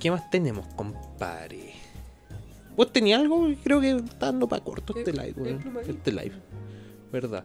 [0.00, 1.74] ¿Qué más tenemos, compadre?
[2.76, 3.46] ¿Vos tenías algo?
[3.62, 5.58] Creo que está dando para corto este El- live.
[5.86, 6.32] Este live.
[7.12, 7.44] ¿Verdad?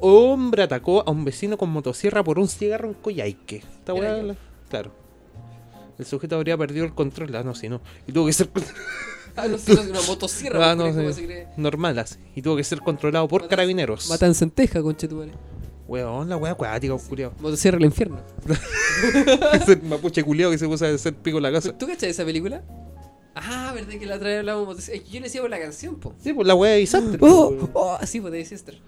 [0.00, 3.56] Hombre atacó a un vecino con motosierra por un cigarro en Coyhaique.
[3.56, 4.36] Esta weá, la-
[4.68, 4.92] claro.
[5.98, 7.34] El sujeto habría perdido el control.
[7.34, 7.80] Ah, no, sí, no.
[8.06, 8.48] Y tuvo que ser
[9.36, 10.58] Ah, no sé, no, una motosierra.
[10.70, 11.20] Ah, no, pues, ¿cómo sí.
[11.20, 11.48] se cree?
[11.56, 12.16] normal así.
[12.36, 14.08] Y tuvo que ser controlado por Matanza- carabineros.
[14.08, 15.32] Matanza en Teja, conchetumare.
[15.88, 17.32] Weón, la weá acuática, culiao.
[17.40, 18.18] Motosierra al infierno.
[19.54, 21.76] Ese mapuche culiao que se puso a hacer pico en la casa.
[21.76, 22.62] ¿Tú cachas esa película?
[23.42, 24.96] Ah, verdad que la otra vez hablábamos de.
[24.96, 26.14] Es yo le decía por la canción, po.
[26.22, 27.18] Sí, pues la weá de Isastre.
[27.20, 28.78] Oh, pues, oh, sí, pues de Sister.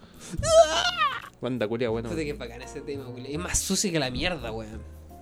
[1.41, 2.09] Banda culiao, bueno.
[2.11, 3.25] Puta que bacán ese tema, weón.
[3.27, 4.81] Es más sucio que la mierda, weón.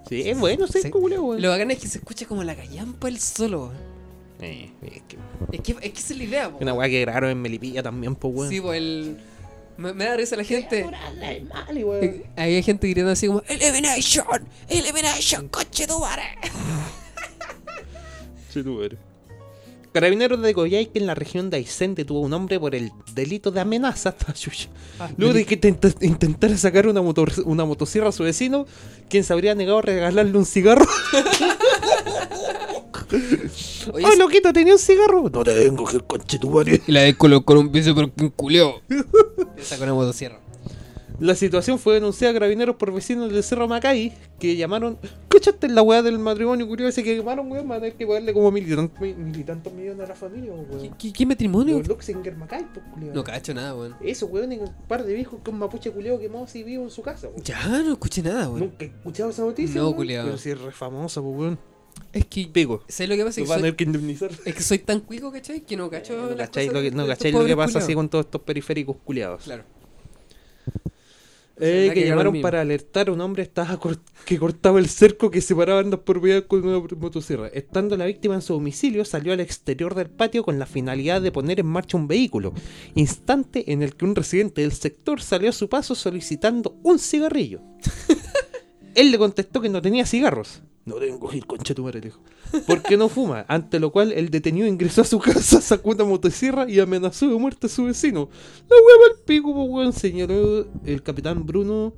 [0.09, 0.91] Sí, es bueno, sí, Sí.
[0.91, 1.43] culiao, weón.
[1.43, 3.67] Lo bacán es que se escucha como la callampa el solo.
[3.67, 3.77] weón.
[4.41, 5.19] Eh, es que-
[5.53, 6.59] Es que, es que esa es la idea, po.
[6.61, 8.49] Una weá que grabaron en Melipilla también, pues, weón.
[8.51, 9.19] Sí, pues el.
[9.77, 10.85] Me, me da risa la gente.
[10.85, 12.05] Mal, weón.
[12.05, 14.45] Eh, Ahí hay gente gritando así como: ¡Elimination!
[14.69, 15.49] ¡Elimination!
[15.49, 16.23] ¡Coche tu madre!
[18.53, 18.99] Sí, tú eres.
[19.93, 23.51] Carabineros de Coyhaique en la región de Aysén detuvo a un hombre por el delito
[23.51, 24.15] de amenaza.
[25.01, 28.67] Ah, Luego de que intenta- intentara sacar una, motor, una motosierra a su vecino,
[29.09, 30.85] quien se habría negado a regalarle un cigarro.
[33.93, 35.31] Oye, ¡Ay, loquito, tenía un cigarro!
[35.31, 36.83] No te vengo, que conche tu madre.
[36.87, 38.81] Y la de con, un piso porque un culeo.
[39.57, 40.41] Esa con una motosierra.
[41.21, 44.99] La situación fue denunciada a carabineros por vecinos del Cerro Macay, que llamaron.
[45.29, 47.67] ¿Cachaste la weá del matrimonio curioso ese que llamaron, weón?
[47.67, 50.15] Van a tener que pagarle como mil y tantos, mil y tantos millones a la
[50.15, 50.95] familia, ¿Qué, weón.
[50.97, 51.79] qué, qué matrimonio?
[51.79, 53.15] Los Luxinger Macay, pues, culiao.
[53.15, 53.97] No cacho nada, weón.
[54.01, 57.03] Eso, weón, y un par de viejos con mapuche culiao quemado así vivo en su
[57.03, 57.43] casa, weón.
[57.43, 58.61] Ya, no escuché nada, weón.
[58.61, 59.81] Nunca he escuchado esa noticia.
[59.81, 59.97] No, weón.
[59.97, 60.25] culiao.
[60.25, 61.59] Pero si es re famosa, pues, weón.
[62.13, 62.47] Es que.
[62.47, 62.85] Pico.
[62.87, 63.41] ¿Sabes lo que pasa?
[63.41, 64.31] Que van a soy, tener que indemnizar.
[64.45, 65.63] es que soy tan cuico, ¿cachai?
[65.63, 66.17] Que no cacho.
[66.17, 68.97] No las cacháis lo que, no cacháis lo que pasa así con todos estos periféricos
[69.05, 69.43] culiados.
[69.43, 69.65] Claro.
[71.61, 73.81] Eh, que llamaron para alertar a un hombre estaba
[74.25, 77.49] que cortaba el cerco que separaba ambas propiedades con una motosierra.
[77.49, 81.33] Estando la víctima en su domicilio, salió al exterior del patio con la finalidad de
[81.33, 82.53] poner en marcha un vehículo.
[82.95, 87.61] Instante en el que un residente del sector salió a su paso solicitando un cigarrillo.
[88.95, 90.63] Él le contestó que no tenía cigarros.
[90.89, 92.21] No tengo ir, concha tu madre, le dijo.
[92.67, 93.45] Porque no fuma.
[93.49, 97.37] Ante lo cual el detenido ingresó a su casa, sacó una motosierra y amenazó de
[97.39, 98.29] muerte a su vecino.
[98.69, 101.93] La hueva al pico, po, weón, señaló el capitán Bruno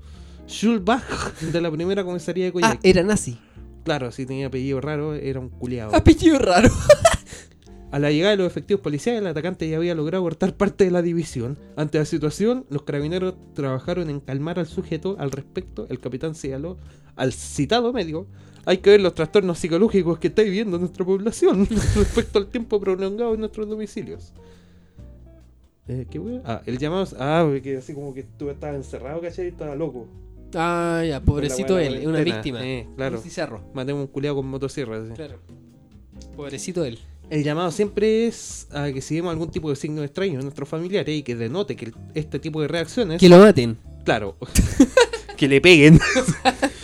[0.49, 2.91] Schulbach de la primera comisaría de Ah, Coyhaique.
[2.91, 3.39] era nazi.
[3.85, 5.95] Claro, si tenía apellido raro, era un culiado.
[5.95, 6.69] Apellido raro.
[7.93, 10.93] A la llegada de los efectivos policiales, el atacante ya había logrado cortar parte de
[10.93, 11.59] la división.
[11.77, 15.17] Ante la situación, los carabineros trabajaron en calmar al sujeto.
[15.19, 16.79] Al respecto, el capitán señaló
[17.17, 18.29] al citado médico.
[18.71, 21.67] Hay que ver los trastornos psicológicos que está viviendo nuestra población
[21.97, 24.33] respecto al tiempo prolongado en nuestros domicilios.
[25.89, 26.41] Eh, ¿Qué wea?
[26.45, 27.05] Ah, el llamado.
[27.19, 29.47] Ah, que así como que tú estabas encerrado, ¿cachai?
[29.47, 30.07] Y estaba loco.
[30.55, 32.65] Ah, ya, pobrecito él, es una víctima.
[32.65, 33.21] Eh, claro.
[33.21, 33.61] Un.
[33.75, 35.03] Matemos un culiado con motosierra.
[35.03, 35.15] así.
[35.15, 35.41] Claro.
[36.37, 37.01] Pobrecito él.
[37.29, 40.69] El llamado siempre es a que si vemos algún tipo de signo extraño en nuestros
[40.69, 43.79] familiares y que denote que este tipo de reacciones, Que lo maten.
[44.05, 44.37] claro,
[45.37, 45.99] que le peguen.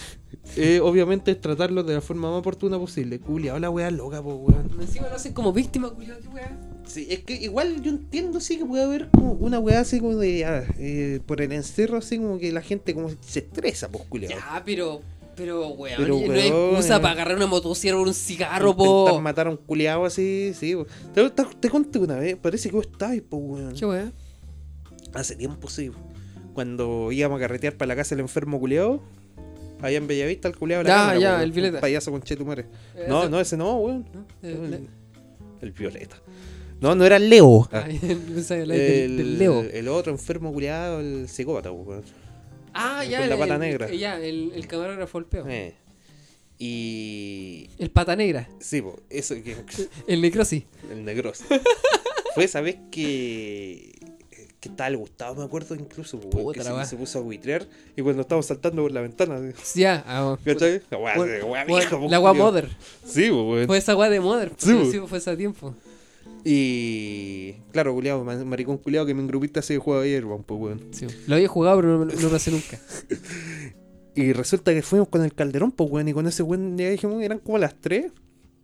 [0.56, 3.20] Eh, obviamente es tratarlo de la forma más oportuna posible.
[3.20, 4.70] Culia, la weá loca, po, weón.
[4.80, 6.58] Encima lo hacen como víctima, culiado, qué weá.
[6.86, 10.16] Sí, es que igual yo entiendo sí que puede haber como una weá así como
[10.16, 14.04] de ah, eh, por el encerro así como que la gente como se estresa, pues
[14.04, 14.30] culiao.
[14.30, 15.02] Ya, pero.
[15.36, 17.00] Pero, weón, Pero, no hay weón, excusa eh.
[17.00, 19.20] para agarrar una motosierra por un cigarro, Intentar po.
[19.20, 20.74] matar a un culiao así, sí.
[20.74, 20.86] po.
[21.12, 23.74] Te, te, te conté una vez, parece que vos estabas, pues weón.
[23.74, 24.12] ¿Qué weá?
[25.12, 25.90] Hace tiempo, sí.
[26.54, 29.02] Cuando íbamos a carretear para la casa del enfermo culiado,
[29.80, 31.80] allá en Bellavista, el la Ya, cámara, ya, el Violeta.
[31.80, 32.66] payaso con chetumare.
[32.94, 34.06] Eh, No, no, ese no, weón.
[34.14, 34.26] ¿No?
[34.48, 34.80] El, le-
[35.62, 36.16] el Violeta.
[36.80, 37.68] No, no era el Leo.
[37.72, 39.62] Ah, el, Leo.
[39.62, 42.02] el otro enfermo culiado, el psicópata, weón.
[42.74, 43.20] Ah, ya.
[43.20, 43.90] con la el- pata el- negra.
[43.90, 45.46] Ya, el, camarógrafo, el peo.
[45.48, 45.74] Eh.
[46.58, 47.68] Y.
[47.78, 48.48] El pata negra.
[48.60, 49.56] Sí, po, eso que.
[50.06, 50.64] El necrosis.
[50.90, 51.42] El negros.
[52.34, 53.92] Fue esa vez que.
[54.66, 57.64] Que estaba el Gustavo, me acuerdo incluso, weón, Puta que se, puso a buitrear
[57.96, 59.36] y cuando estábamos saltando por la ventana.
[59.36, 60.82] así, Ya, ah, ¿Cachai?
[60.90, 61.64] La weá, bueno, la weá
[61.96, 62.34] culiao.
[62.34, 62.68] mother.
[63.04, 63.66] Sí, po, weón.
[63.68, 64.52] Fue esa weá de mother.
[64.56, 65.72] Sí, Sí, fue ese tiempo.
[66.44, 67.54] Y.
[67.70, 70.82] Claro, culiado, maricón culiado que me engrupiste hace juego ayer, weón, pues, weón.
[70.90, 71.06] Sí.
[71.28, 72.78] Lo había jugado, pero no, no lo pasé nunca.
[74.18, 77.22] Y resulta que fuimos con el calderón, pues, weón, y con ese weón ya dijimos,
[77.22, 78.10] eran como las 3.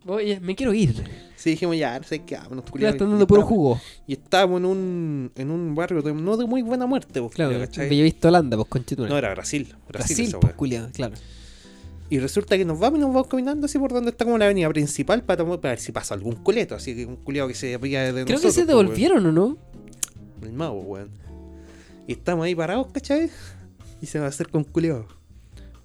[0.05, 0.93] Oye, me quiero ir.
[1.35, 2.91] Sí, dijimos, ya, no sé qué, vámonos, Ya culiao.
[2.91, 3.81] están dando puro jugo.
[4.07, 7.51] Y estábamos en un, en un barrio de, no de muy buena muerte, pues, Claro,
[7.51, 7.85] culiao, ¿cachai?
[7.87, 9.09] había visto Holanda, pues conchetura.
[9.09, 9.63] No, era Brasil.
[9.87, 11.15] Brasil, Brasil, esa pues claro.
[12.09, 14.45] Y resulta que nos vamos y nos vamos caminando así por donde está como la
[14.45, 17.55] avenida principal para, tomar- para ver si pasa algún coleto, así que un culiado que
[17.55, 18.41] se pilla de Creo nosotros.
[18.41, 18.85] que se pues, weón.
[18.85, 19.57] devolvieron, ¿o no?
[20.43, 21.09] El mago, weón.
[22.07, 23.29] Y estamos ahí parados, ¿cachai?
[24.01, 25.07] Y se va a acerca un culiado.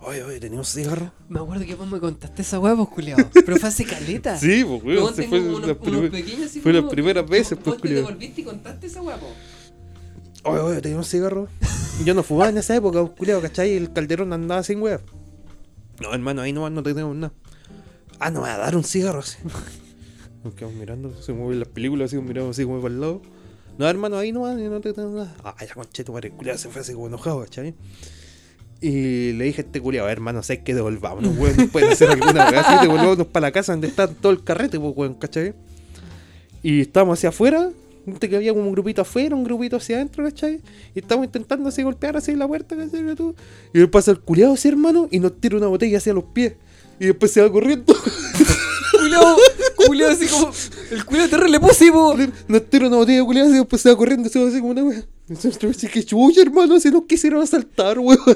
[0.01, 1.11] Oye, oye, ¿tenía un cigarro?
[1.29, 3.29] Me acuerdo que vos me contaste esa weá, pues culiado.
[3.35, 4.37] Pero fue hace caleta.
[4.41, 7.77] Sí, pues, Weón, se fue unos, la primer- pequeños fue las primeras veces, vos pues,
[7.77, 8.07] te culiao.
[8.07, 9.11] devolviste y contaste esa po.
[10.45, 11.49] Oye, oye, ¿tenía un cigarro?
[12.05, 13.73] Yo no fumaba en esa época, culiado, ¿cachai?
[13.77, 15.01] El calderón andaba sin weón.
[16.01, 17.33] No, hermano, ahí nomás no tenemos nada.
[18.21, 19.39] Ah, no me va a dar un cigarro así.
[20.45, 23.21] Nos quedamos mirando, se mueven las películas así, miramos así como para el lado.
[23.79, 25.35] No, hermano, ahí nomás, no te tengo nada.
[25.43, 27.75] Ah, ya concheto, madre, el culiado se fue así como enojado, ¿cachai?
[28.81, 32.49] Y le dije a este culiado, hermano, sé que devolvámonos, weón, nos pueden hacer alguna
[32.49, 35.55] weá así, devolvámonos para la casa donde está todo el carrete, pues, weón, ¿cachai?
[36.62, 37.70] Y estábamos hacia afuera
[38.18, 40.61] que había como un grupito afuera, un grupito hacia adentro, ¿cachai?
[40.95, 43.01] Y estamos intentando así golpear así la puerta, ¿cachai?
[43.01, 46.55] Y después pasa el culiado así, hermano, y nos tira una botella hacia los pies.
[46.99, 47.95] Y después se va corriendo.
[48.93, 49.37] Culeado,
[49.89, 50.51] culeado así como.
[50.91, 52.14] El culeado terrible pósimo.
[52.49, 55.05] nos tira una botella culiada y después se va corriendo, así como una wea.
[55.28, 58.18] Nosotros así que chucha, hermano, si nos quisieron asaltar, weón.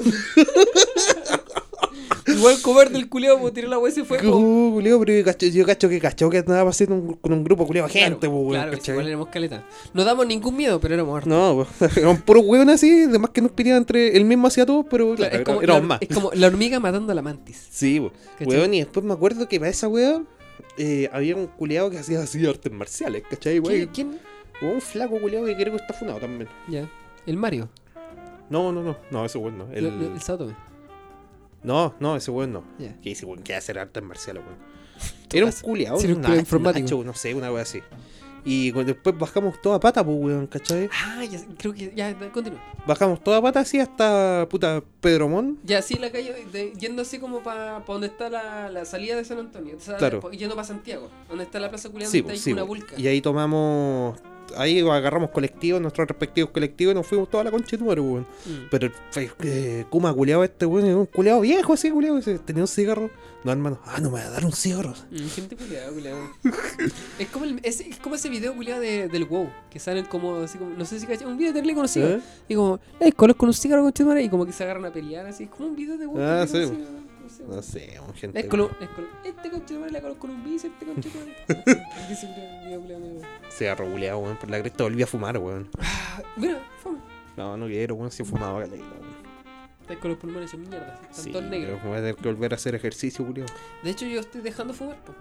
[2.25, 4.17] Igual cobarde el culeado, pues tiró la weá y se fue.
[4.19, 4.29] po.
[4.37, 7.43] Uh, culiao, pero yo cacho, yo cacho que cachó que andaba pasando un- con un
[7.43, 8.93] grupo culiado Claro, gente, pues, weón, Claro, ¿cachai?
[8.93, 9.65] igual éramos caleta.
[9.93, 11.29] No damos ningún miedo, pero éramos hartos.
[11.29, 14.85] No, pues, eran puros weón así, además que nos pidían entre el mismo hacia todos,
[14.89, 16.01] pero Claro, claro, es, era- como éramos la, más.
[16.01, 17.61] es como la hormiga matando a la mantis.
[17.69, 18.13] Sí, pues.
[18.39, 18.47] ¿Cachai?
[18.57, 20.21] Weón, y después me acuerdo que para esa weá
[20.77, 23.89] eh, había un culiado que hacía así artes marciales, ¿cachai, weón?
[23.93, 24.19] ¿Quién?
[24.61, 26.49] Un flaco culiado que creo que está funado también.
[26.67, 26.89] Ya.
[27.25, 27.69] El Mario.
[28.49, 29.71] No, no, no, no, ese weón no.
[29.71, 29.85] El...
[29.85, 30.55] El, el.
[31.63, 32.63] No, no, ese weón no.
[32.77, 34.57] Que dice, weón, que hacer artes marciales, weón.
[35.33, 36.83] Era un era un un informático.
[36.83, 37.81] Nacho, no sé, una weá así.
[38.45, 40.89] Y después bajamos toda pata, pues, weón, ¿cachai?
[40.91, 42.59] Ah, ya, creo que ya, continúa.
[42.85, 45.59] Bajamos toda pata así hasta puta Pedromón.
[45.63, 49.23] Ya, sí, la calle, de- yendo así como para donde está la, la salida de
[49.23, 49.77] San Antonio.
[49.97, 50.29] Claro.
[50.31, 52.65] Yendo para Santiago, donde está la plaza culiada, Sí, donde pues, está sí, ahí una
[52.65, 52.79] pues.
[52.81, 52.99] vulca.
[53.01, 54.19] Y ahí tomamos.
[54.57, 58.27] Ahí agarramos colectivos, nuestros respectivos colectivos, y nos fuimos toda la concha de weón.
[58.45, 58.67] Mm.
[58.69, 62.19] Pero el eh, Kuma culeado este, weón, un culeado viejo así, culeado.
[62.45, 63.09] Tenía un cigarro.
[63.43, 64.93] No, hermano, ah, no me va a dar un cigarro.
[65.11, 66.17] Mm, gente culiada, culiada.
[67.19, 70.37] es, como el, es, es como ese video culiado de, del WoW, que salen como,
[70.37, 72.07] así como, no sé si cachai, un video terrible conocido.
[72.09, 72.21] ¿Eh?
[72.47, 74.93] Y como, eh, colos con un cigarro con madre", y como que se agarran a
[74.93, 76.21] pelear, así, es como un video de WoW.
[76.21, 76.59] Ah, sí.
[77.21, 78.39] no sé, No sé, un gente.
[78.39, 81.09] Es colo, es colo, este conche de madre la conozco con un bis, este conche
[81.09, 81.73] de madre.
[82.09, 82.27] Dice,
[82.65, 83.21] video culiao medio-
[83.51, 84.37] Cigarro culeado, weón.
[84.37, 85.69] Por la cresta volví a fumar, weón.
[85.79, 86.99] Ah, Mira, fome.
[87.35, 88.11] No, no quiero, weón.
[88.11, 89.12] Si fumaba, caleta, weón.
[89.93, 91.79] Estás con los pulmones en mierda, están Sí, todos negros.
[91.83, 93.53] voy a tener que volver a hacer ejercicio, culeado.
[93.83, 95.13] De hecho, yo estoy dejando fumar, po.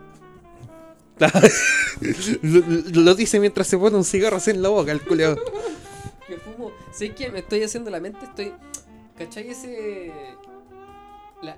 [2.42, 5.36] lo, lo dice mientras se pone un cigarro así en la boca, el culeado.
[6.26, 6.72] Que fumo.
[6.90, 8.52] Sé que me estoy haciendo la mente, estoy.
[9.16, 10.12] ¿Cachai ese.
[11.42, 11.56] La,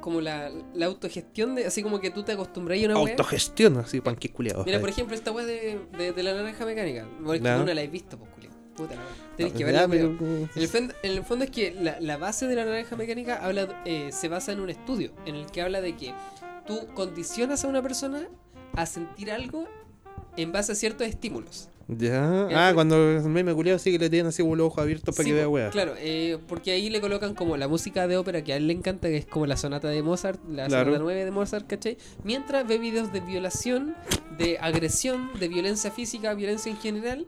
[0.00, 1.66] como la, la autogestión de.
[1.66, 3.12] Así como que tú te acostumbras a una wea.
[3.12, 4.64] Autogestión, así, panquis culeado.
[4.64, 7.06] Mira, por ejemplo, esta wea de, de, de la naranja mecánica.
[7.24, 8.52] Porque tú no la has visto, pues, culiao.
[8.76, 9.36] Puta la wea.
[9.36, 10.36] Tenés que verla, pero- culiao.
[10.54, 13.36] En el, fen- en el fondo es que la, la base de la naranja mecánica
[13.36, 16.12] habla, eh, se basa en un estudio en el que habla de que
[16.66, 18.28] tú condicionas a una persona
[18.74, 19.66] a sentir algo
[20.36, 21.68] en base a ciertos estímulos.
[21.88, 22.48] Ya.
[22.52, 25.22] Ah, cuando el meme culeado sí que le tienen así como los ojos abiertos para
[25.24, 25.70] Sí, que vea weá.
[25.70, 28.72] Claro, eh, porque ahí le colocan como la música de ópera que a él le
[28.72, 30.86] encanta, que es como la sonata de Mozart, la Claro.
[30.86, 31.96] sonata 9 de Mozart, ¿cachai?
[32.24, 33.94] Mientras ve videos de violación,
[34.36, 37.26] de agresión, de violencia física, violencia en general,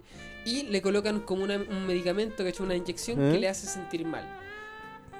[0.48, 2.64] y le colocan como una- un medicamento, ¿cachai?
[2.64, 3.32] Una inyección ¿Eh?
[3.32, 4.24] que le hace sentir mal.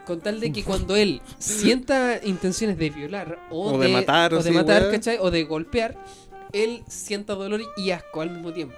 [0.07, 4.39] Con tal de que cuando él sienta intenciones de violar o, O de matar, o
[4.39, 4.91] o de sí, matar.
[4.91, 5.19] ¿cachai?
[5.21, 5.97] O de golpear,
[6.53, 8.77] él sienta dolor y asco al mismo tiempo.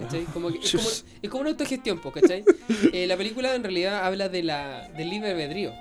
[0.00, 0.24] ¿cachai?
[0.26, 0.88] Como que- es, como,
[1.22, 2.44] es como una autogestión, ¿cachai?
[2.92, 5.72] Eh, la película en realidad habla de la, del libre albedrío,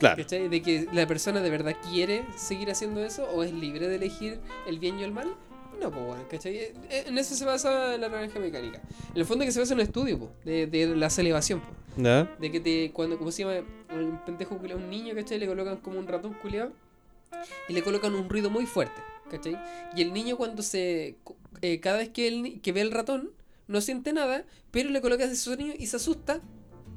[0.00, 0.16] Claro.
[0.22, 0.48] ¿cachai?
[0.48, 4.40] De que la persona de verdad quiere seguir haciendo eso o es libre de elegir
[4.66, 5.28] el bien y el mal.
[5.80, 6.56] No, pues bueno, ¿cachai?
[6.56, 8.80] Eh, eh, En eso se basa la naranja mecánica.
[9.14, 11.68] En el fondo que se basa en un estudio, po, de, de la celebración, po.
[11.96, 12.24] ¿Ya?
[12.38, 13.66] De que te, cuando, ¿cómo se llama?
[13.92, 15.38] Un pendejo culiao, un niño, ¿cachai?
[15.38, 16.72] Le colocan como un ratón culiado
[17.68, 19.00] y le colocan un ruido muy fuerte,
[19.30, 19.58] ¿cachai?
[19.96, 21.16] Y el niño cuando se...
[21.62, 23.30] eh, cada vez que, el, que ve el ratón,
[23.66, 26.40] no siente nada, pero le colocan ese sonido y se asusta,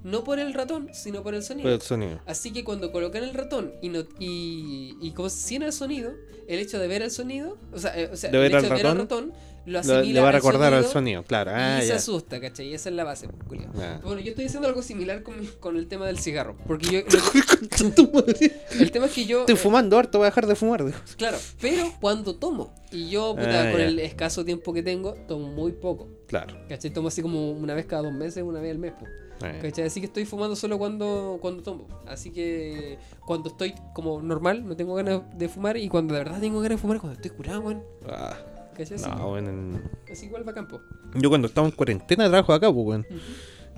[0.04, 1.64] no por el ratón, sino por el sonido.
[1.64, 2.20] Por el sonido.
[2.26, 6.14] Así que cuando colocan el ratón y, no, y, y como sin el sonido,
[6.48, 8.84] el hecho de ver el sonido, o sea, eh, o sea el hecho de ver
[8.84, 9.34] ratón, ratón,
[9.66, 11.52] lo asimila le va a recordar al sonido sonido, claro.
[11.54, 11.96] Ah, y se ya.
[11.96, 12.68] asusta, ¿cachai?
[12.68, 13.72] Y esa es la base, pues, culiao.
[13.74, 14.00] Ya.
[14.04, 16.56] Bueno, yo estoy haciendo algo similar con, con el tema del cigarro.
[16.68, 17.00] Porque yo.
[18.80, 19.42] El tema es que yo.
[19.42, 20.84] Estoy eh, fumando harto, voy a dejar de fumar.
[20.86, 21.00] dijo.
[21.18, 22.74] claro, pero cuando tomo.
[22.92, 23.88] Y yo, puta, Ah, con ya.
[23.88, 26.08] el escaso tiempo que tengo, tomo muy poco.
[26.28, 26.56] Claro.
[26.70, 26.92] ¿Cachai?
[26.92, 29.12] Tomo así como una vez cada dos meses, una vez al mes, pues.
[29.44, 29.60] Eh.
[29.62, 29.86] ¿Cachai?
[29.86, 31.88] Así que estoy fumando solo cuando, cuando tomo.
[32.08, 35.78] Así que cuando estoy como normal, no tengo ganas de fumar.
[35.78, 37.84] Y cuando de verdad tengo ganas de fumar, cuando estoy curado, weón.
[38.08, 38.38] Ah,
[38.74, 38.98] ¿Cachai?
[39.00, 39.82] No, bueno, en-
[40.24, 40.82] igual va campo.
[41.16, 43.06] Yo cuando estaba en cuarentena trabajo acá, pues, weón.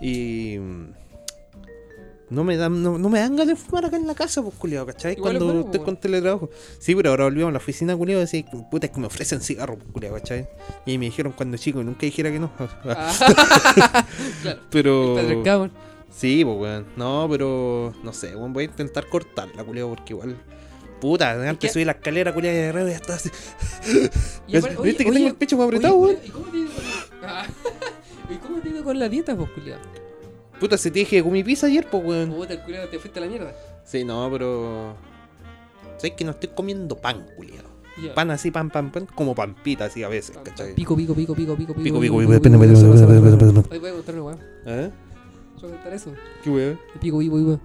[0.01, 0.57] Y.
[0.59, 0.85] mm,
[2.31, 4.55] No me, dan, no, no me dan ganas de fumar acá en la casa, pues,
[4.55, 5.13] culiado, ¿cachai?
[5.13, 6.49] Igual Cuando pues, con teletrabajo.
[6.79, 9.41] Sí, pero ahora volvimos a la oficina, culiado, y decía, puta, es que me ofrecen
[9.41, 10.47] cigarro, pues, culiado, ¿cachai?
[10.87, 12.49] Y me dijeron cuando chico, nunca dijera que no.
[12.85, 13.13] Ah,
[14.41, 14.61] claro.
[14.71, 15.15] pero.
[16.11, 16.85] Sí, pues, weón.
[16.95, 17.93] No, pero.
[18.03, 20.35] No sé, weón, voy a intentar cortarla, culiado, porque igual.
[20.99, 23.30] Puta, antes subí la escalera, culiado, y de repente ya estaba así.
[24.47, 26.17] Y aparte- ¿Viste que oye, tengo el pecho más oye, apretado, weón?
[26.23, 27.45] ¿Y cómo te digo con Ah.
[28.30, 29.81] ¿Y cómo te digo con la dieta, pues, culiado?
[30.59, 32.31] Puta, se te dije comí pizza ayer, pues, weón.
[32.31, 33.53] Puta, el culiado te fuiste a la mierda.
[33.84, 34.95] Sí, no, pero.
[35.97, 37.69] Sabes que no estoy comiendo pan, culiado.
[38.01, 38.13] Ya.
[38.13, 40.73] Pan así, pan, pan, pan, como pampita así a veces, ¿cachai?
[40.76, 43.38] Pico, pico, pico, pico, pico, Pico, pico, pico, pico, pasa, pene, pasa.
[43.38, 43.63] pene, pene.
[43.69, 44.38] Oye, voy a contar una weá.
[44.65, 44.91] ¿Eh?
[45.61, 46.13] Voy a contar eso.
[46.43, 46.80] ¿Qué weón?
[46.99, 47.59] Pico, pico, pico.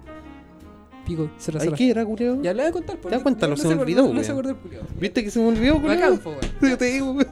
[1.05, 1.75] Pico, Ay, cerra.
[1.75, 2.41] ¿qué era, culiao?
[2.41, 4.45] Ya le voy a contar, por Ya, cuéntalo, se me olvidó, No, no se weón.
[4.45, 4.83] acordó el culiao.
[4.99, 5.95] ¿Viste que se me olvidó, culiao?
[5.95, 6.41] Bacán, po, weón.
[6.71, 7.27] Yo te digo, weón.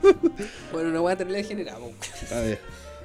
[0.73, 1.91] Bueno, una weá terrible generada, po.
[2.35, 2.59] A ver.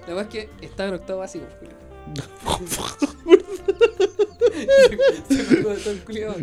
[0.08, 1.84] La weá es que estaba en octavo básico, culiao.
[5.28, 6.34] Se me todo el culiao.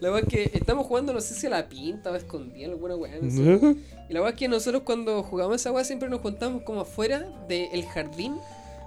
[0.00, 2.66] La weá es que estamos jugando, no sé si a la pinta o a escondida,
[2.68, 3.14] alguna weá.
[3.20, 3.76] no sé.
[4.08, 7.26] Y la weá es que nosotros cuando jugamos esa weá siempre nos juntamos como afuera
[7.48, 8.36] del jardín.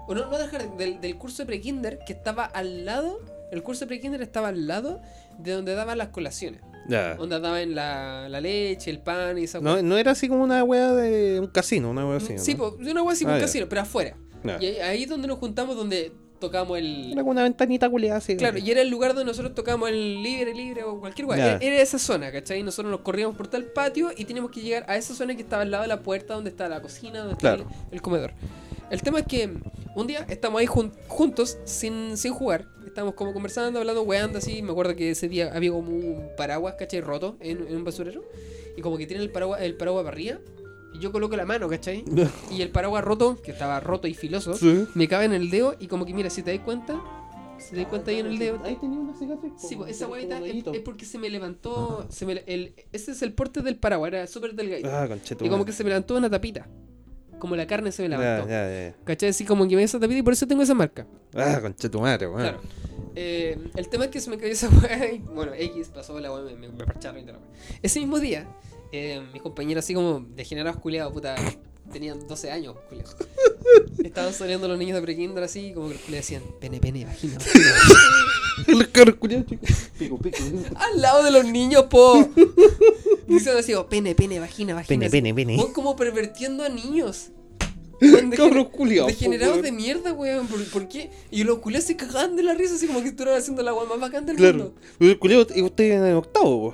[0.07, 3.19] O no, no del jardín, del, del curso de prekinder que estaba al lado.
[3.51, 5.01] El curso de prekinder estaba al lado
[5.38, 6.61] de donde daban las colaciones.
[6.88, 7.15] Ya.
[7.15, 10.63] Donde daban la, la leche, el pan y esa No, no era así como una
[10.63, 12.38] weá de un casino, una weá así.
[12.38, 12.72] Sí, ¿no?
[12.72, 13.41] de una weá así, Ah, un ya.
[13.41, 14.15] casino, pero afuera.
[14.43, 14.57] Ya.
[14.61, 17.11] Y ahí es donde nos juntamos, donde tocamos el.
[17.13, 18.35] Era como una ventanita culiada así.
[18.37, 21.27] Claro, y era el lugar donde nosotros tocamos el libre, libre o cualquier.
[21.29, 21.35] Ya.
[21.35, 22.63] Era, era esa zona, ¿cachai?
[22.63, 25.61] Nosotros nos corríamos por el patio y teníamos que llegar a esa zona que estaba
[25.63, 27.69] al lado de la puerta donde está la cocina, donde está Claro.
[27.89, 28.33] el, el comedor.
[28.91, 29.49] El tema es que
[29.95, 32.67] un día estamos ahí jun- juntos sin, sin jugar.
[32.85, 34.61] Estamos como conversando, hablando, weando así.
[34.61, 37.01] Me acuerdo que ese día había como un paraguas, ¿cachai?
[37.01, 38.23] Roto en, en un basurero.
[38.77, 40.37] Y como que tiene el paraguas, el paraguas para arriba.
[40.95, 42.03] Y yo coloco la mano, ¿cachai?
[42.51, 44.88] Y el paraguas roto, que estaba roto y filoso, Sí.
[44.93, 47.01] me cabe en el dedo y como que mira, si te das cuenta,
[47.57, 48.59] si te das cuenta ahí en el dedo.
[48.63, 49.53] Ahí tenía una cicatriz.
[49.57, 52.05] Sí, pues esa como guayita es, porque se me levantó.
[52.09, 54.89] Se me, el, ese es el porte del paraguas, era súper delgadito.
[54.91, 55.43] Ah, concheto.
[55.45, 56.67] y como que se me levantó una tapita.
[57.39, 58.49] Como la carne se me Ya, levantó.
[58.49, 58.95] ya, ya.
[59.03, 59.30] ¿Cachai?
[59.30, 61.05] Así como que me dio esa tapita y por eso tengo esa marca.
[61.34, 62.39] Ah, concheto madre, weón.
[62.41, 62.61] Claro.
[63.17, 66.43] Eh, el tema es que se me cayó esa weá bueno, X pasó la weá,
[66.43, 67.39] me, me, me parcharon y tal.
[67.81, 68.47] Ese mismo día,
[68.91, 71.35] eh, mis compañeros así como degenerados culiados, puta,
[71.91, 73.15] tenían 12 años, culiados.
[74.03, 77.65] Estaban saliendo los niños de prekinder así, como que le decían, pene, pene, vagina, vagina.
[78.67, 79.69] Los cabros culiados, chicos.
[79.97, 80.37] Pico, pico.
[80.75, 82.29] Al lado de los niños, po.
[83.27, 84.87] Diciendo así, oh, pene, pene, vagina, vagina.
[84.87, 85.57] Pene, pene, pene.
[85.57, 87.31] Vos como pervertiendo a niños.
[88.14, 89.07] Weón, Cabros culiados.
[89.07, 89.76] Degenerados de weón.
[89.76, 90.48] mierda, weón.
[90.48, 91.10] ¿Por, por qué?
[91.32, 93.86] Y los culiados se cagaban de la risa, así como que estuvieran haciendo la weá
[93.88, 94.57] más bacán del Claro.
[94.57, 94.76] mundo.
[94.99, 96.73] El culiao, y usted en el octavo.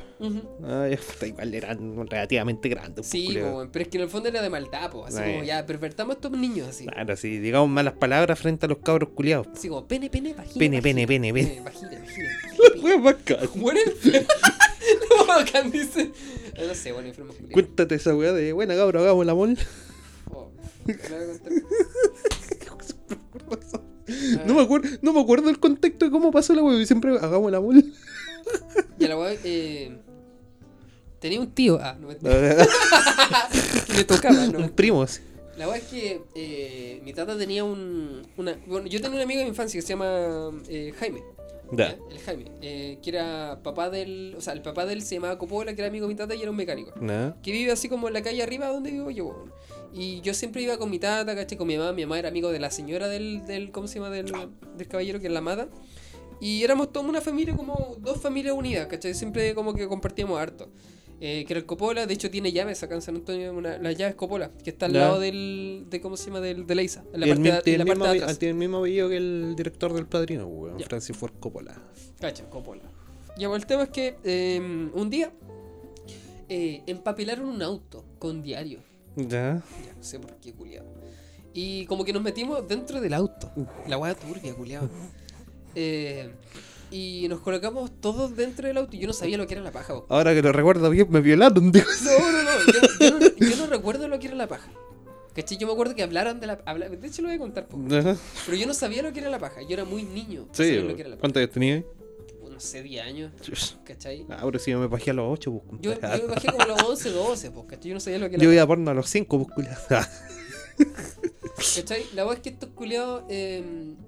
[0.63, 3.07] Ah, ya, puta, igual eran relativamente grandes.
[3.07, 3.49] Sí, culiao.
[3.51, 5.05] po, weón, pero es que en el fondo era de maldad, po.
[5.05, 5.31] Así Eh.
[5.33, 6.85] como ya, pervertamos a estos niños, así.
[6.85, 9.47] Claro, si digamos malas palabras frente a los cabros culiados.
[9.53, 10.59] Así como pene, pene, vagina.
[10.59, 11.61] Pene, pene, pene, pene.
[11.63, 12.29] Vagina, vagina.
[12.83, 13.37] Weón, bacán.
[15.09, 16.11] Lo bacán dice.
[16.67, 17.33] No sé, bueno, enfermo.
[17.51, 19.57] Cuéntate esa weá de buena cabro, hagamos la mol.
[20.31, 20.63] Oh, le voy a contar.
[20.63, 20.70] Ah,
[24.45, 26.85] No me acuerdo, no me acuerdo el contexto de cómo pasó la weá.
[26.85, 27.83] Siempre hagamos la mol.
[28.99, 29.97] Ya la weá, eh.
[31.19, 31.79] Tenía un tío.
[31.81, 32.15] Ah, no me
[33.95, 34.75] le tocaba, Un ¿no?
[34.75, 35.21] primo, sí.
[35.57, 38.27] La weá es que eh, mi tata tenía un.
[38.37, 41.21] Una, bueno, yo tenía un amigo de mi infancia que se llama eh, Jaime.
[42.09, 42.45] El Jaime.
[42.61, 44.35] eh, que era papá del.
[44.37, 46.35] O sea, el papá de él se llamaba Copola, que era amigo de mi tata
[46.35, 46.91] y era un mecánico.
[46.99, 47.37] Nada.
[47.41, 49.45] Que vive así como en la calle arriba donde vivo yo.
[49.93, 51.57] Y yo siempre iba con mi tata, ¿cachai?
[51.57, 51.93] Con mi mamá.
[51.93, 53.45] Mi mamá era amigo de la señora del.
[53.45, 54.09] del ¿Cómo se llama?
[54.09, 54.31] Del,
[54.77, 55.67] del caballero, que es la amada.
[56.39, 59.13] Y éramos toda una familia, como dos familias unidas, ¿cachai?
[59.13, 60.69] Siempre como que compartíamos harto.
[61.23, 63.95] Eh, que era el Copola, de hecho tiene llaves acá en San Antonio, una, las
[63.95, 64.99] llaves Copola, que está al Ya.
[65.01, 66.39] lado del, de, ¿cómo se llama?
[66.41, 68.05] Del, de la ISA, en la el parte, de, tiene en la el parte mismo
[68.05, 68.39] de avi- atrás.
[68.39, 70.79] Tiene el mismo apellido que el director del padrino, weón.
[70.79, 70.85] Ya.
[70.87, 71.79] Francis Ford Coppola.
[72.19, 72.81] Cacha, Coppola.
[73.37, 75.31] Ya, bueno, el tema es que eh, un día
[76.49, 78.79] eh, empapellaron un auto con diario.
[79.15, 79.61] Ya.
[79.85, 80.87] Ya, no sé por qué, culiado.
[81.53, 83.51] Y como que nos metimos dentro del auto.
[83.87, 84.89] La weá turbia, culiado.
[85.73, 86.29] Eh,
[86.91, 89.71] y nos colocamos todos dentro del auto y yo no sabía lo que era la
[89.71, 89.93] paja.
[90.09, 91.71] Ahora que lo recuerdo bien, me violaron.
[91.71, 92.51] No, no, no.
[92.73, 93.47] Yo, yo no.
[93.49, 94.69] yo no recuerdo lo que era la paja.
[95.33, 95.57] ¿Cachai?
[95.57, 96.61] Yo me acuerdo que hablaron de la.
[96.65, 97.65] habla- de hecho, lo voy a contar.
[97.67, 97.77] po.
[97.95, 98.17] Ajá.
[98.45, 99.61] Pero yo no sabía lo que era la paja.
[99.61, 100.47] Yo era muy niño.
[100.51, 101.21] Sí, saber lo que era la paja.
[101.21, 101.83] ¿cuántos años tenías?
[102.49, 103.31] No sé, 10 años.
[103.85, 104.25] ¿Cachai?
[104.37, 105.81] Ahora sí me bajé a los 8, pues.
[105.81, 107.89] Yo, yo me bajé como a los 11, 12, pues, ¿cachai?
[107.89, 109.67] Yo no sabía lo que era Yo iba a porno a los 5, pues.
[111.75, 112.05] ¿Cachai?
[112.13, 113.63] La verdad es que estos culiados, eh,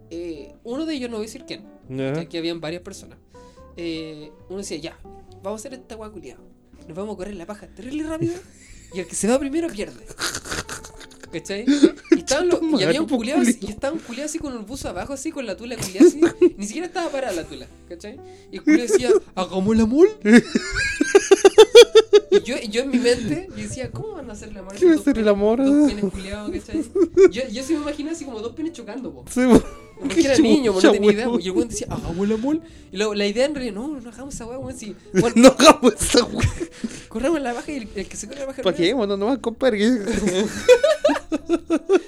[0.10, 2.14] eh, uno de ellos no voy a decir quién, Ya.
[2.14, 3.18] que aquí habían varias personas.
[3.78, 4.98] Eh, uno decía, ya,
[5.42, 6.42] vamos a hacer esta guay culiado.
[6.88, 8.34] Nos vamos a correr la paja terrible rápido
[8.94, 10.06] y el que se va primero pierde.
[11.32, 11.66] ¿Cachai?
[12.12, 13.58] Y, estaban los- y había un culiado culiao.
[13.62, 16.22] y estaba un culiado así con el buzo abajo, así con la tula culiada así.
[16.58, 18.20] Ni siquiera estaba parada la tula, ¿cachai?
[18.52, 20.08] Y el culiado decía, hagamos el amor.
[22.34, 24.74] Y yo, yo en mi mente, yo decía, ¿cómo van a hacer el amor?
[24.76, 25.64] ¿Qué va a hacer el amor?
[25.64, 26.84] Dos penes culiados, ¿cachai?
[27.32, 29.24] Yo, yo sí me imagino así como dos penes chocando, po.
[29.30, 29.62] Sí, pues.
[30.00, 31.26] Porque era Qué niño, po, no tenía idea.
[31.30, 31.40] po.
[31.40, 32.60] Y el weón decía, hagamos el amor.
[32.92, 34.78] Y luego la idea en realidad, no, no hagamos esa weá, weón.
[34.78, 36.50] Si, bueno, No hagamos esa weá.
[37.10, 38.62] corramos la baja y el, el que se corre la baja.
[38.64, 39.80] Pajeémonos nomás, compadre.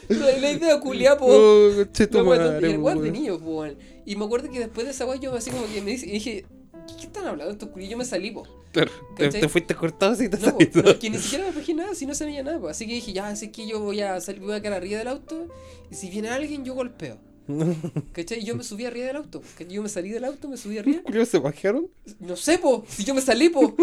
[0.10, 1.26] La, la idea culiá, po.
[1.28, 3.66] Oh, cheto weá tonta, y madre, el weón de niño, po.
[4.06, 6.46] Y me acuerdo que después de esa weá yo así como que me dije,
[6.88, 7.92] ¿qué, qué están hablando estos culios?
[7.92, 8.48] Yo me salí, po.
[8.72, 8.92] Claro.
[9.16, 11.96] Te, te fuiste cortado así te No, po, es que ni siquiera me fijé nada,
[11.96, 12.60] si no se veía nada.
[12.60, 12.68] po.
[12.68, 15.08] Así que dije, ya, así que yo voy a salir, voy a quedar arriba del
[15.08, 15.48] auto.
[15.90, 17.18] Y si viene alguien, yo golpeo.
[18.12, 18.44] ¿Cachai?
[18.44, 19.42] Yo me subí arriba del auto.
[19.70, 21.02] Yo me salí del auto, me subí arriba.
[21.04, 21.88] ¿Culiados se bajaron?
[22.20, 23.76] No sé, po, si yo me salí, po.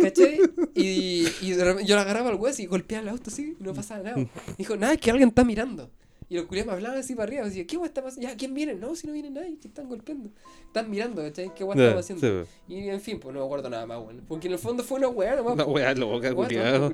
[0.00, 0.40] ¿Cachai?
[0.74, 4.02] Y, y yo le agarraba al hueso y golpeaba el auto así, y no pasaba
[4.02, 4.26] nada.
[4.58, 5.90] Dijo, nada, es que alguien está mirando.
[6.28, 7.44] Y los culiados me hablaban así para arriba.
[7.44, 8.26] Decía, ¿qué guay está pasando?
[8.28, 8.74] Ya, ¿quién viene?
[8.74, 10.30] No, si no viene nadie, que están golpeando.
[10.66, 11.54] Están mirando, ¿cachai?
[11.54, 12.44] ¿Qué guay estamos haciendo?
[12.44, 14.22] sí, Y en fin, pues no me acuerdo nada más, bueno.
[14.26, 15.54] Porque en el fondo fue una weá nomás.
[15.54, 16.92] Una wea loca, Weá, culiado.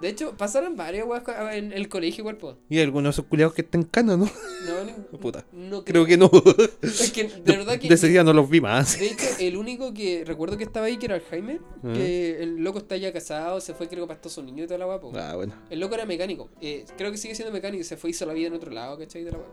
[0.00, 1.22] De hecho, pasaron varias weas
[1.52, 2.38] en el colegio igual.
[2.68, 4.24] Y algunos de esos culiados que están canos, ¿no?
[4.26, 5.44] No, ni- Puta.
[5.52, 6.30] no Creo que no.
[6.80, 7.88] Es que de verdad que.
[7.88, 8.98] De ese día no los vi más.
[8.98, 11.92] De hecho, el único que recuerdo que estaba ahí, que era el Jaime, Ah.
[11.94, 14.84] que el loco está ya casado, se fue creo para Estados Unidos y toda la
[14.84, 15.12] guapo.
[15.16, 15.54] Ah, bueno.
[15.70, 16.48] El loco era mecánico.
[16.60, 18.98] eh, creo que sigue siendo mecánico se fue y hizo la vida en otro lado,
[18.98, 19.24] ¿cachai?
[19.24, 19.46] De la wea.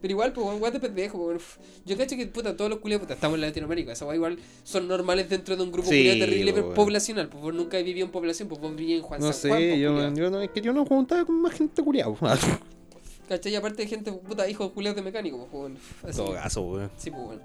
[0.00, 1.40] Pero igual, pues, weón, de pendejo, pues, weón.
[1.86, 3.92] Yo cacho que, puta, todos los culiados, puta, estamos en Latinoamérica.
[3.92, 6.74] Esa igual son normales dentro de un grupo Sí, culiao terrible weón.
[6.74, 7.28] poblacional.
[7.28, 9.68] Pues vos nunca vivido en población, pues vos vivías en Juan No San Juan, sé,
[9.68, 12.16] pues, yo, yo no, es que yo no juntaba con más gente culiado.
[13.28, 13.52] ¿Cachai?
[13.52, 15.72] Y aparte de gente, puta, hijos culiados de mecánico, pues, weón.
[16.02, 16.16] En Así.
[16.18, 16.90] todo caso, weón.
[16.96, 17.40] Sí, pues, weón.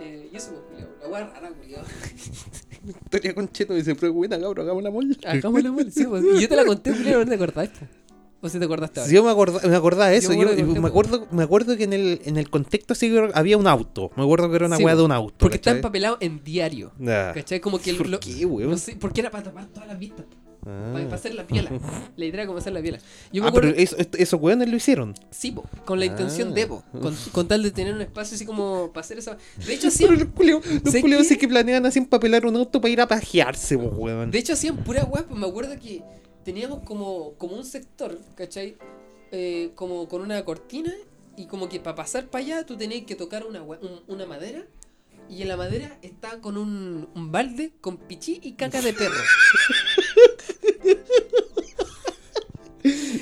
[0.00, 1.10] Eh, y eso, pues, culiao.
[1.12, 1.84] La rara, culiao.
[3.04, 5.16] Historia con Cheto y se fue buena, cabrón, hagamos la molla.
[5.24, 6.24] Hagamos la mole, sí, pues.
[6.36, 7.70] Y yo te la conté, culiao, ¿no te acordás?
[8.42, 9.08] ¿O si te acordaste ahora?
[9.08, 10.28] Sí, yo me acordaba, me acordaba de eso.
[10.30, 13.10] me Yo, acuerdo que me, acuerdo, me acuerdo que en el, en el contexto sí
[13.10, 14.10] que había un auto.
[14.16, 15.34] Me acuerdo que era una Sí, weá de un auto.
[15.38, 15.78] Porque está ¿cachai?
[15.78, 16.92] empapelado en diario.
[17.34, 17.60] ¿Cachai?
[17.60, 18.70] Como que el, ¿Por lo- qué, weón?
[18.70, 20.26] No sé, porque era para tapar todas las vistas.
[20.68, 20.90] Ah.
[20.92, 21.70] Para, hacer la piela.
[22.16, 22.98] La idea era como hacer la piela.
[23.32, 23.82] Yo me Ah, pero acuerdo.
[23.82, 25.14] eso, esto- esos weones lo hicieron.
[25.30, 26.54] Sí, po, con la intención Ah.
[26.54, 29.36] de, po, con, con tal de tener un espacio así como para hacer esa.
[29.64, 31.34] De hecho, Pero hacían, los culiados los ¿Sé culiados qué?
[31.34, 34.30] sí que planean así empapelar un auto para ir a pajearse, po, weón.
[34.30, 36.02] de hecho, hacían pura weá, pues me acuerdo que
[36.46, 38.76] teníamos como, como un sector, ¿cachai?
[39.32, 40.94] Eh, como con una cortina
[41.36, 44.64] y como que para pasar para allá tú tenías que tocar una, un- una madera
[45.28, 49.20] y en la madera está con un, un balde con pichí y caca de perro.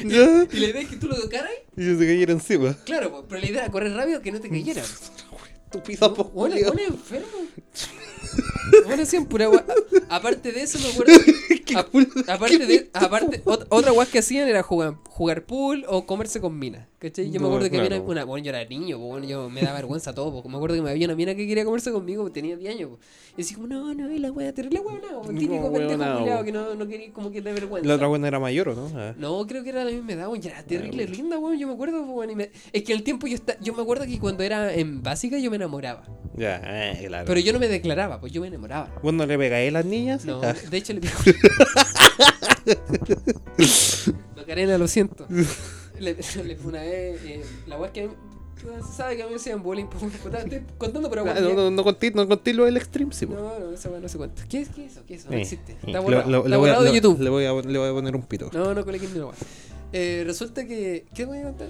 [0.05, 0.47] Ya.
[0.53, 2.77] Y la idea es que tú lo tocaras, Y se cayeron encima.
[2.85, 4.83] claro, pero la idea era correr rápido que no te cayera.
[4.83, 7.27] Estúpido, po, bueno, enfermo.
[8.87, 9.49] Bueno, hacían pura.
[10.09, 11.13] Aparte de eso, me acuerdo.
[12.27, 12.91] A- aparte de.
[12.93, 16.87] Aparte, ot- otra weá que hacían era jugar, jugar pool o comerse con minas.
[16.99, 17.31] ¿Cachai?
[17.31, 17.95] Yo me acuerdo que claro.
[17.97, 18.25] había una.
[18.25, 20.43] Bueno, yo era niño, po, bueno, yo me daba vergüenza todo.
[20.43, 20.49] po.
[20.49, 22.91] Me acuerdo que me había una mina que quería comerse conmigo, tenía 10 años.
[22.91, 22.99] po.
[23.37, 25.21] Y decía, como, no, no, y la weá, terrible weá, no.
[25.23, 26.45] Típico No, pendejo po.
[26.45, 27.87] que no, no quería como que te vergüenza.
[27.89, 28.91] La otra buena era mayor, ¿o no?
[28.97, 29.15] Ah.
[29.19, 30.41] No, creo que era la misma edad, weón.
[30.41, 31.17] Ya era terrible, bueno.
[31.17, 31.59] linda, weón.
[31.59, 32.31] Yo me acuerdo, weón.
[32.31, 33.59] y me- Es que el tiempo yo está...
[33.61, 36.05] yo me acuerdo que cuando era en básica yo me enamoraba.
[36.37, 37.27] Ya, eh, claro.
[37.27, 38.91] Pero yo no me declaraba, pues yo me enamoraba.
[39.03, 40.25] ¿Vos no le pegáis a las niñas?
[40.25, 40.55] No, Ah.
[40.71, 41.13] de hecho le pido.
[44.37, 45.27] Macarena, lo siento.
[45.99, 46.15] Le,
[46.45, 47.21] le fue una vez.
[47.25, 48.03] eh, la weá es que.
[48.03, 48.15] a mí-
[48.87, 49.87] Se sabe que a mí me hacían bullying.
[49.87, 53.13] Pues, estoy contando, pero Ah, bueno, no, no, no conté, no conté lo del extreme,
[53.13, 53.35] sí, po.
[53.35, 54.45] No, no, esa weá no se cuenta.
[54.49, 55.03] ¿Qué es, qué es eso?
[55.07, 55.31] ¿Qué es eso?
[55.31, 55.73] No Eh, existe.
[55.73, 56.67] eh, Está borrado.
[56.67, 57.21] Está de YouTube.
[57.21, 58.51] Le voy, a, le voy a poner un pito.
[58.53, 59.35] No, no ni una weá.
[59.93, 61.05] Eh, resulta que.
[61.15, 61.69] ¿Qué voy a contar?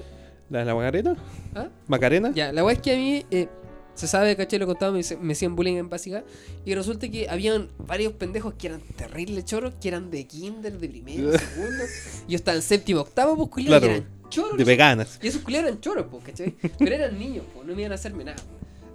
[0.51, 1.17] ¿La, la Macarena?
[1.55, 1.69] ¿Ah?
[1.89, 2.33] ¿Macarena?
[2.35, 3.49] Ya, la weá es que a mí, eh,
[3.95, 6.25] se sabe, caché, lo contaba, me, me hacían bullying en básica.
[6.65, 10.89] Y resulta que habían varios pendejos que eran terribles choros, que eran de kinder, de
[10.89, 11.85] primero, segundo.
[12.29, 14.59] Yo estaba en séptimo, octavo, pues culiao, y Claro, eran choros.
[14.59, 15.19] De veganas.
[15.23, 16.55] Y esos culiados eran choros, pues, ¿cachai?
[16.79, 18.43] Pero eran niños, pues, no me iban a hacerme nada.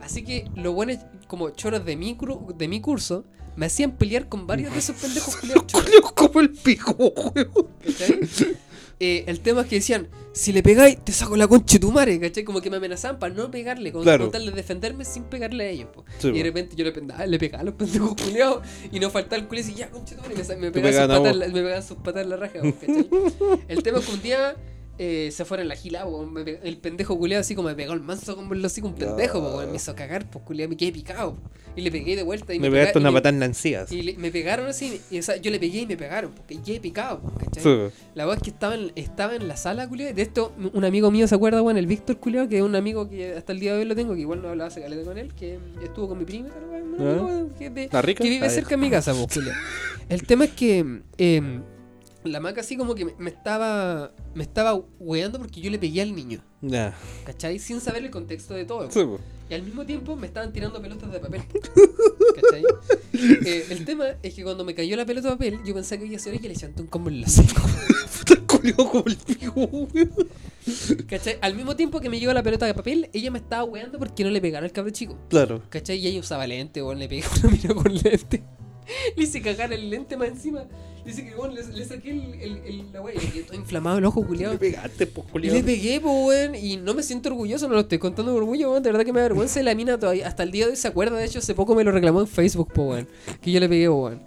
[0.02, 0.98] Así que los buenos,
[1.28, 2.18] como choros de mi,
[2.58, 6.12] de mi curso, me hacían pelear con varios de esos pendejos culiados choros.
[6.14, 7.68] Como el pico, weón.
[9.02, 11.92] Eh, el tema es que decían, si le pegáis, te saco la concha de tu
[11.92, 12.44] madre, ¿cachai?
[12.44, 14.26] Como que me amenazaban para no pegarle, con, Claro.
[14.26, 15.88] con tal de defenderme sin pegarle a ellos.
[16.18, 18.62] Sí, y de repente yo le, pegaba, le pegaba a los pendejos culiados
[18.92, 20.72] y no faltaba el culo y decía, ya, concha de tu madre, y me, me,
[20.72, 23.10] pegaban sus patas, me pegaban sus patas en la raja, ¿cachai?
[23.70, 24.56] El tema es que un día
[25.02, 27.94] eh, se fueron la gila, po, me pe- el pendejo culiado así como me pegó
[27.94, 30.92] el manso como el hocico un pendejo, po, me hizo cagar, pues culiado, me quedé
[30.92, 31.36] picado.
[31.36, 31.50] po.
[31.76, 33.86] Y le pegué de vuelta y Me pega- pegaste y una me- patada en la
[33.90, 36.60] y le- me pegaron así, y, o sea, yo le pegué y me pegaron, porque
[36.62, 37.64] quedé picado, ¿cachai?
[37.64, 37.96] Sí.
[38.16, 40.14] La verdad es que estaba en, estaba en la sala, culiao.
[40.14, 43.08] De esto, un amigo mío se acuerda, bueno, el Víctor, culiao, que es un amigo
[43.10, 45.18] que hasta el día de hoy lo tengo, que igual no hablaba hace caleta con
[45.18, 47.70] él, que estuvo con mi prima, amigo que,
[48.16, 49.56] que vive cerca de mi casa, pues, culiao.
[50.10, 51.62] El tema es que em,
[52.24, 56.02] la maca así como que me, me estaba me estaba weando porque yo le pegué
[56.02, 56.94] al niño, Ya.
[57.26, 57.60] ¿cachai?
[57.60, 58.92] Sin saber el contexto de todo.
[58.92, 59.02] Sí.
[59.50, 61.42] Y al mismo tiempo me estaban tirando pelotas de papel.
[62.36, 62.64] ¿Cachai?
[63.46, 66.06] Eh, el tema es que cuando me cayó la pelota de papel, yo pensé que
[66.06, 67.28] iba a ser y le chanté un combo en la
[68.48, 69.88] culiao como el pico.
[71.08, 71.38] ¿Cachai?
[71.42, 74.24] Al mismo tiempo que me llegó la pelota de papel, ella me estaba weando porque
[74.24, 75.18] no le pegara al cabro chico.
[75.30, 75.62] Claro.
[75.70, 75.98] ¿Cachai?
[75.98, 78.44] Y ella usaba lente, o le pegué una mira con lente.
[79.16, 80.66] Le hice cagar el lente más encima.
[81.06, 83.98] Dice que bueno, le, le saqué el, el, el- la weá y le todo inflamado
[83.98, 84.58] el ojo, Le culiado.
[84.60, 85.56] pegaste, pues, Y culiao.
[85.56, 86.56] le pegué, po, weón.
[86.56, 88.84] Y no me siento orgulloso, no lo estoy contando por orgullo, weón.
[88.84, 89.60] De verdad que me da vergüenza.
[89.60, 91.18] Y la mina todavía, hasta el día de hoy se acuerda.
[91.18, 93.08] De hecho, hace poco me lo reclamó en Facebook, po, weón.
[93.42, 94.22] Que yo le pegué, weón.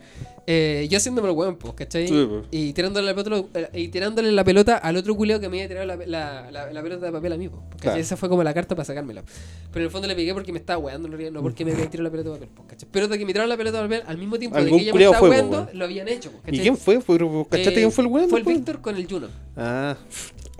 [0.46, 2.08] Eh, yo haciéndome el weón, ¿cachai?
[2.08, 5.58] Sí, y, tirándole la pelota, eh, y tirándole la pelota al otro culeo que me
[5.58, 7.78] había tirado la, la, la- la pelota de papel a mí, ¿cachai?
[7.78, 7.98] Claro.
[8.00, 9.22] Esa fue como la carta para sacármela.
[9.70, 12.04] Pero en el fondo le pegué porque me estaba weando, no porque me había tirado
[12.04, 12.88] la pelota de papel, ¿cachai?
[12.90, 14.92] Pero de que me tiraron la pelota de papel al mismo tiempo de que ella
[14.94, 16.60] me estaba fue, weando, lo habían hecho, po, ¿Y ¿cachai?
[16.60, 17.00] quién fue?
[17.00, 18.28] ¿Fue- ¿Cachaste Eh, quién fue el weón?
[18.28, 18.44] Fue el?
[18.44, 19.28] Víctor con el Juno.
[19.56, 19.96] Ah,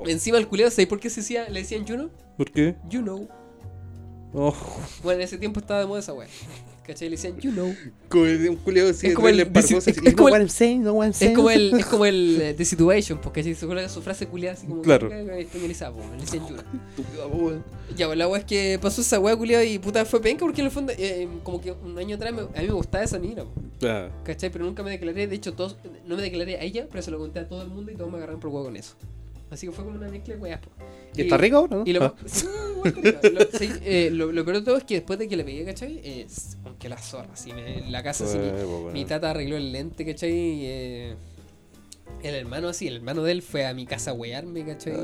[0.07, 2.09] Encima el culiao, ¿sabes por qué se decía, le decían Juno?
[2.37, 2.77] ¿por qué?
[2.89, 3.29] You know.
[4.33, 4.55] Oh,
[5.03, 6.29] Bueno, en ese tiempo estaba de moda esa wea.
[6.87, 7.09] ¿Cachai?
[7.09, 7.73] Le decían, you know.
[8.09, 8.57] como el- un
[8.91, 10.35] así, Es como el- es- así, es como el-
[10.83, 11.29] no say.
[11.29, 14.57] Es como el, es como el eh, The Situation, porque se acuerda su frase culiada
[14.57, 15.09] así como Claro.
[15.13, 17.63] españolizada, pues, le decían you know.
[17.97, 20.61] Ya, pues la wea es que pasó esa wea culiada y puta fue penca porque
[20.63, 23.19] en el fondo, eh, como que un año atrás me- a mí me gustaba esa
[23.19, 23.53] mina, po,
[23.87, 24.51] Ah, ¿cachai?
[24.51, 25.77] Pero nunca me declaré, de hecho, todos,
[26.07, 28.11] no me declaré a ella, pero se lo conté a todo el mundo y todos
[28.11, 28.95] me agarraron por huevo con eso.
[29.51, 30.71] Así que fue como una mezcla de weas, po.
[31.17, 31.83] ¿Y está rico no?
[31.87, 32.15] Y lo, Ah.
[32.85, 33.47] Lo-
[33.85, 36.01] eh, lo, lo peor de todo es que después de que le pegué, ¿cachai?
[36.05, 38.39] Es aunque la zorra, así, me- en la casa, así,
[38.93, 40.33] mi- Eh, tata arregló el lente, ¿cachai?
[40.33, 41.15] Y, eh,
[42.25, 44.95] el hermano así, el hermano de él fue a mi casa a wearme, ¿cachai?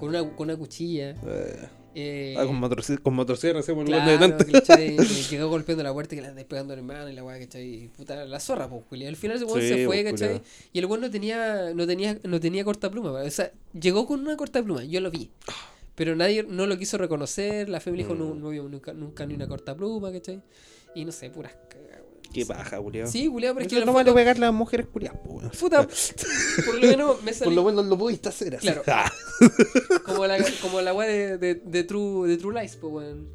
[0.00, 1.10] Con una, con una cuchilla.
[1.10, 4.36] Eh, Eh, Ah, con motosierra, con motosierra el claro.
[4.78, 7.38] Y llegó golpeando la puerta y que le andas pegando al hermano y la weá,
[7.38, 7.84] ¿cachai?
[7.84, 9.08] Y puta, la zorra, pues, Julián.
[9.08, 10.42] Al final ese weón Sí, se fue, pues, ¿cachai?
[10.72, 13.10] Y el weón no tenía, no tenía, no tenía corta pluma.
[13.10, 15.30] O sea, llegó con una corta pluma, yo lo vi.
[15.96, 18.40] Pero nadie no lo quiso reconocer, la fe me dijo, no, Mm.
[18.40, 20.40] no vio nunca, nunca ni una corta pluma, ¿cachai?
[20.94, 21.52] Y no sé, puras.
[22.32, 23.06] Qué paja, culiao.
[23.08, 25.50] Sí, Julián, pero es que no vale fondo, pegar las mujeres culiadas, po, weón.
[25.50, 25.86] puta,
[26.66, 28.66] por lo menos me Por salí lo menos lo pudiste hacer así.
[28.66, 28.82] Claro.
[28.86, 29.10] Ah.
[30.04, 33.28] como la, como la weá de, de, de True, de True Lies, pues, weón.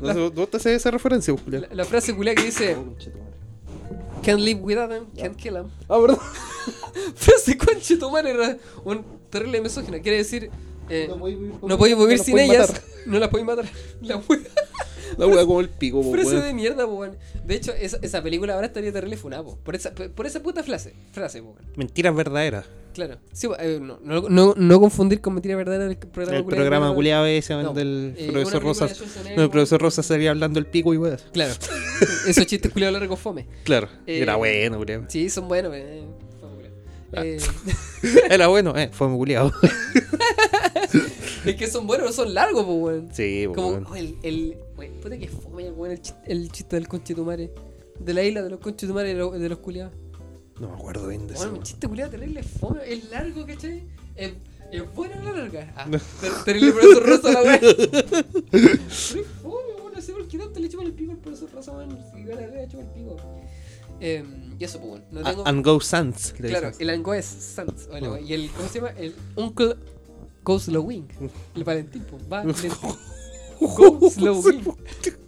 [0.00, 1.62] No sé, ¿Dónde te haces esa referencia, culiao?
[1.62, 2.96] La, la frase culiá que dice, Oh,
[4.22, 5.70] can't live without them, can't kill them.
[5.88, 6.18] Ah, ¿verdad?
[7.14, 10.00] Frase conche tu madre, era un terrible misógina.
[10.00, 10.50] Quiere decir,
[10.88, 12.82] eh, No podéis vivir no podéis ellas, vivir no sin ellas, matar.
[13.06, 13.64] no las podéis matar.
[14.02, 14.40] La wea.
[15.18, 17.04] La wea como el pico, po, Frase de mierda, po.
[17.06, 19.56] De hecho, esa, esa película ahora estaría terrible funada, po.
[19.62, 21.64] Por esa, por esa puta frase, frase, po, weón.
[21.76, 22.64] Mentiras verdaderas.
[22.94, 23.18] Claro.
[23.32, 26.94] Sí, eh, no, no, no, no confundir con mentira verdadera el programa El programa de-
[26.94, 28.86] culiado ese No, del eh, profesor película Rosa.
[28.86, 31.22] de Schwarzenegger, No, el profesor Rosa estaría hablando el pico y weas.
[31.32, 31.54] Claro.
[32.26, 33.46] Esos chistes culiados largos fome.
[33.64, 33.88] Claro.
[34.06, 35.04] Eh, Era bueno, culiao.
[35.08, 36.04] Sí, son buenos, eh.
[37.16, 37.22] Ah.
[37.24, 37.38] Eh,
[38.30, 38.90] Era bueno, eh.
[38.92, 39.52] Fue muy culiado.
[41.50, 43.08] es que son buenos, no son largos, pues, weón.
[43.12, 43.86] Sí, po, Como weón.
[43.90, 47.52] oh, el, el wey, puta que fome, weón, el, chiste, el chiste del conchetumare.
[47.98, 49.92] De la isla de los conchetumares de, los- de los culiados.
[50.60, 51.42] No me acuerdo bien de eso.
[51.44, 53.84] Bueno, un chiste culiado terrible fome, es largo, ¿cachai?
[54.16, 54.32] Es,
[54.72, 55.72] es bueno la larga.
[55.76, 55.98] Ah, No.
[56.20, 57.60] ter- terrible profesor Rosa la weá.
[58.50, 61.50] Pero es fome, weón, no sé por qué tanto le chupan el pico al profesor
[61.52, 61.98] Rosa, weón.
[62.12, 63.16] Si gana le chupa el pico.
[64.00, 64.24] Eh,
[64.58, 65.46] y eso, pues, bueno, no tengo.
[65.46, 66.34] A- And Go Sans.
[66.40, 67.88] le Claro, el Ango es Sans.
[67.90, 68.18] o la Oh.
[68.18, 68.90] Y el, ¿cómo se llama?
[68.98, 69.76] El Uncle
[70.44, 71.06] Go Slow Wing.
[71.54, 72.70] El Valentín, pues, va Valentín.
[73.60, 74.62] Go Slow Wing.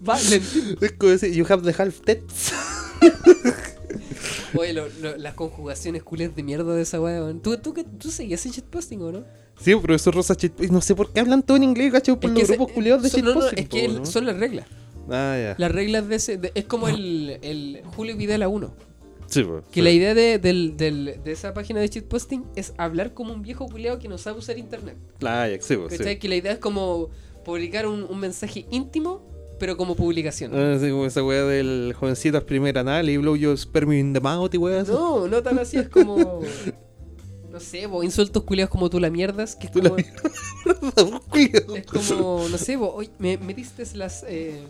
[0.00, 0.76] Valentín.
[0.80, 2.52] Es como decir, you have the half tets.
[4.58, 7.20] Oye, lo- lo- las conjugaciones culias de mierda de esa weá.
[7.42, 9.24] ¿Tú, tú, qué- tú seguías en shitposting o no?
[9.60, 10.72] Sí, profesor Rosa shitposting.
[10.72, 13.10] No sé por qué hablan todo en inglés, cacho, por Es los grupos culiados de
[13.10, 13.58] son- no, no, shitposting.
[13.64, 14.06] es que ¿no?
[14.06, 14.66] son las reglas.
[15.10, 15.54] Ah, ya.
[15.58, 16.36] Las reglas de ese.
[16.38, 18.72] de- es como el, el Julio Videla 1.
[19.28, 19.82] Sí, po, Que sí.
[19.82, 23.98] la idea de, del- de esa página de shitposting es hablar como un viejo culiado
[23.98, 24.96] que no sabe usar internet.
[25.22, 25.76] Ah, ya, sí.
[25.88, 26.18] ¿Cachai?
[26.18, 27.10] Que la idea es como
[27.44, 29.22] publicar un, un mensaje íntimo,
[29.58, 30.52] pero como publicación.
[30.54, 34.20] Ah, sí, como esa weá del jovencito primera anal y blow your sperm in the
[34.20, 34.82] mouth y weá.
[34.84, 36.40] No, no tan así, es como.
[37.56, 41.74] No sé, vos, insultos culiados como tú la mierdas, que es Tú la como, Culiao.
[41.74, 44.26] es como, no sé, vos, hoy me, me diste las.
[44.28, 44.60] Eh,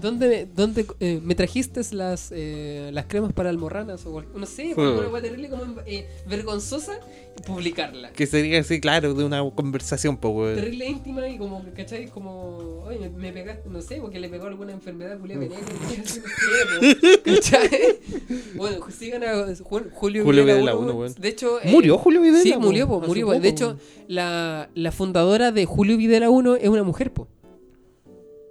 [0.00, 4.04] ¿Dónde, dónde eh, me trajiste las, eh, las cremas para almorranas?
[4.06, 4.80] O no sé, Hmm.
[4.98, 7.00] una weá terrible como eh, vergonzosa
[7.46, 8.10] publicarla.
[8.12, 10.54] Que sería así, claro, de una conversación, pues, weón.
[10.56, 12.06] Terrible íntima y como, ¿cachai?
[12.08, 15.96] Como, oye, me, me pegaste, no sé, porque le pegó alguna enfermedad culia venérea, así,
[15.98, 17.98] no sé, po, ¿cachai?
[18.56, 21.14] Bueno, sigan a Ju- Julio, Julio Videla Videla uno, uno, weón.
[21.18, 21.60] De hecho...
[21.62, 22.42] eh, ¿Murió Julio Videla?
[22.44, 22.60] Sí, po?
[22.60, 23.26] murió, po, murió.
[23.26, 23.32] po.
[23.32, 23.78] poco, De hecho,
[24.08, 27.28] la, la fundadora de Julio Videla 1 es una mujer, po.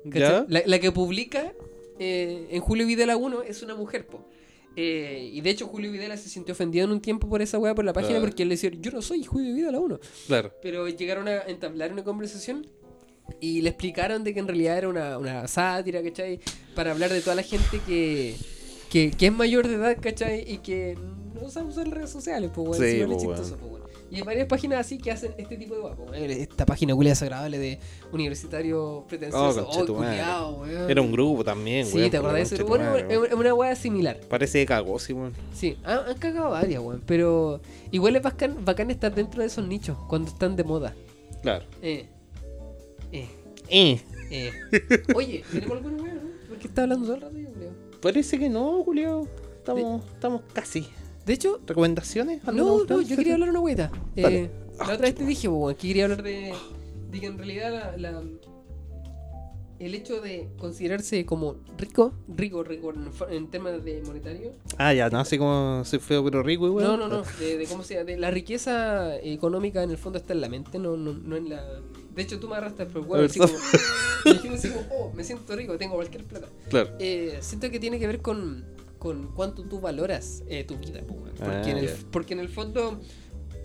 [0.05, 0.45] ¿Ya?
[0.47, 1.51] La, la que publica
[1.99, 4.25] eh, en Julio Videla 1 es una mujer, po.
[4.79, 7.73] Eh, y de hecho Julio Videla se sintió ofendido en un tiempo por esa weá
[7.73, 8.21] por la página Ah.
[8.21, 9.99] porque él le decía, yo no soy Julio Videla 1.
[10.27, 10.53] Claro.
[10.61, 12.67] Pero llegaron a entablar una conversación
[13.41, 16.39] y le explicaron de que en realidad era una, una sátira, ¿cachai?
[16.75, 18.35] Para hablar de toda la gente que,
[18.91, 20.45] que, que es mayor de edad, ¿cachai?
[20.49, 20.95] Y que
[21.41, 22.81] no sabe usar las redes sociales, pues, weón.
[22.83, 23.35] Sí, Sí, po, es weón.
[23.37, 23.87] chistoso, po, weón.
[24.09, 26.13] Y hay varias páginas así que hacen este tipo de guapo.
[26.13, 27.79] Esta página culia desagradable de
[28.13, 29.67] universitario pretencioso.
[29.69, 30.89] Oh, culiao, weón.
[30.89, 32.09] Era un grupo también, Sí, weón.
[32.11, 32.65] ¿te por la acordás de eso?
[32.65, 33.27] Bueno, weón.
[33.27, 34.19] es una weá similar.
[34.29, 35.33] Parece que cagó, sí, weón.
[35.53, 37.01] Sí, han, han cagado varias, weón.
[37.05, 37.59] Pero
[37.91, 40.95] igual es bacán, bacán estar dentro de esos nichos cuando están de moda.
[41.41, 41.65] Claro.
[41.81, 42.07] Eh.
[43.11, 43.27] Eh.
[43.69, 44.01] Eh.
[44.31, 44.51] Eh.
[45.15, 46.21] Oye, ¿tenemos alguna weá, no?
[46.47, 47.99] ¿Por qué está hablando todo el rato yo?
[48.01, 49.27] Parece que no, Julio.
[49.57, 50.87] Estamos, estamos casi.
[51.27, 52.41] De hecho, ¿Recomendaciones?
[52.47, 53.91] ¿Alguna no, no, yo quería hablar una.
[54.15, 54.43] Dale.
[54.43, 54.49] Eh,
[54.79, 56.53] la otra vez te dije, weón, que quería hablar de,
[57.11, 58.23] de que en realidad la, la-
[59.79, 65.07] el hecho de considerarse como rico, rico, rico en, en temas de monetario, Ah, ya,
[65.09, 66.83] no, así como soy feo pero rico, weón.
[66.83, 67.23] No, no, no.
[67.39, 70.79] De, de cómo sea, de la riqueza económica en el fondo está en la mente,
[70.79, 71.63] no, no, no en la.
[72.15, 73.53] De hecho, tú me arrastras por el huevo, así como.
[74.25, 76.47] me así como, oh, me siento rico, tengo cualquier plata.
[76.69, 76.89] Claro.
[76.99, 78.65] Eh, siento que tiene que ver con,
[79.07, 81.93] con cuánto tú valoras eh, tu vida, porque, Ah, en el, ya.
[82.11, 82.99] porque en el fondo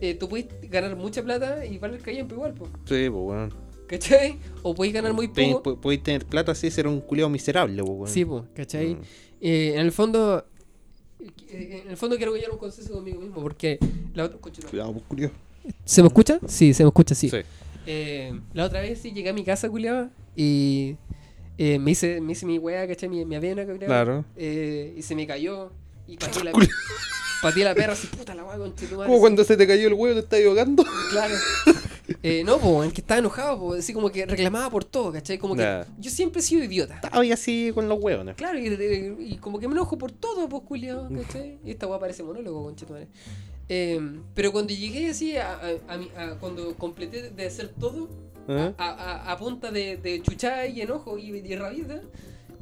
[0.01, 3.55] eh, tú puedes ganar mucha plata y valer callampa igual, po, Sí, pues, weón.
[3.87, 4.39] ¿cachai?
[4.63, 5.63] O puedes ganar muy poco.
[5.63, 8.09] pu- Podéis tener plata así ser un culiao miserable, pues, weón.
[8.09, 8.95] Sí, po, ¿cachai?
[8.95, 9.01] Mm.
[9.41, 10.47] Eh, en el fondo.
[11.51, 13.79] eh, En el fondo quiero a un consenso conmigo mismo porque
[14.15, 14.39] la otra.
[14.71, 15.31] Cuidado, pues.
[15.85, 16.39] ¿Se me escucha?
[16.47, 17.29] Sí, se me escucha, sí.
[17.31, 17.37] Sí.
[17.87, 20.97] Eh, la otra vez sí llegué a mi casa, culiaba, y
[21.59, 23.09] eh, me, hice, me hice mi weá, ¿cachai?
[23.09, 24.25] Mi, mi avena, Claro.
[24.37, 25.71] eh, y se me cayó.
[26.07, 26.53] Y pateé la,
[27.43, 29.09] pateé la perra así, puta la weá, conchetumare.
[29.09, 30.85] Como cuando se te cayó el huevo te estás ahogando.
[31.11, 31.35] Claro.
[32.25, 35.39] Eh, no, po, en que estaba enojado, po, así como que reclamaba por todo, ¿cachai?
[35.39, 36.97] Como que yo siempre he sido idiota.
[36.97, 38.35] Estaba así con los huevos, ¿no?
[38.35, 41.59] Claro, y, y- y como que me enojo por todo, pues, culiao, ¿cachai?
[41.65, 43.09] Y esta weá parece monólogo, conchetumare.
[43.69, 44.01] Eh,
[44.35, 45.59] pero cuando llegué así, a-
[46.39, 48.09] cuando completé de hacer todo,
[48.49, 48.75] ¿Eh?
[48.79, 52.01] a, a- a punta de, de chuchada y enojo y, y rabieta,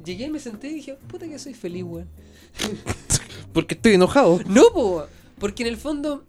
[0.04, 2.08] llegué, me senté y dije, puta que soy feliz, weón.
[3.52, 4.40] Porque estoy enojado.
[4.46, 5.06] No, po,
[5.38, 6.24] porque en el fondo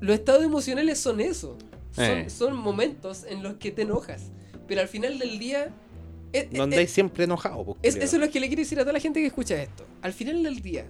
[0.00, 1.56] los estados emocionales son eso.
[1.92, 2.30] Son, Eh.
[2.30, 4.30] son momentos en los que te enojas.
[4.66, 5.74] Pero al final del día...
[6.32, 8.82] es- No es- andáis siempre enojado, es- eso es lo que le quiero decir a
[8.82, 9.84] toda la gente que escucha esto.
[10.00, 10.86] Al final del día,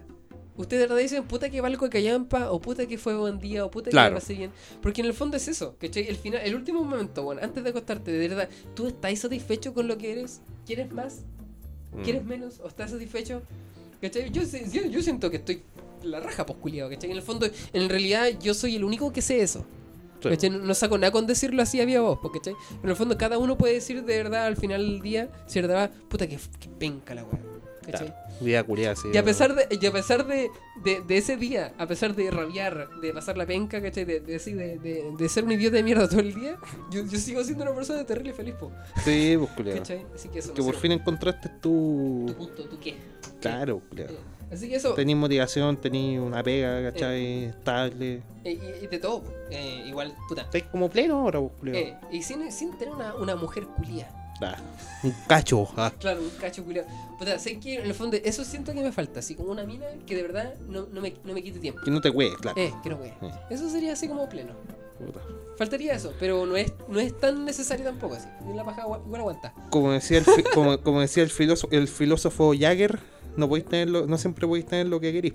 [0.61, 3.65] ustedes de verdad dicen puta que valgo de callampa, o puta que fue buen día,
[3.65, 4.15] o puta que Claro.
[4.15, 4.51] me pasé bien.
[4.83, 6.07] Porque en el fondo es eso, ¿cachai?
[6.09, 9.89] El, final, el último momento, bueno, antes de acostarte, de verdad, ¿tú estás satisfecho con
[9.89, 10.41] lo que eres?
[10.67, 11.23] ¿Quieres más?
[11.93, 12.03] Mm.
[12.03, 12.61] ¿Quieres menos?
[12.61, 13.43] ¿O estás satisfecho?
[14.01, 14.31] ¿Cachai?
[14.31, 15.63] Yo, yo, yo siento que estoy
[16.03, 17.11] la raja, pues, culiado, ¿cachai?
[17.11, 19.65] En el fondo, en realidad, yo soy el único que sé eso.
[20.39, 20.51] Sí.
[20.51, 22.55] No, saco nada con decirlo así a viva voz, pues, ¿cachai?
[22.69, 25.61] Pero en el fondo, cada uno puede decir de verdad al final del día, si
[25.61, 27.41] verdad, puta que, que penca la weá.
[27.87, 28.15] Claro.
[28.41, 29.09] Vida culiada, sí.
[29.13, 30.51] Y a pesar de, y a pesar de,
[30.83, 34.05] de, de ese día, a pesar de rabiar, de pasar la penca, ¿cachai?
[34.05, 36.57] De, de, así, de, de, de ser un idiota de mierda todo el día,
[36.91, 38.73] yo, yo sigo siendo una persona terrible y feliz, po,
[39.05, 39.91] Sí, pues.
[40.15, 40.55] Así que eso.
[40.55, 42.25] Que no por fin encontraste tu.
[42.29, 42.97] Tu punto, ¿tú qué?
[43.41, 44.09] Claro, culiao.
[44.11, 44.17] Eh,
[44.53, 47.45] Así que eso, Tenís motivación, tenís una pega, ¿cachai?
[47.45, 48.23] Estable.
[48.43, 49.23] eh, y, y de todo.
[49.49, 50.43] Eh, igual, puta.
[50.43, 51.77] Estáis como pleno ahora, pues, culiao.
[51.77, 54.11] Eh, y sin, sin tener una, una mujer culia.
[54.43, 54.57] Ah,
[55.03, 55.69] un cacho.
[55.77, 55.93] ah.
[55.99, 56.89] Claro, un cacho culiado.
[57.19, 59.87] Puta, sé que en el fondo eso siento que me falta, así como una mina
[60.07, 61.81] que de verdad no, no, me, no me quite tiempo.
[61.85, 62.59] Que no te huees, claro.
[62.61, 63.03] Eh, que no.
[63.05, 63.13] Eh.
[63.51, 64.53] Eso sería así como pleno.
[64.99, 65.21] Puta.
[65.57, 68.29] Faltaría eso, pero no es, no es tan necesario tampoco así.
[68.55, 69.53] La paja igual aguanta.
[69.71, 72.99] Como decía el, fi- como, como decía el filósofo, el filósofo Jagger,
[73.37, 75.35] no podéis tenerlo, no siempre podéis tener lo que queréis.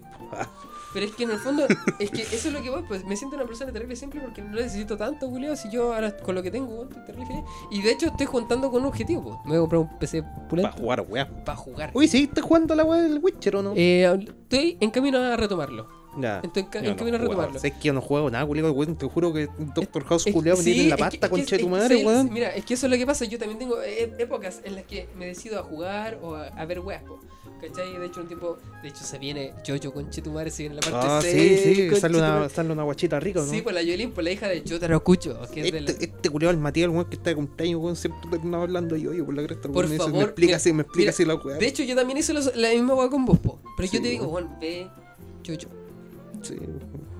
[0.95, 1.67] Pero es que en el fondo,
[1.99, 4.41] es que eso es lo que voy, pues me siento una persona terrible simple porque
[4.41, 7.43] no necesito tanto, culiao, si yo ahora con lo que tengo, estoy terrible feliz.
[7.69, 9.35] Y de hecho estoy juntando con un objetivo, pues.
[9.43, 11.43] Me voy a comprar un PC Para pulento jugar, weá.
[11.43, 11.91] para jugar.
[11.93, 13.73] Uy, sí, estás jugando la weá del Witcher o no?
[13.75, 14.05] Eh,
[14.43, 15.87] estoy en camino a retomarlo.
[16.17, 16.39] ya.
[16.41, 17.59] Estoy en, ca- camino a retomarlo.
[17.59, 18.95] Sé que yo no juego nada, culiao, weón.
[18.95, 21.67] Te juro que Doctor House culiao me sí, tiene en la pasta, concha de tu
[21.69, 22.31] madre, sí, weón.
[22.31, 23.25] Mira, es que eso es lo que pasa.
[23.25, 26.65] Yo también tengo eh, épocas en las que me decido a jugar o a, a
[26.65, 27.19] ver weas, po.
[27.61, 27.97] ¿Cachai?
[27.97, 28.57] De hecho, un tiempo.
[28.83, 31.61] De hecho, se viene Jojo conche tu madre, se viene la parte Ah, 6.
[31.63, 33.45] sí, sí, sale una, sale una guachita rica, ¿no?
[33.47, 36.05] Sí, pues la Yolín, pues la hija de Jotaro Cucho, que es de la- Este,
[36.05, 39.13] este culiao, el Matías, el weón que está de cumpleaños, weón, siempre terminaba hablando yo,
[39.13, 39.69] yo por la cresta.
[39.69, 41.57] Por me dice, favor, me explica mira, así, me explica mira, así la weá.
[41.57, 43.59] De hecho, yo también hice los- la misma wea con vos, po.
[43.77, 44.49] Pero Sí, yo te digo, weón.
[44.59, 44.87] Ve
[45.47, 45.73] Jojo,
[46.41, 46.55] Sí,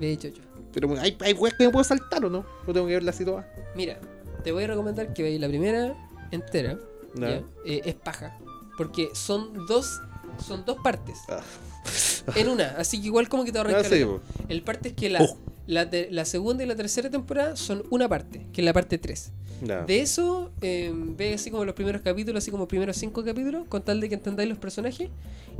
[0.00, 0.34] ve Jojo.
[0.72, 3.24] pero hay, hay weas que me puedo saltar o no, no tengo que verla así
[3.24, 3.46] todas.
[3.74, 3.98] Mira,
[4.44, 5.96] te voy a recomendar que veáis la primera
[6.30, 6.78] entera.
[7.14, 7.42] ¿ya?
[7.64, 8.38] Eh, es paja.
[8.76, 10.00] Porque son dos.
[10.44, 11.18] Son dos partes.
[11.28, 11.40] Ah.
[12.34, 12.70] En una.
[12.78, 14.04] Así que igual como que te ahorras Ah, sí.
[14.48, 15.38] El parte es que la, Oh.
[15.68, 18.98] la, te- la segunda y la tercera temporada son una parte, que es la parte
[18.98, 19.30] 3.
[19.62, 19.82] Ya.
[19.84, 23.66] De eso, eh, ve así como los primeros capítulos, así como los primeros cinco capítulos,
[23.68, 25.08] con tal de que entendáis los personajes,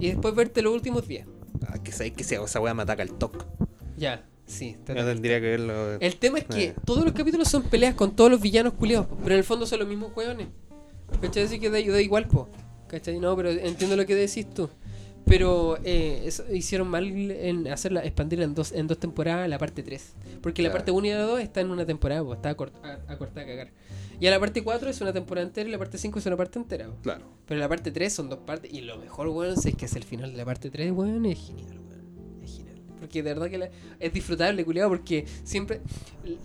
[0.01, 1.27] y después verte los últimos 10.
[1.69, 3.39] Ah, que sabéis que sea, esa weá me ataca el toque.
[3.97, 4.77] Ya, sí.
[4.85, 5.95] te- Ya tendría que verlo.
[6.01, 6.75] El tema es que Eh.
[6.85, 9.79] todos los capítulos son peleas con todos los villanos culiados, pero en el fondo son
[9.79, 10.49] los mismos hueones.
[11.23, 11.45] ¿Cachai?
[11.45, 12.49] Así que da, da igual, po.
[12.89, 13.19] ¿Cachai?
[13.19, 14.69] No, pero entiendo lo que decís tú.
[15.25, 19.83] Pero eh, eso hicieron mal en hacerla, expandirla en dos, en dos temporadas la parte
[19.83, 20.15] 3.
[20.41, 23.13] Porque la parte 1 y la 2 está en una temporada, pues, está acort- a,
[23.13, 23.71] a cortar a cagar.
[24.21, 26.37] Y a la parte 4 es una temporada entera y la parte 5 es una
[26.37, 26.87] parte entera.
[26.87, 26.99] pues.
[27.03, 27.25] Claro.
[27.45, 28.73] Pero la parte 3 son dos partes.
[28.73, 31.27] Y lo mejor, weón, si es que es el final de la parte 3, weón,
[31.27, 31.77] es genial, weón.
[31.77, 31.86] Es genial.
[33.01, 33.71] Porque de verdad que la-
[34.01, 35.81] es disfrutable, culiado, porque siempre.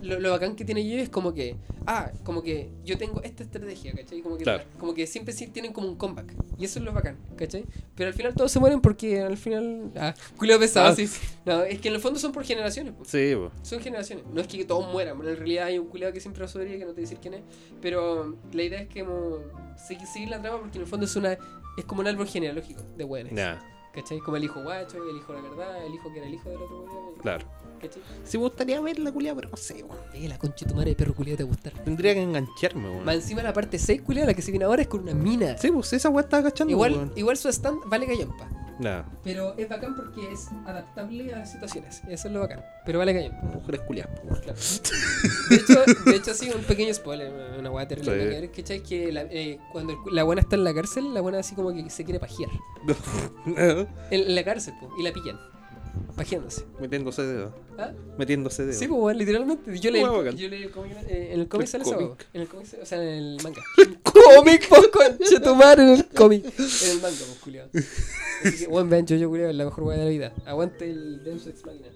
[0.02, 1.56] Lo, lo bacán que tiene yo es como que.
[1.88, 4.22] Ah, como que yo tengo esta estrategia, ¿cachai?
[4.22, 4.64] Como que, Claro.
[4.78, 6.34] como que siempre sí tienen como un comeback.
[6.60, 7.66] Y eso es lo bacán, ¿cachai?
[7.96, 9.92] Pero al final todos se mueren porque al final.
[9.96, 10.96] Ah, culiado pesado, Ah.
[10.96, 11.20] sí, sí.
[11.46, 13.10] No, es que en el fondo son por generaciones, pues.
[13.10, 13.52] Sí, po.
[13.64, 14.26] Son generaciones.
[14.32, 15.18] No es que todos mueran.
[15.22, 17.08] En realidad hay un culiado que siempre va a sobrevivir que no te voy a
[17.10, 17.42] decir quién es.
[17.82, 19.38] Pero la idea es que como,
[19.78, 21.38] segui- seguir la trama porque en el fondo es una
[21.78, 23.34] es como un árbol genealógico de buenos.
[23.34, 23.60] Ya,
[23.94, 24.20] ¿Cachai?
[24.20, 26.62] Como el hijo guacho, el hijo la verdad, el hijo que era el hijo del
[26.62, 27.46] otro claro.
[27.82, 28.02] ¿Cachai?
[28.24, 29.98] Sí me gustaría verla, culiada, pero no sé, weón.
[30.14, 31.74] Eh, la concha de tu madre de perro culiado te gustar.
[31.84, 33.06] Tendría que engancharme, weón.
[33.06, 35.58] Más encima la parte 6 culiado, la que se viene ahora es con una mina.
[35.58, 37.12] Sí, pues esa weá estaba cachando, igual, weón.
[37.16, 38.48] igual su stand vale callampa.
[38.80, 42.02] Nah, Pero es bacán porque es adaptable a situaciones.
[42.10, 42.64] Eso es lo bacán.
[42.84, 43.42] Pero vale callampa.
[43.54, 44.20] mujeres culiadas.
[44.42, 44.58] Claro.
[45.52, 48.42] De hecho, de hecho, sí, un pequeño spoiler, una- weá terrible.
[48.42, 48.48] Sí.
[48.48, 48.82] ¿Cachai?
[48.82, 51.72] Que la, eh, cuando el- la buena está en la cárcel, la buena así como
[51.74, 52.50] que se quiere pajear.
[53.46, 55.38] En, en la cárcel, po, y la pillan.
[56.16, 56.66] Pajeándose.
[56.80, 57.54] Metiéndose dedo.
[57.78, 57.92] ¿Ah?
[58.18, 58.78] Metiéndose dedo.
[58.78, 59.80] Sí, pues, weón, literalmente.
[59.80, 62.00] Yo leí, el, yo leí el cómic, eh, en el cómic El sale cómic.
[62.00, 62.18] hueá.
[62.34, 63.62] En el cómic, o sea, en el manga.
[64.36, 66.46] cómic, po, conche tu madre, en el cómic.
[66.46, 67.70] En el manga, pues, culiado.
[68.44, 70.34] Así que, weón, vean, yo, yo, culiado, es la mejor weá de la vida.
[70.46, 71.88] Aguante el Deus Ex Machina.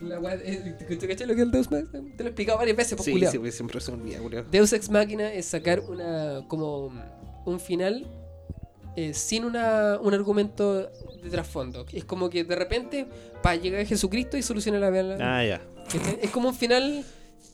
[0.00, 2.16] La weá, eh, ¿te cachai lo que es el Deus Ex Machina?
[2.16, 3.32] Te lo he explicado varias veces, pues, Sí, culiao.
[3.32, 4.46] sí, siempre se olvida, culiado.
[4.50, 6.92] Deus Ex Machina es sacar una como
[7.44, 8.06] un final
[8.98, 10.90] eh, sin una, un argumento
[11.22, 11.86] de trasfondo.
[11.92, 13.06] Es como que de repente
[13.42, 15.16] para llegar a Jesucristo y solucionar la vida.
[15.20, 15.60] Ah, ya.
[16.20, 17.04] Es como un final.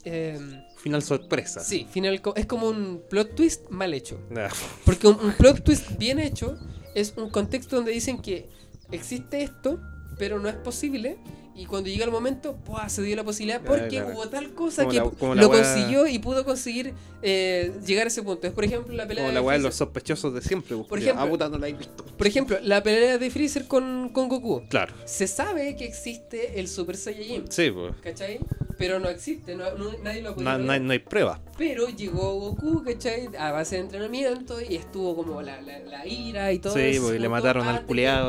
[0.05, 0.39] eh,
[0.79, 1.61] Final sorpresa.
[1.61, 4.19] sí, final es como un plot twist mal hecho.
[4.31, 4.49] Nah.
[4.87, 6.59] Porque un, un plot twist bien hecho
[6.95, 8.49] es un contexto donde dicen que
[8.91, 9.81] existe esto,
[10.19, 11.19] pero no es posible.
[11.57, 12.89] Y cuando llega el momento, ¡pua!
[12.89, 14.09] se dio la posibilidad porque claro.
[14.15, 18.09] hubo tal cosa Como que la- como lo consiguió y pudo conseguir eh, llegar a
[18.09, 18.47] ese punto.
[18.47, 20.99] Es por ejemplo la pelea Como de la de los sospechosos de siempre, pues, Por
[20.99, 22.17] ejemplo- Ah.
[22.19, 24.63] Por ejemplo, la pelea de Freezer con, con Goku.
[24.69, 24.93] Claro.
[25.05, 27.95] Se sabe que existe el Super Saiyajin, Sí, pues.
[28.03, 28.41] ¿cachai?
[28.77, 31.39] Pero no existe, no- no- nadie lo ha podido No, no, hay- hay pruebas.
[31.57, 33.29] Pero llegó Goku, ¿cachai?
[33.39, 37.03] A base de entrenamiento y estuvo como la, la, la ira y todo Sí, eso.
[37.05, 37.87] porque le mataron al que-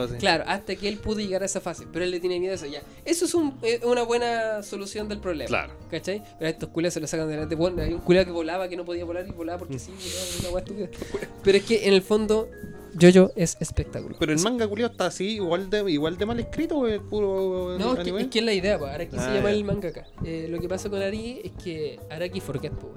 [0.10, 0.16] sí.
[0.20, 1.86] Claro, hasta que él pudo llegar a esa fase.
[1.92, 2.82] Pero él le tiene miedo a eso ya.
[3.16, 5.48] Eso es un- eh, una buena solución del problema.
[5.48, 5.74] Claro.
[5.90, 6.22] ¿Cachai?
[6.38, 7.56] Pero a estos culiados se lo sacan delante.
[7.56, 9.94] Bueno, hay un culiado que volaba que no podía volar y volaba porque sí,
[10.42, 10.90] volaba, una estúpida.
[11.42, 12.50] Pero es que en el fondo,
[13.02, 14.18] Jojo es espectáculo.
[14.20, 17.94] Pero el manga culiao está así, igual de, igual de mal escrito, el puro No,
[17.98, 18.92] es que, es que es la idea, pues.
[18.92, 20.06] Araki se Ah, llama el mangaka.
[20.26, 22.92] Eh, lo que pasa con Araki es que Araki forget, pues.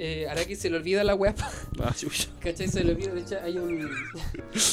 [0.00, 1.34] Eh, Araki se le olvida la weá,
[1.80, 1.94] Ah.
[2.40, 2.68] ¿cachai?
[2.68, 3.78] Se le olvida, de hecho hay un...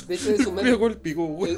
[0.07, 0.77] De hecho es un Me meme.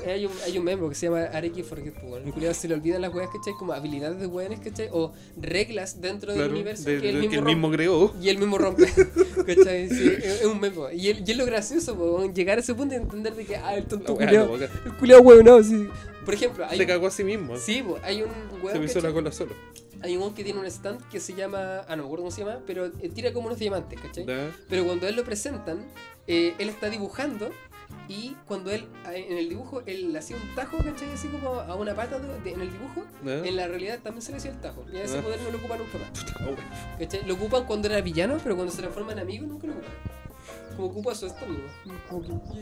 [0.08, 2.26] Hay un, hay un meme que se llama Araki Forget, pues.
[2.26, 3.54] El culiao se le olvidan las weas, ¿cachai?
[3.60, 4.88] Como habilidades de weones, ¿cachai?
[4.92, 7.56] O reglas dentro del universo de- que él mismo, que él rompe.
[7.56, 8.14] mismo creó.
[8.22, 8.86] Y él mismo rompe.
[9.46, 9.90] ¿Cachai?
[9.90, 10.94] Sí, es, es un meme.
[10.96, 13.56] Y, él- y es lo gracioso, po, llegar a ese punto y entender de que,
[13.58, 14.30] ah, el tonto loca.
[14.86, 15.88] El culiao weón, no, sí.
[16.26, 16.78] Por ejemplo, hay.
[16.78, 17.58] Se cagó a sí mismo.
[17.58, 18.80] Sí, po, hay un Se weón.
[18.80, 19.54] me hizo la cola solo.
[20.02, 21.82] Hay un que tiene un stand que se llama.
[21.88, 24.26] Ah, no me acuerdo cómo se llama, pero eh, tira como unos diamantes, ¿cachai?
[24.26, 24.52] Ya.
[24.70, 25.86] Pero cuando él lo presentan,
[26.28, 27.50] eh, él está dibujando
[28.10, 31.10] y cuando él, eh, en el dibujo, él hacía un tajo, ¿cachai?
[31.12, 33.04] Así como a una pata de- de- en el dibujo.
[33.26, 34.86] En la realidad también se le hacía el tajo.
[34.94, 35.22] Y a ese Ah.
[35.22, 36.26] poder no lo ocupan nunca más.
[36.40, 36.96] Ah.
[37.00, 37.26] ¿Cachai?
[37.26, 39.92] Lo ocupan cuando era villano, pero cuando se transforma en amigo nunca lo ocupan.
[40.76, 41.60] Como ocupa su estómago.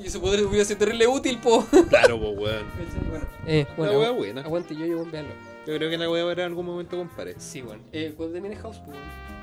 [0.01, 1.65] Y ese poder hubiera sido terrible útil, po.
[1.89, 2.65] Claro, pues, weón.
[3.09, 4.41] Bueno, eh, bueno, La wea agu- buena.
[4.41, 5.31] aguante yo, yo, veanlo.
[5.65, 7.35] Yo creo que la voy a ver en algún momento, compadre.
[7.39, 7.83] Sí, bueno.
[7.91, 8.97] Eh, cuando termine House, pues.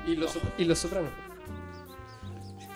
[0.07, 1.11] Y los, y los sopranos.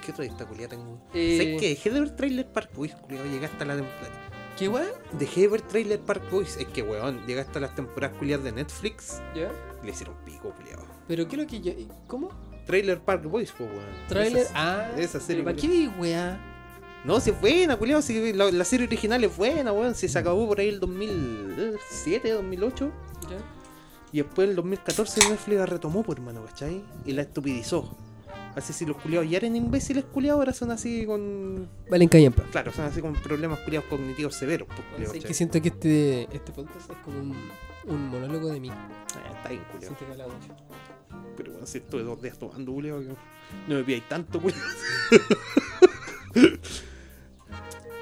[0.06, 1.02] ¿Qué otra esta culia tengo?
[1.14, 1.70] Eh, ¿Sabes qué?
[1.70, 3.26] Dejé de ver Trailer Park Boys, culiao.
[3.26, 4.30] Llegué hasta la temporada.
[4.58, 4.86] ¿Qué weá?
[5.12, 6.58] Dejé de ver Trailer Park Boys.
[6.58, 9.22] Es que, weón, llegué hasta las temporadas culiadas de Netflix.
[9.36, 9.52] ¿Ya?
[9.82, 10.86] y Le hicieron pico, culiao.
[11.08, 11.74] Pero ¿qué es lo que yo.
[12.08, 12.30] ¿Cómo?
[12.66, 13.84] Trailer Park Boys, pues, weón.
[14.08, 14.44] Trailer.
[14.44, 16.40] Esa- ah, esa serie, ¿pero ¿Para qué vi, weá?
[17.04, 18.02] No, si es buena, culiao.
[18.02, 19.94] Si la, la serie original es buena, weón.
[19.94, 22.92] Si se acabó por ahí el 2007, 2008.
[24.12, 26.84] Y después el 2014 Netflix la retomó, pues, hermano, ¿cachai?
[27.06, 27.96] Y la estupidizó.
[28.56, 31.70] Así si los culiados ya eran imbéciles culiados, ahora son así con.
[31.92, 32.42] Valen callampa.
[32.52, 36.52] Claro, son así con problemas culiados cognitivos severos, pues, Sé que siento que este, este
[36.52, 37.36] podcast es como un,
[37.86, 38.72] un monólogo de mí.
[38.72, 39.96] Ah, está bien, culiao.
[39.96, 40.56] Siento que mucho.
[41.38, 43.10] Pero bueno, si estuve dos días tomando, culiao, que
[43.68, 44.62] no me pilláis tanto, culiao.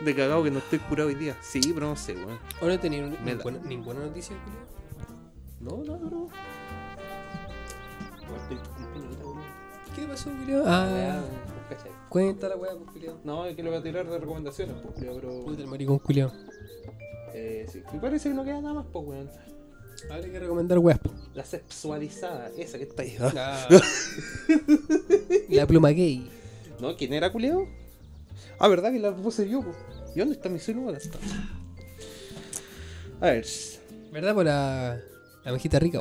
[0.05, 1.35] De cagado que no estoy curado hoy día.
[1.41, 2.39] Sí, pero no sé, weón.
[2.61, 4.74] ¿O no tenía ninguna, ninguna noticia, culiao?
[5.65, 6.29] No, no, no.
[9.95, 10.63] ¿Qué pasó, culiao?
[10.67, 11.23] Ah,
[11.67, 11.89] ¿cachai?
[12.07, 13.17] cuenta la weá, pues, culiao.
[13.23, 15.43] No, es que le voy a tirar de recomendaciones, pues, culiao, pero.
[15.43, 16.31] Puta el maricón, culiao.
[17.33, 17.81] Eh, sí.
[17.91, 19.31] Me parece que no queda nada más, pues, weón.
[20.11, 20.99] Habría que recomendar weas.
[20.99, 21.09] po.
[21.33, 23.17] La sexualizada, esa que está ahí.
[25.49, 26.29] La pluma gay.
[26.79, 26.95] ¿No?
[26.95, 27.67] ¿Quién era culeo?
[28.59, 29.61] Ah, ¿verdad que la puse yo?
[29.61, 29.71] po?
[30.13, 31.01] ¿Y dónde está mi celular?
[33.19, 33.47] A ver.
[34.11, 34.35] ¿Verdad?
[34.35, 35.01] Por la,
[35.45, 35.99] la mejita rica,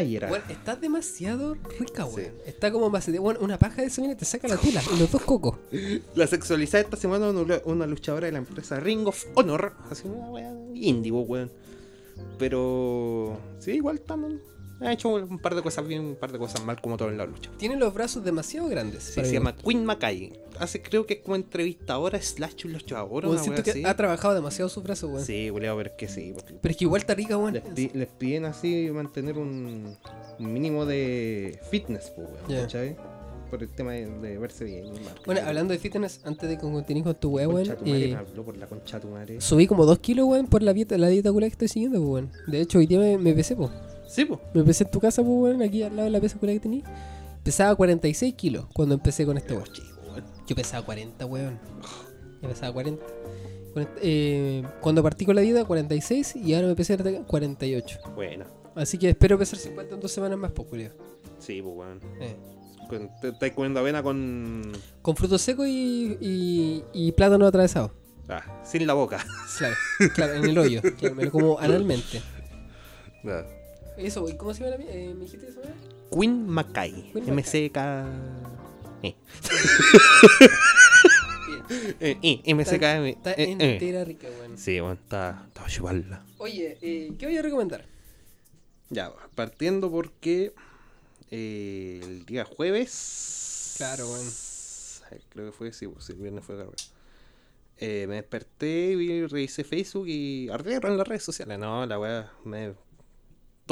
[0.00, 0.28] era.
[0.28, 2.32] Bueno, está demasiado rica, weón.
[2.32, 2.42] Sí.
[2.46, 5.56] Está como más bueno, una paja de semana te saca la tela los dos cocos.
[6.16, 9.72] La sexualizada esta semana una, una luchadora de la empresa Ring of Honor.
[9.88, 11.50] Así una wea indie, weón.
[12.38, 13.38] Pero.
[13.60, 14.40] Sí, igual están.
[14.84, 17.18] Ha hecho un par de cosas bien, un par de cosas mal, como todo en
[17.18, 17.50] la lucha.
[17.56, 19.02] Tiene los brazos demasiado grandes.
[19.04, 20.32] Sí, se llama Queen Mackay.
[20.58, 23.26] Hace, creo que es como entrevistadora slash luchadora.
[23.28, 23.84] Weón, Una siento que así.
[23.84, 25.24] ha trabajado demasiado sus brazos, weón.
[25.24, 26.32] Sí, culeo, pero es que sí.
[26.34, 27.54] porque Pero es que igual está rica, weón.
[27.54, 29.96] Les, pi- les piden así mantener un,
[30.38, 32.62] un mínimo de fitness, pues, weón.
[32.62, 32.96] ¿cachai?
[33.50, 34.92] Por el tema de, de verse bien.
[35.04, 35.20] marca.
[35.26, 38.04] Bueno, hablando de fitness, antes de que continues con tu weá, weón, Concha tu madre,
[38.04, 39.40] eh, me habló por la concha de tu madre.
[39.40, 42.30] subí como 2 kilos, weón, por la dieta, la dieta que estoy siguiendo, weón.
[42.46, 43.70] De hecho, hoy día me, me pesé, pues.
[44.12, 44.40] Sí, pues.
[44.54, 46.60] Me pesé en tu casa, pues, weón, aquí al lado de la pesa culia que
[46.60, 46.82] tenía.
[47.42, 49.64] Pesaba 46 kilos cuando empecé con este weón.
[50.46, 51.58] Yo pesaba 40, weón.
[52.42, 53.04] Yo pesaba 40.
[53.72, 57.98] Cuarenta- eh, cuando partí con la dieta, 46 y ahora me pesé a 48.
[58.14, 58.44] Bueno,
[58.74, 60.92] Así que espero pesar 50 en dos semanas más, pues, culiao.
[61.38, 62.00] sí, pues, weón.
[62.20, 62.36] Eh.
[63.22, 64.70] Te estás comiendo avena con.
[65.00, 67.90] Con frutos secos y, y, y plátano atravesado.
[68.28, 69.24] Ah, sin la boca.
[69.56, 69.74] Claro,
[70.14, 70.82] claro, en el hoyo.
[70.98, 72.20] Claro, me lo como analmente.
[73.24, 73.44] Ah.
[74.02, 74.88] Eso, ¿y cómo se llama la mía?
[74.92, 75.60] Eh, ¿Me dijiste eso?
[75.62, 75.72] eh?
[76.10, 77.12] Queen Mackay.
[77.14, 77.78] MCK.
[79.04, 79.14] Eh.
[81.48, 82.18] Bien.
[82.22, 83.06] Eh, eh, MCKM.
[83.06, 83.72] Está eh, eh.
[83.72, 84.58] entera rica, weón.
[84.58, 86.22] Sí, bueno, está, está chuparla.
[86.38, 87.84] Oye, eh, ¿qué voy a recomendar?
[88.90, 90.52] Ya, partiendo porque
[91.30, 93.74] eh, el día jueves.
[93.78, 94.26] Claro, weón.
[95.30, 96.72] Creo que fue, sí, pues, el viernes fue cargo.
[97.78, 101.58] Eh, me desperté, vi, revisé Facebook y ardieron las redes sociales.
[101.58, 102.74] No, la weá, me...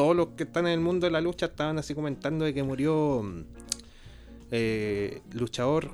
[0.01, 2.62] todos los que están en el mundo de la lucha estaban así comentando de que
[2.62, 3.44] murió mm,
[4.51, 5.90] eh, luchador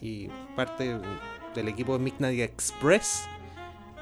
[0.00, 0.98] y parte
[1.54, 3.26] del equipo de Midnight Express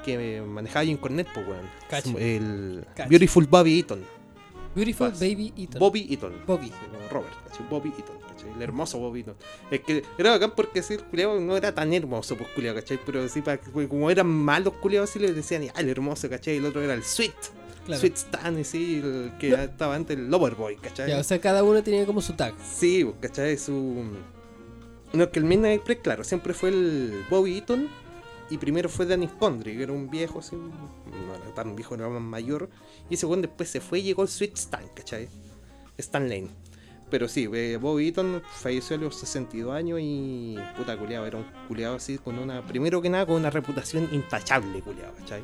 [0.05, 1.69] que manejaba Jim Cornette, pues, weón.
[1.91, 2.17] Cacho.
[2.17, 3.11] El Cacho.
[3.11, 4.05] Beautiful Bobby Eaton.
[4.77, 5.11] Beautiful.
[5.11, 5.81] Baby Eaton.
[5.81, 6.43] Bobby Eaton.
[6.47, 6.71] Bobby.
[7.11, 7.35] Robert.
[7.69, 8.53] Bobby Eaton, ¿cachai?
[8.53, 9.35] El hermoso Bobby Eaton.
[9.69, 13.01] Es que era bacán porque sí, el culiao no era tan hermoso, pues culiao, ¿cachai?
[13.05, 16.59] Pero sí, para, como eran malos culiados, sí le decían, ah, el hermoso, ¿cachai?
[16.59, 17.66] El otro era el Sweet.
[17.87, 18.01] Claro.
[18.01, 21.09] Sweet Stan, y sí, el que estaba antes el Loverboy, ¿cachai?
[21.09, 22.55] Ya, o sea, cada uno tenía como su tag.
[22.61, 23.57] Sí, ¿cachai?
[23.57, 24.05] Su.
[25.13, 27.89] No, que el Midnight Express, claro, siempre fue el Bobby Eaton.
[28.49, 32.09] Y primero fue Dennis Condry, que era un viejo así, no era tan viejo, era
[32.09, 32.69] más mayor.
[33.11, 35.29] Y ese weón después se fue y llegó el Sweet Stan, ¿cachai?
[35.99, 36.49] Stan Lane.
[37.09, 41.45] Pero sí, eh, Bobby Eaton falleció a los 62 años y puta culiado, era un
[41.69, 45.43] culiado así con una, primero que nada con una reputación intachable, culiado, ¿cachai?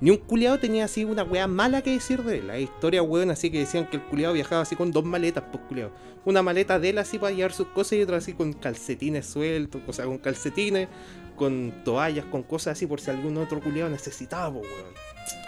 [0.00, 2.50] Ni un culiado tenía así una weá mala que decir de él.
[2.50, 5.62] Hay historias weón así que decían que el culiado viajaba así con dos maletas, pues
[5.68, 5.92] culiado.
[6.24, 9.82] Una maleta de él así para llevar sus cosas y otra así con calcetines sueltos,
[9.86, 10.88] o sea, con calcetines,
[11.36, 14.94] con toallas, con cosas así por si algún otro culiado necesitaba, pues weón.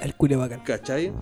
[0.01, 0.61] El culo bacán.
[0.61, 1.13] ¿Cachai?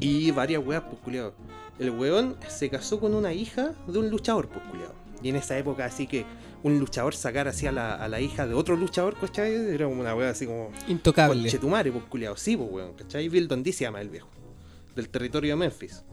[0.00, 1.34] Y varias weas, pues culiado.
[1.78, 4.94] El weón se casó con una hija de un luchador, pues culiado.
[5.22, 6.26] Y en esa época así que
[6.62, 9.52] un luchador sacar así a la, a la hija de otro luchador, ¿cachai?
[9.74, 10.70] Era como una wea así como...
[10.88, 11.48] Intocable.
[11.48, 13.28] Chetumare, pues culiao, sí, pues weón, ¿cachai?
[13.28, 14.28] Bill Dundee se llama el viejo,
[14.94, 16.04] del territorio de Memphis.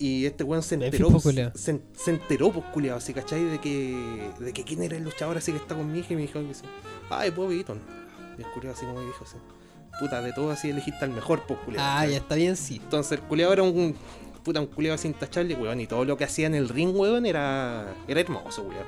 [0.00, 1.52] Y este weón se Memphis, enteró, pues, culiao.
[1.54, 3.44] se, se enteró, pues culiao, así, ¿cachai?
[3.44, 6.16] De que, de que quién era el luchador así que está con mi hija y
[6.16, 6.64] me dijo, dice,
[7.10, 7.80] ay, Bobby Eaton.
[8.36, 9.36] Y el culiao así como me dijo, así,
[10.00, 11.84] puta, de todo así elegiste al mejor, pues culiao.
[11.84, 12.80] Ah, ya está bien, sí.
[12.82, 13.96] Entonces el culiao era un,
[14.48, 17.26] puta, un culiao así intachable, weón, y todo lo que hacía en el ring, weón,
[17.26, 18.84] era, era hermoso, culiao.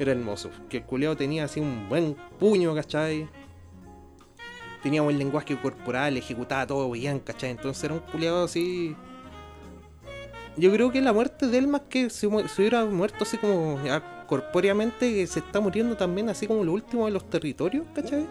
[0.00, 0.50] Era hermoso.
[0.68, 3.28] Que el culiao tenía así un buen puño, ¿cachai?
[4.82, 7.50] Tenía buen lenguaje corporal, ejecutaba todo bien, ¿cachai?
[7.50, 8.96] Entonces era un culiao así...
[10.56, 13.78] Yo creo que la muerte de él, más que se, se hubiera muerto así como
[13.84, 18.26] ya corpóreamente, que se está muriendo también así como lo último de los territorios, ¿cachai?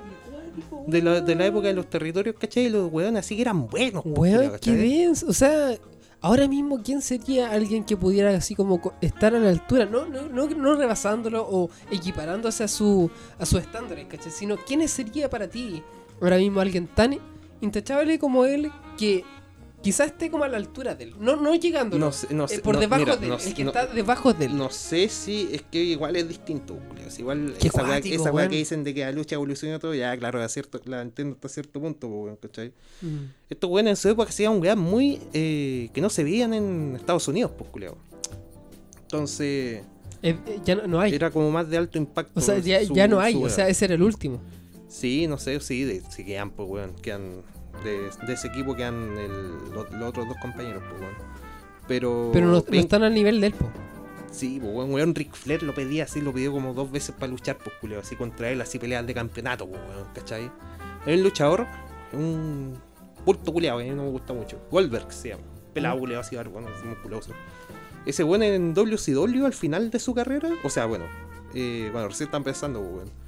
[0.88, 2.66] De la, de la época de los territorios, ¿cachai?
[2.66, 5.14] Y los weones así que eran buenos, po, Weón, qué bien.
[5.28, 5.78] O sea,
[6.22, 9.86] ahora mismo, ¿quién sería alguien que pudiera así como co- estar a la altura?
[9.86, 13.10] No, no, no, no rebasándolo o equiparándose a su
[13.40, 14.32] a sus estándares, ¿cachai?
[14.32, 15.84] Sino, ¿quién sería para ti
[16.22, 17.18] ahora mismo alguien tan
[17.62, 19.24] intachable como él que
[19.86, 21.16] quizás esté como a la altura de él?
[21.20, 21.98] No, no llegando.
[22.00, 24.34] No sé, no sé, por no, debajo mira, de él, no el que está debajo
[24.34, 24.58] de él.
[24.58, 27.06] No sé si es que igual es distinto, Julio.
[27.20, 28.02] Igual Qué esa weá,
[28.32, 31.36] weá que dicen de que la lucha evoluciona todo, ya claro, a cierto, la entiendo
[31.36, 32.74] hasta cierto punto, weón, ¿cachai?
[33.02, 33.26] Mm.
[33.50, 37.28] Estos weones en su época hacían weas muy eh, que no se veían en Estados
[37.28, 37.96] Unidos, pues culiao.
[39.04, 39.84] Entonces,
[40.24, 41.14] Eh, eh, ya no, hay.
[41.14, 42.40] era como más de alto impacto.
[42.40, 43.36] O sea, ya, su- ya no hay.
[43.36, 44.42] O sea, ese era el último.
[44.88, 47.42] Sí, no sé, sí, de, sí quedan, pues weón, quedan
[47.84, 51.02] De, de ese equipo quedan el- los, los otros dos compañeros, pues.
[51.88, 52.32] Pero.
[52.34, 53.70] Pero no, están al nivel del po.
[54.32, 57.28] Sí, pues, weón, weón, Ric Flair lo pedía así, lo pidió como dos veces para
[57.32, 60.52] luchar, pues, culeo, así contra él, así peleas de campeonato, pues, weón, ¿cachai?
[61.06, 61.66] Es un luchador,
[62.12, 62.74] un
[63.26, 64.60] bulto culeado, que a mí no me gusta mucho.
[64.72, 65.44] Goldberg se llama,
[65.74, 66.00] pelado Mm.
[66.00, 67.32] culeado así, bueno, así musculoso.
[68.06, 71.06] Ese weón en WCW al final de su carrera, o sea, bueno,
[71.54, 73.25] eh, bueno, recién está empezando, pues, weón.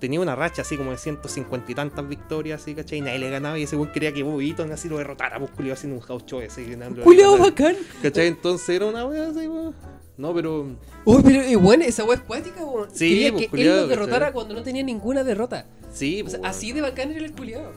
[0.00, 2.98] Tenía una racha así como de 150 y tantas victorias, así, ¿cachai?
[2.98, 5.50] Y nadie le ganaba y ese weón quería que Bobby Eaton así lo derrotara, pues,
[5.50, 7.50] culeado, haciendo un house ¡Culeado ganaba.
[7.50, 7.76] bacán!
[8.02, 8.28] ¿Cachai?
[8.28, 9.74] Entonces era una wea así, weón.
[10.16, 10.66] No, pero...
[11.04, 12.88] Uy, pero eh, bueno, esa wea es cuática, weón.
[12.92, 14.32] Sí, Quería pues, que culiao, él lo derrotara ¿cachai?
[14.32, 15.66] cuando no tenía ninguna derrota.
[15.92, 17.70] Sí, O sea, pues, así de bacán era el culiado.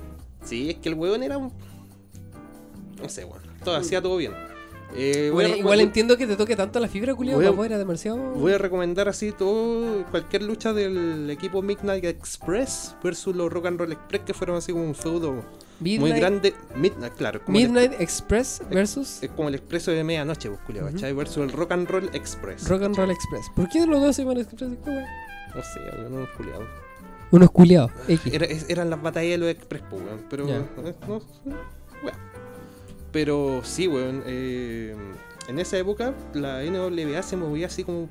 [0.45, 1.52] Sí, es que el weón era un.
[3.02, 3.41] No sé, weón.
[3.64, 4.34] Todo, hacía todo bien.
[4.95, 7.65] Eh, Bueno, igual voy- entiendo que te toque tanto la fibra, culiado, voy a- papá,
[7.65, 8.18] era demasiado.
[8.18, 10.03] voy a recomendar así todo.
[10.11, 14.72] Cualquier lucha del equipo Midnight Express versus los Rock and Roll Express, que fueron así
[14.72, 15.44] como un feudo
[15.80, 16.53] muy grande.
[16.76, 17.41] Midnight, claro.
[17.48, 20.94] El- Midnight Express versus es como el expreso de medianoche, pues, culiao, Ujú.
[20.95, 21.14] ¿cachai?
[21.14, 22.68] Versus el Rock and Roll Express.
[22.70, 23.45] Rock and Roll Express.
[23.56, 24.70] ¿Por qué los dos se llaman Express?
[24.70, 26.61] No sé, culiado.
[27.32, 27.91] Unos culiados.
[28.07, 28.32] X.
[28.34, 30.03] Era- es- eran las batallas de los Express, pues.
[30.30, 30.45] Pero.
[30.45, 30.68] No,
[31.07, 31.24] weón.
[33.14, 34.23] Pero sí, weón.
[34.26, 34.94] eh,
[35.48, 38.10] en esa época, la NWA se movía así como.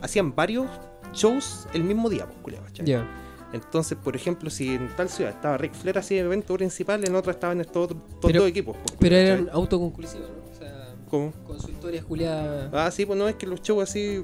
[0.00, 0.66] Hacían varios
[1.12, 2.56] shows el mismo día, pues.
[2.84, 3.06] Ya.
[3.52, 7.14] Entonces, por ejemplo, si en tal ciudad estaba Ric Flair así de evento principal, en
[7.14, 7.90] otra estaban estos
[8.20, 8.76] dos equipos.
[8.82, 10.50] pues, Pero eran autoconclusivos, ¿no?
[10.50, 11.32] O sea, ¿Cómo?
[11.46, 12.70] con su historia juliada.
[12.72, 14.22] Ah, sí, pues no es que los shows así.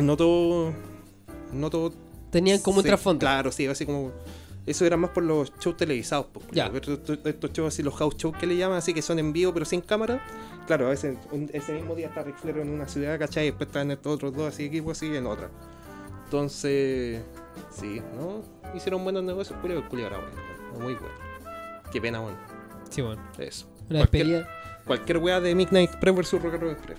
[0.00, 0.72] No todo.
[1.52, 1.92] No todo
[2.30, 3.20] Tenían como un Sí, trasfondo.
[3.20, 4.10] Claro, sí, así como.
[4.66, 6.26] Eso era más por los shows televisados.
[6.32, 6.66] Pues, Ya.
[6.74, 9.66] estos, shows así, los house shows que le llaman, así que son en vivo pero
[9.66, 10.24] sin cámara.
[10.66, 13.44] Claro, a veces un- ese mismo día está Ric Flair en una ciudad, ¿cachai?
[13.44, 15.50] Y después están estos otros dos así equipos así en otra.
[16.24, 17.22] Entonces,
[17.70, 18.42] sí, ¿no?
[18.74, 21.14] Hicieron buenos negocios, Julio, Julio ahora, bueno, muy bueno.
[21.92, 22.38] Qué pena, bueno.
[22.90, 23.22] Sí, bueno.
[23.38, 23.66] Eso.
[23.90, 24.48] Una Cualquier, despedida.
[24.86, 26.98] cualquier wea de Midnight Express versus Rock and Roll Express.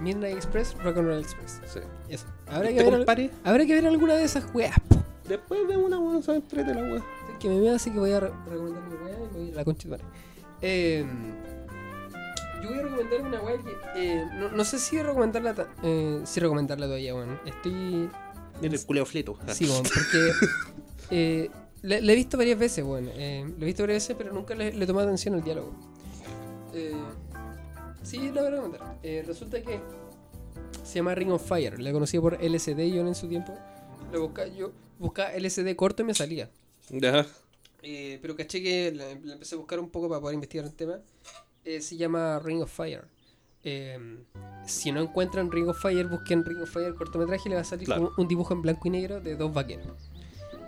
[0.00, 1.60] Midnight Express, Rock and Roll Express.
[1.66, 1.80] Sí.
[2.08, 2.26] Eso.
[2.48, 3.30] Habrá que, ¿Te ver, al- compare?
[3.44, 4.74] habrá que ver alguna de esas weas.
[4.88, 5.01] po.
[5.32, 6.42] Después vemos una wea, ¿sabes?
[6.42, 7.02] Entrete la wea.
[7.40, 9.52] Que me vea así que voy a re- recomendar mi wea y voy a ir
[9.54, 9.98] a la concha de.
[10.60, 11.06] Eh,
[12.62, 13.72] yo voy a recomendar una wea que.
[13.96, 15.54] eh, no, no sé si recomendarla.
[15.82, 17.38] Eh, si recomendarla todavía, weón.
[17.46, 18.10] Estoy.
[18.60, 19.36] Mira el culeo fleto.
[19.48, 20.32] Sí, weón, porque.
[21.10, 21.50] eh,
[21.82, 23.08] le, le he visto varias veces, weón.
[23.14, 25.72] Eh, lo he visto varias veces, pero nunca le, le tomado atención al diálogo.
[26.74, 26.94] Eh,
[28.02, 28.98] sí, la voy a recomendar.
[29.02, 29.80] Eh, resulta que
[30.84, 31.80] se llama Ring of Fire.
[31.80, 33.54] La conocí por LCD yo en su tiempo.
[34.12, 36.48] Lo busca, yo buscaba LCD corto y me salía.
[36.90, 37.26] Ya.
[37.82, 40.74] Eh, pero caché que la, la empecé a buscar un poco para poder investigar el
[40.74, 41.00] tema.
[41.64, 43.04] Eh, se llama Ring of Fire.
[43.64, 43.98] Eh,
[44.66, 47.64] si no encuentran Ring of Fire, busquen Ring of Fire cortometraje y le va a
[47.64, 48.06] salir Claro.
[48.06, 49.86] como un dibujo en blanco y negro de dos vaqueros.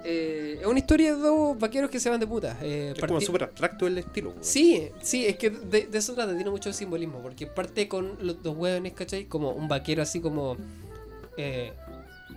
[0.06, 2.58] Eh, es una historia de dos vaqueros que se van de puta.
[2.62, 4.34] Es como súper abstracto el estilo.
[4.40, 8.42] Sí, sí, es que de, de eso trata, tiene mucho simbolismo, porque parte con los
[8.42, 9.24] dos hueones, ¿cachai?
[9.26, 10.56] Como un vaquero así como,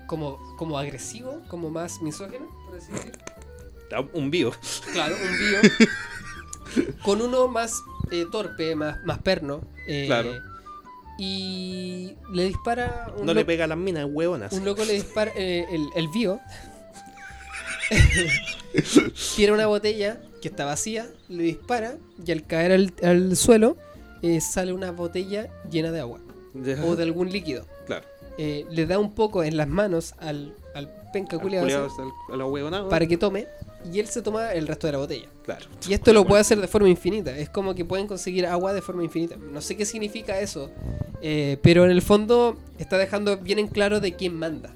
[0.08, 3.18] como, como agresivo, como más misógeno, por así decirlo.
[3.92, 4.52] Ah, Un bio.
[4.94, 5.60] Claro, un bio.
[7.04, 7.82] con uno más
[8.12, 9.62] eh, torpe, más, más perno.
[9.88, 10.32] eh, Claro.
[11.20, 14.54] Y le dispara un, No le pega las minas, huevonas.
[14.54, 16.10] un loco le dispara, eh, el, el.
[19.36, 23.78] Tira una botella que está vacía, le dispara y al caer al, al suelo
[24.22, 26.20] eh, sale una botella llena de agua
[26.86, 27.66] o de algún líquido.
[28.38, 32.90] Eh, le da un poco en las manos al, al penca huevonada.
[32.90, 33.48] para que tome
[33.92, 35.28] y él se toma el resto de la botella.
[35.44, 35.66] Claro.
[35.88, 37.36] Y esto lo puede hacer de forma infinita.
[37.38, 39.36] Es como que pueden conseguir agua de forma infinita.
[39.38, 40.70] No sé qué significa eso.
[41.22, 44.74] eh, pero en el fondo está dejando bien en claro de quién manda.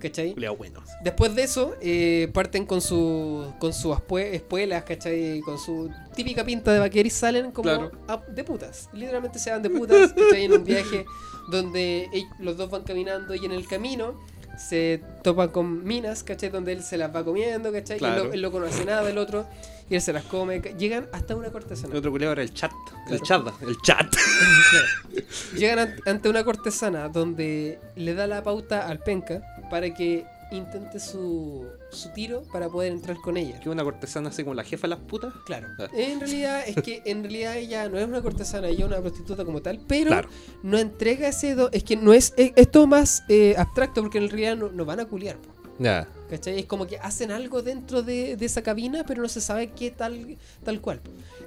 [0.00, 0.34] ¿Cachai?
[0.34, 0.82] Bueno.
[1.02, 5.40] Después de eso, eh, parten con su con sus espue- espuelas, ¿cachai?
[5.40, 7.90] Con su típica pinta de vaquero y salen como Claro.
[8.06, 8.88] a- de putas.
[8.92, 10.44] Literalmente se van de putas, ¿cachai?
[10.44, 11.04] En un viaje
[11.50, 12.08] donde
[12.38, 14.14] los dos van caminando y en el camino
[14.56, 16.48] se topan con minas, ¿cachai?
[16.50, 17.96] Donde él se las va comiendo, ¿cachai?
[17.96, 18.32] Y Claro.
[18.32, 19.46] él, lo- él conoce nada del otro
[19.88, 20.60] y él se las come.
[20.78, 21.92] Llegan hasta una cortesana.
[21.92, 22.72] El otro culiao era el chat.
[23.10, 23.46] El chat.
[23.62, 24.12] El chat.
[25.56, 30.98] Llegan an- ante una cortesana donde le da la pauta al penca para que intente
[30.98, 33.60] su, su tiro para poder entrar con ella.
[33.60, 35.32] Que una cortesana así como la jefa de las putas.
[35.44, 35.68] Claro.
[35.78, 35.88] Ah.
[35.94, 39.44] En realidad es que en realidad ella no es una cortesana, ella es una prostituta
[39.44, 40.28] como tal, pero Claro.
[40.62, 44.18] no entrega ese do, es que no es es, es todo más eh, abstracto porque
[44.18, 45.36] en realidad no, no van a culiar.
[45.36, 46.08] po, Ya.
[46.30, 46.58] ¿Cachai?
[46.60, 49.90] Es como que hacen algo dentro de, de esa cabina, pero no se sabe qué
[49.90, 51.00] tal, tal cual.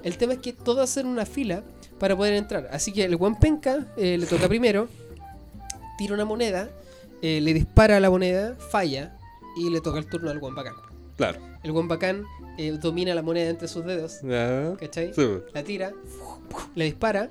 [0.03, 1.64] El tema es que todos hacen una fila
[1.99, 2.68] para poder entrar.
[2.72, 4.88] Así que el buen penca eh, le toca primero,
[5.99, 6.69] tira una moneda,
[7.22, 9.18] eh, le dispara a la moneda, falla
[9.56, 10.73] y le toca el turno al bacán.
[11.18, 11.39] Claro.
[11.64, 12.23] El bacán
[12.57, 14.19] eh, domina la moneda entre sus dedos.
[14.80, 15.14] ¿cachai?
[15.14, 15.27] Sí.
[15.53, 15.93] La tira,
[16.76, 17.30] le dispara.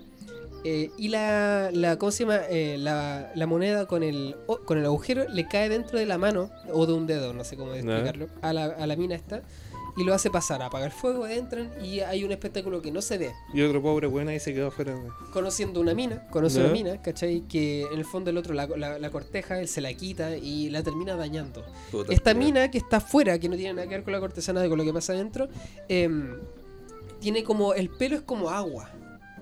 [0.65, 2.41] eh, y la, la, ¿cómo se llama?
[2.79, 4.37] La, la moneda con el,
[4.67, 7.57] con el agujero le cae dentro de la mano o de un dedo, no sé
[7.57, 9.43] cómo explicarlo, a la, a la mina esta.
[9.97, 13.19] Y lo hace pasar, apaga el fuego, entran y hay un espectáculo que no se
[13.19, 13.33] ve.
[13.53, 14.95] Y otro pobre weón ahí se quedó afuera.
[15.33, 17.43] conociendo una mina, conoce una mina, ¿cachai?
[17.43, 20.71] Que en el fondo el otro la, la- la corteja, él se la quita y
[20.71, 21.65] la termina dañando.
[21.91, 24.61] Puta, Esta mina que está afuera, que no tiene nada que ver con la cortesana
[24.61, 25.49] de con lo que pasa adentro,
[25.89, 26.37] em,
[27.21, 28.91] tiene como, el pelo es como agua,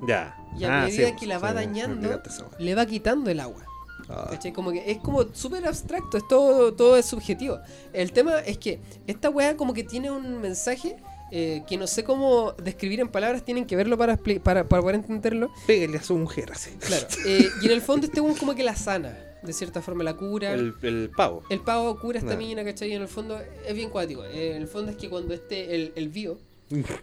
[0.06, 0.36] Ya.
[0.58, 2.20] y a Ah, medida sí, que la va dañando,
[2.58, 3.64] le va quitando el agua.
[4.08, 4.38] Ah.
[4.54, 7.58] Como que es como súper abstracto, es todo, todo es subjetivo.
[7.92, 10.96] El tema es que esta weá como que tiene un mensaje
[11.30, 14.94] eh, que no sé cómo describir en palabras, tienen que verlo para, para, para poder
[14.96, 15.50] entenderlo.
[15.66, 16.70] Pégale a su mujer así.
[16.80, 17.06] Claro.
[17.26, 19.24] eh, y en el fondo este weón como que la sana.
[19.42, 20.52] De cierta forma la cura.
[20.52, 21.44] El, El, el pavo.
[21.64, 22.44] pavo cura esta Claro.
[22.44, 22.90] mina, ¿cachai?
[22.90, 24.24] Y en el fondo es bien cuático.
[24.24, 26.38] Eh, en el fondo es que cuando este, el, el bio,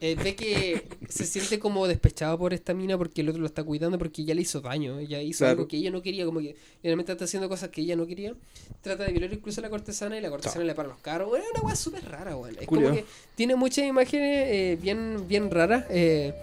[0.01, 3.63] eh, ve que se siente como despechado por esta mina porque el otro lo está
[3.63, 4.99] cuidando porque ya le hizo daño.
[4.99, 5.51] Ella hizo Claro.
[5.51, 8.33] algo que ella no quería, como que realmente está haciendo cosas que ella no quería.
[8.81, 10.65] Trata de violar incluso a la cortesana y la cortesana Chao.
[10.67, 11.29] le para los carros.
[11.29, 12.55] Bueno, es una weá súper rara, weón.
[12.59, 13.05] Es como que
[13.35, 15.85] tiene muchas imágenes eh, bien, bien raras.
[15.89, 16.33] eh,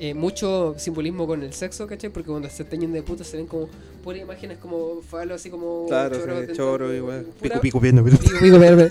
[0.00, 2.10] eh, mucho simbolismo con el sexo, ¿cachai?
[2.10, 3.68] Porque cuando se teñen de puta se ven como
[4.02, 7.22] puras imágenes como falo, así como Claro, choros sí, choro igual.
[7.24, 8.88] pura- Pico, pico, viendo, pero- Pico, pico, mira, mira.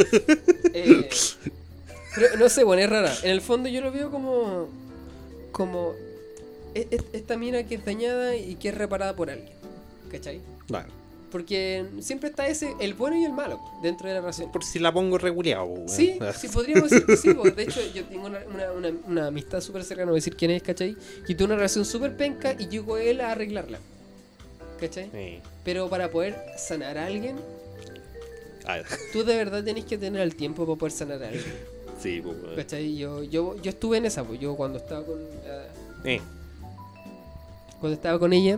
[0.74, 1.10] Eh,
[2.16, 3.14] pero no sé, bueno, es rara.
[3.24, 4.68] En el fondo yo lo veo como.
[5.52, 5.94] como.
[6.74, 9.54] e- e- esta mina que es dañada y que es reparada por alguien.
[10.12, 10.42] ¿Cachai?
[10.68, 10.90] Claro.
[11.32, 14.52] Porque siempre está ese, el bueno y el malo dentro de la relación.
[14.52, 15.74] Por si la pongo reguleado.
[15.88, 17.34] Sí, sí, podríamos decir que sí.
[17.34, 20.22] porque de hecho, yo tengo una, una, una, una amistad súper cercana, no voy a
[20.22, 20.98] decir quién es, ¿cachai?
[21.26, 23.80] Que tuvo una relación súper penca y llegó él a arreglarla.
[24.78, 25.10] ¿Cachai?
[25.14, 25.40] Sí.
[25.64, 27.38] Pero para poder sanar a alguien,
[29.14, 31.46] tú de verdad tenés que tener el tiempo para poder sanar a alguien.
[32.02, 32.56] sí, pues, weón.
[32.56, 32.96] ¿Cachai?
[32.98, 35.18] Yo, yo, yo estuve en esa, pues yo cuando estaba con.
[35.48, 35.66] ah,
[36.06, 36.22] Eh,
[37.80, 38.58] cuando estaba con ella,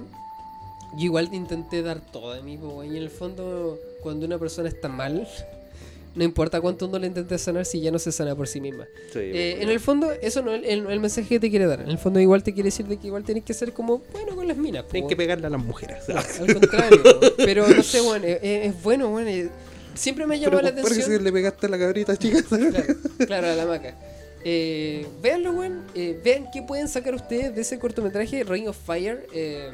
[0.98, 4.68] yo igual intenté dar todo de mí, pues, y en el fondo, cuando una persona
[4.70, 5.28] está mal,
[6.16, 8.86] no importa cuánto uno le intente sanar si ya no se sana por sí misma.
[9.12, 11.66] sí, Eh, pues, en el fondo, eso no es el, el mensaje que te quiere
[11.66, 11.82] dar.
[11.82, 14.36] En el fondo, igual te quiere decir de que igual tenés que ser como bueno
[14.36, 14.86] con las minas.
[14.90, 16.04] Tienen po, que pegarle a las mujeres.
[16.10, 17.10] Al contrario, po.
[17.38, 19.30] pero no sé, bueno, es, es bueno, bueno.
[19.30, 19.50] eh,
[19.96, 21.18] Siempre me ha llamado la por atención.
[21.18, 22.40] si le pegaste a la cabrita chica.
[22.50, 22.96] Claro,
[23.28, 23.96] claro, a la maca.
[24.46, 25.84] Eh, véanlo, weón.
[25.96, 29.28] Eh, vean qué pueden sacar ustedes de ese cortometraje, Ring of Fire.
[29.34, 29.70] eh,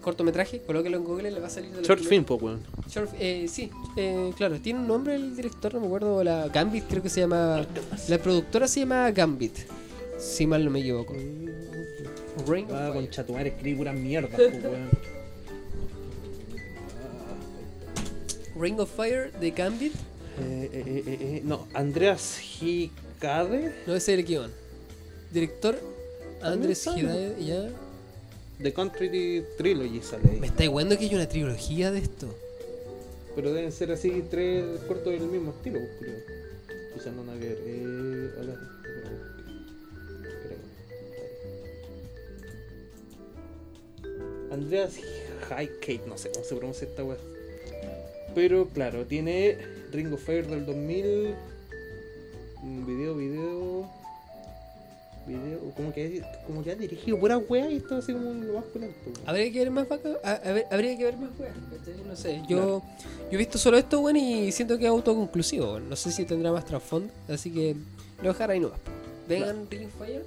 [0.00, 2.60] cortometraje, colóquelo en Google, le va a salir de la Short film, pues, weón.
[2.88, 6.84] Short- eh, sí, eh, claro, tiene un nombre el director, no me acuerdo, la Gambit
[6.88, 7.66] creo que se llama...
[8.06, 9.56] La productora se llama Gambit,
[10.16, 11.12] si mal no me equivoco.
[12.46, 14.90] Ring of Ah, con chatuar escribí puras mierdas, pues, weón.
[18.58, 19.94] Ring of Fire de Gambit,
[20.38, 24.52] Eh, eh, eh, eh, no, Andreas Hikade no ese es el guion.
[25.32, 25.78] Director
[26.42, 27.00] Andrés sale.
[27.00, 27.70] Hidae, ya.
[28.62, 30.40] The Country Trilogy sale ahí.
[30.40, 32.34] Me está igualando que hay una trilogía de esto.
[33.34, 36.18] Pero deben ser así tres cortos del mismo estilo, creo.
[36.94, 37.58] Quizás no nada que ver.
[37.64, 38.30] Eh,
[40.22, 40.56] espera.
[44.52, 44.96] Andreas
[45.50, 47.16] Highgate, no sé cómo se pronuncia esta weá.
[48.36, 49.56] Pero claro, tiene
[49.92, 51.34] Ring of Fire del 2000.
[52.62, 53.90] un Video, video.
[55.26, 55.58] Video.
[55.74, 58.92] Como que, como que ha dirigido pura weá y esto así como lo más weón.
[59.24, 61.54] Habría que ver más vaca, a- a ver- habría que ver más weas.
[62.06, 62.82] No sé, yo,
[63.30, 65.88] yo he visto solo esto, bueno, y siento que es autoconclusivo, weón.
[65.88, 68.78] No sé si tendrá más trasfondo, así que lo voy a dejar ahí nomás.
[69.28, 70.24] Vengan Ring of Fire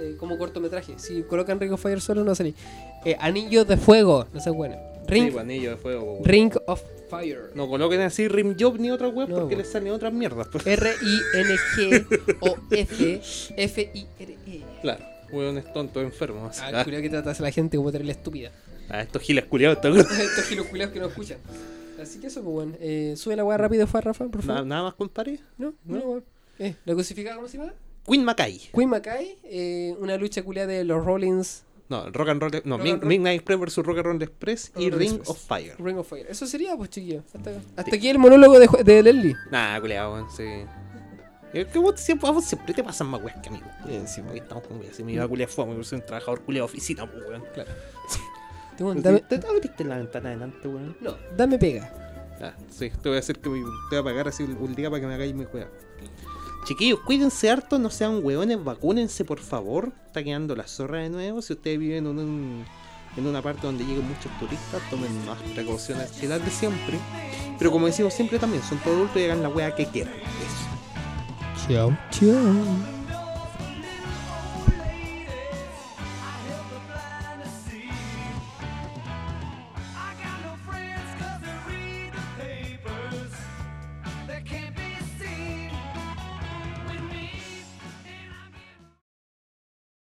[0.00, 0.98] eh, como cortometraje.
[0.98, 2.54] Si colocan Ring of Fire solo no salir.
[3.04, 4.76] Eh, Anillo de Fuego, no sé bueno.
[5.06, 6.04] Ring, Sí, anillo de fuego.
[6.14, 6.24] weón.
[6.24, 7.50] Ring of Fire.
[7.54, 9.58] No coloquen así Rim Job ni otra web No, porque weón.
[9.62, 10.48] les salen otras mierdas.
[10.50, 10.66] pues.
[10.66, 12.06] R-I-N-G
[12.40, 13.20] o F
[13.56, 14.62] F-I-R-E.
[14.80, 16.58] Claro, hueones tontos, enfermos.
[16.60, 18.50] Ah, Ah, el culiao que tratas a la gente como terrible estúpida.
[18.88, 21.38] ah, estos giles culiados, estos- Estos gilos culiados que no escuchan.
[22.00, 22.72] Así que eso, pues bueno.
[22.80, 24.54] Eh, sube la weá rápido, fa, Rafa, por favor.
[24.56, 25.38] nada, nada más compadre.
[25.58, 26.04] No, no, ¿No?
[26.04, 26.24] weón.
[26.58, 27.72] Eh, ¿La crucificada cómo se llama?
[28.06, 28.58] Queen Mackay.
[28.74, 32.52] Queen Mackay, eh, una lucha culiada de los Rollins No, Rock and Roll.
[32.64, 33.08] No, Rock Mid- and Roll.
[33.08, 35.28] Midnight Express versus Rock and Roll Express y Rock Ring Express.
[35.30, 35.74] of Fire.
[35.78, 36.26] Ring of Fire.
[36.28, 37.22] Eso sería, pues chiquillo.
[37.34, 37.96] Hasta, hasta Sí.
[37.96, 39.36] aquí el monólogo de, de Leslie.
[39.50, 40.44] Nah, culiado, weón, sí.
[41.52, 43.60] Es que vos siempre, vos siempre te pasan más weas que a mí.
[43.84, 44.02] weón.
[44.04, 44.96] Eh, sí, Aquí estamos con weas.
[44.96, 47.42] Si me iba a culiar fome, yo soy un trabajador culiado de oficina, pues, weón.
[47.52, 47.70] Claro.
[48.76, 50.96] ¿Te, dame, te abriste la ventana adelante, weón?
[51.00, 51.92] no, dame pega.
[52.40, 53.58] Ah, sí, te voy a hacer que me,
[53.90, 55.68] te voy a pagar así un, un día para que me hagáis mi juega.
[56.64, 59.92] Chiquillos, cuídense harto, no sean hueones, vacúnense por favor.
[60.06, 61.42] Está quedando la zorra de nuevo.
[61.42, 62.64] Si ustedes viven en, un-
[63.16, 66.98] en una parte donde lleguen muchos turistas, tomen más precauciones que las de siempre.
[67.58, 70.14] Pero como decimos siempre también, son todos adultos y hagan la wea que quieran.
[70.14, 71.68] Eso.
[71.68, 73.01] Chao, chao.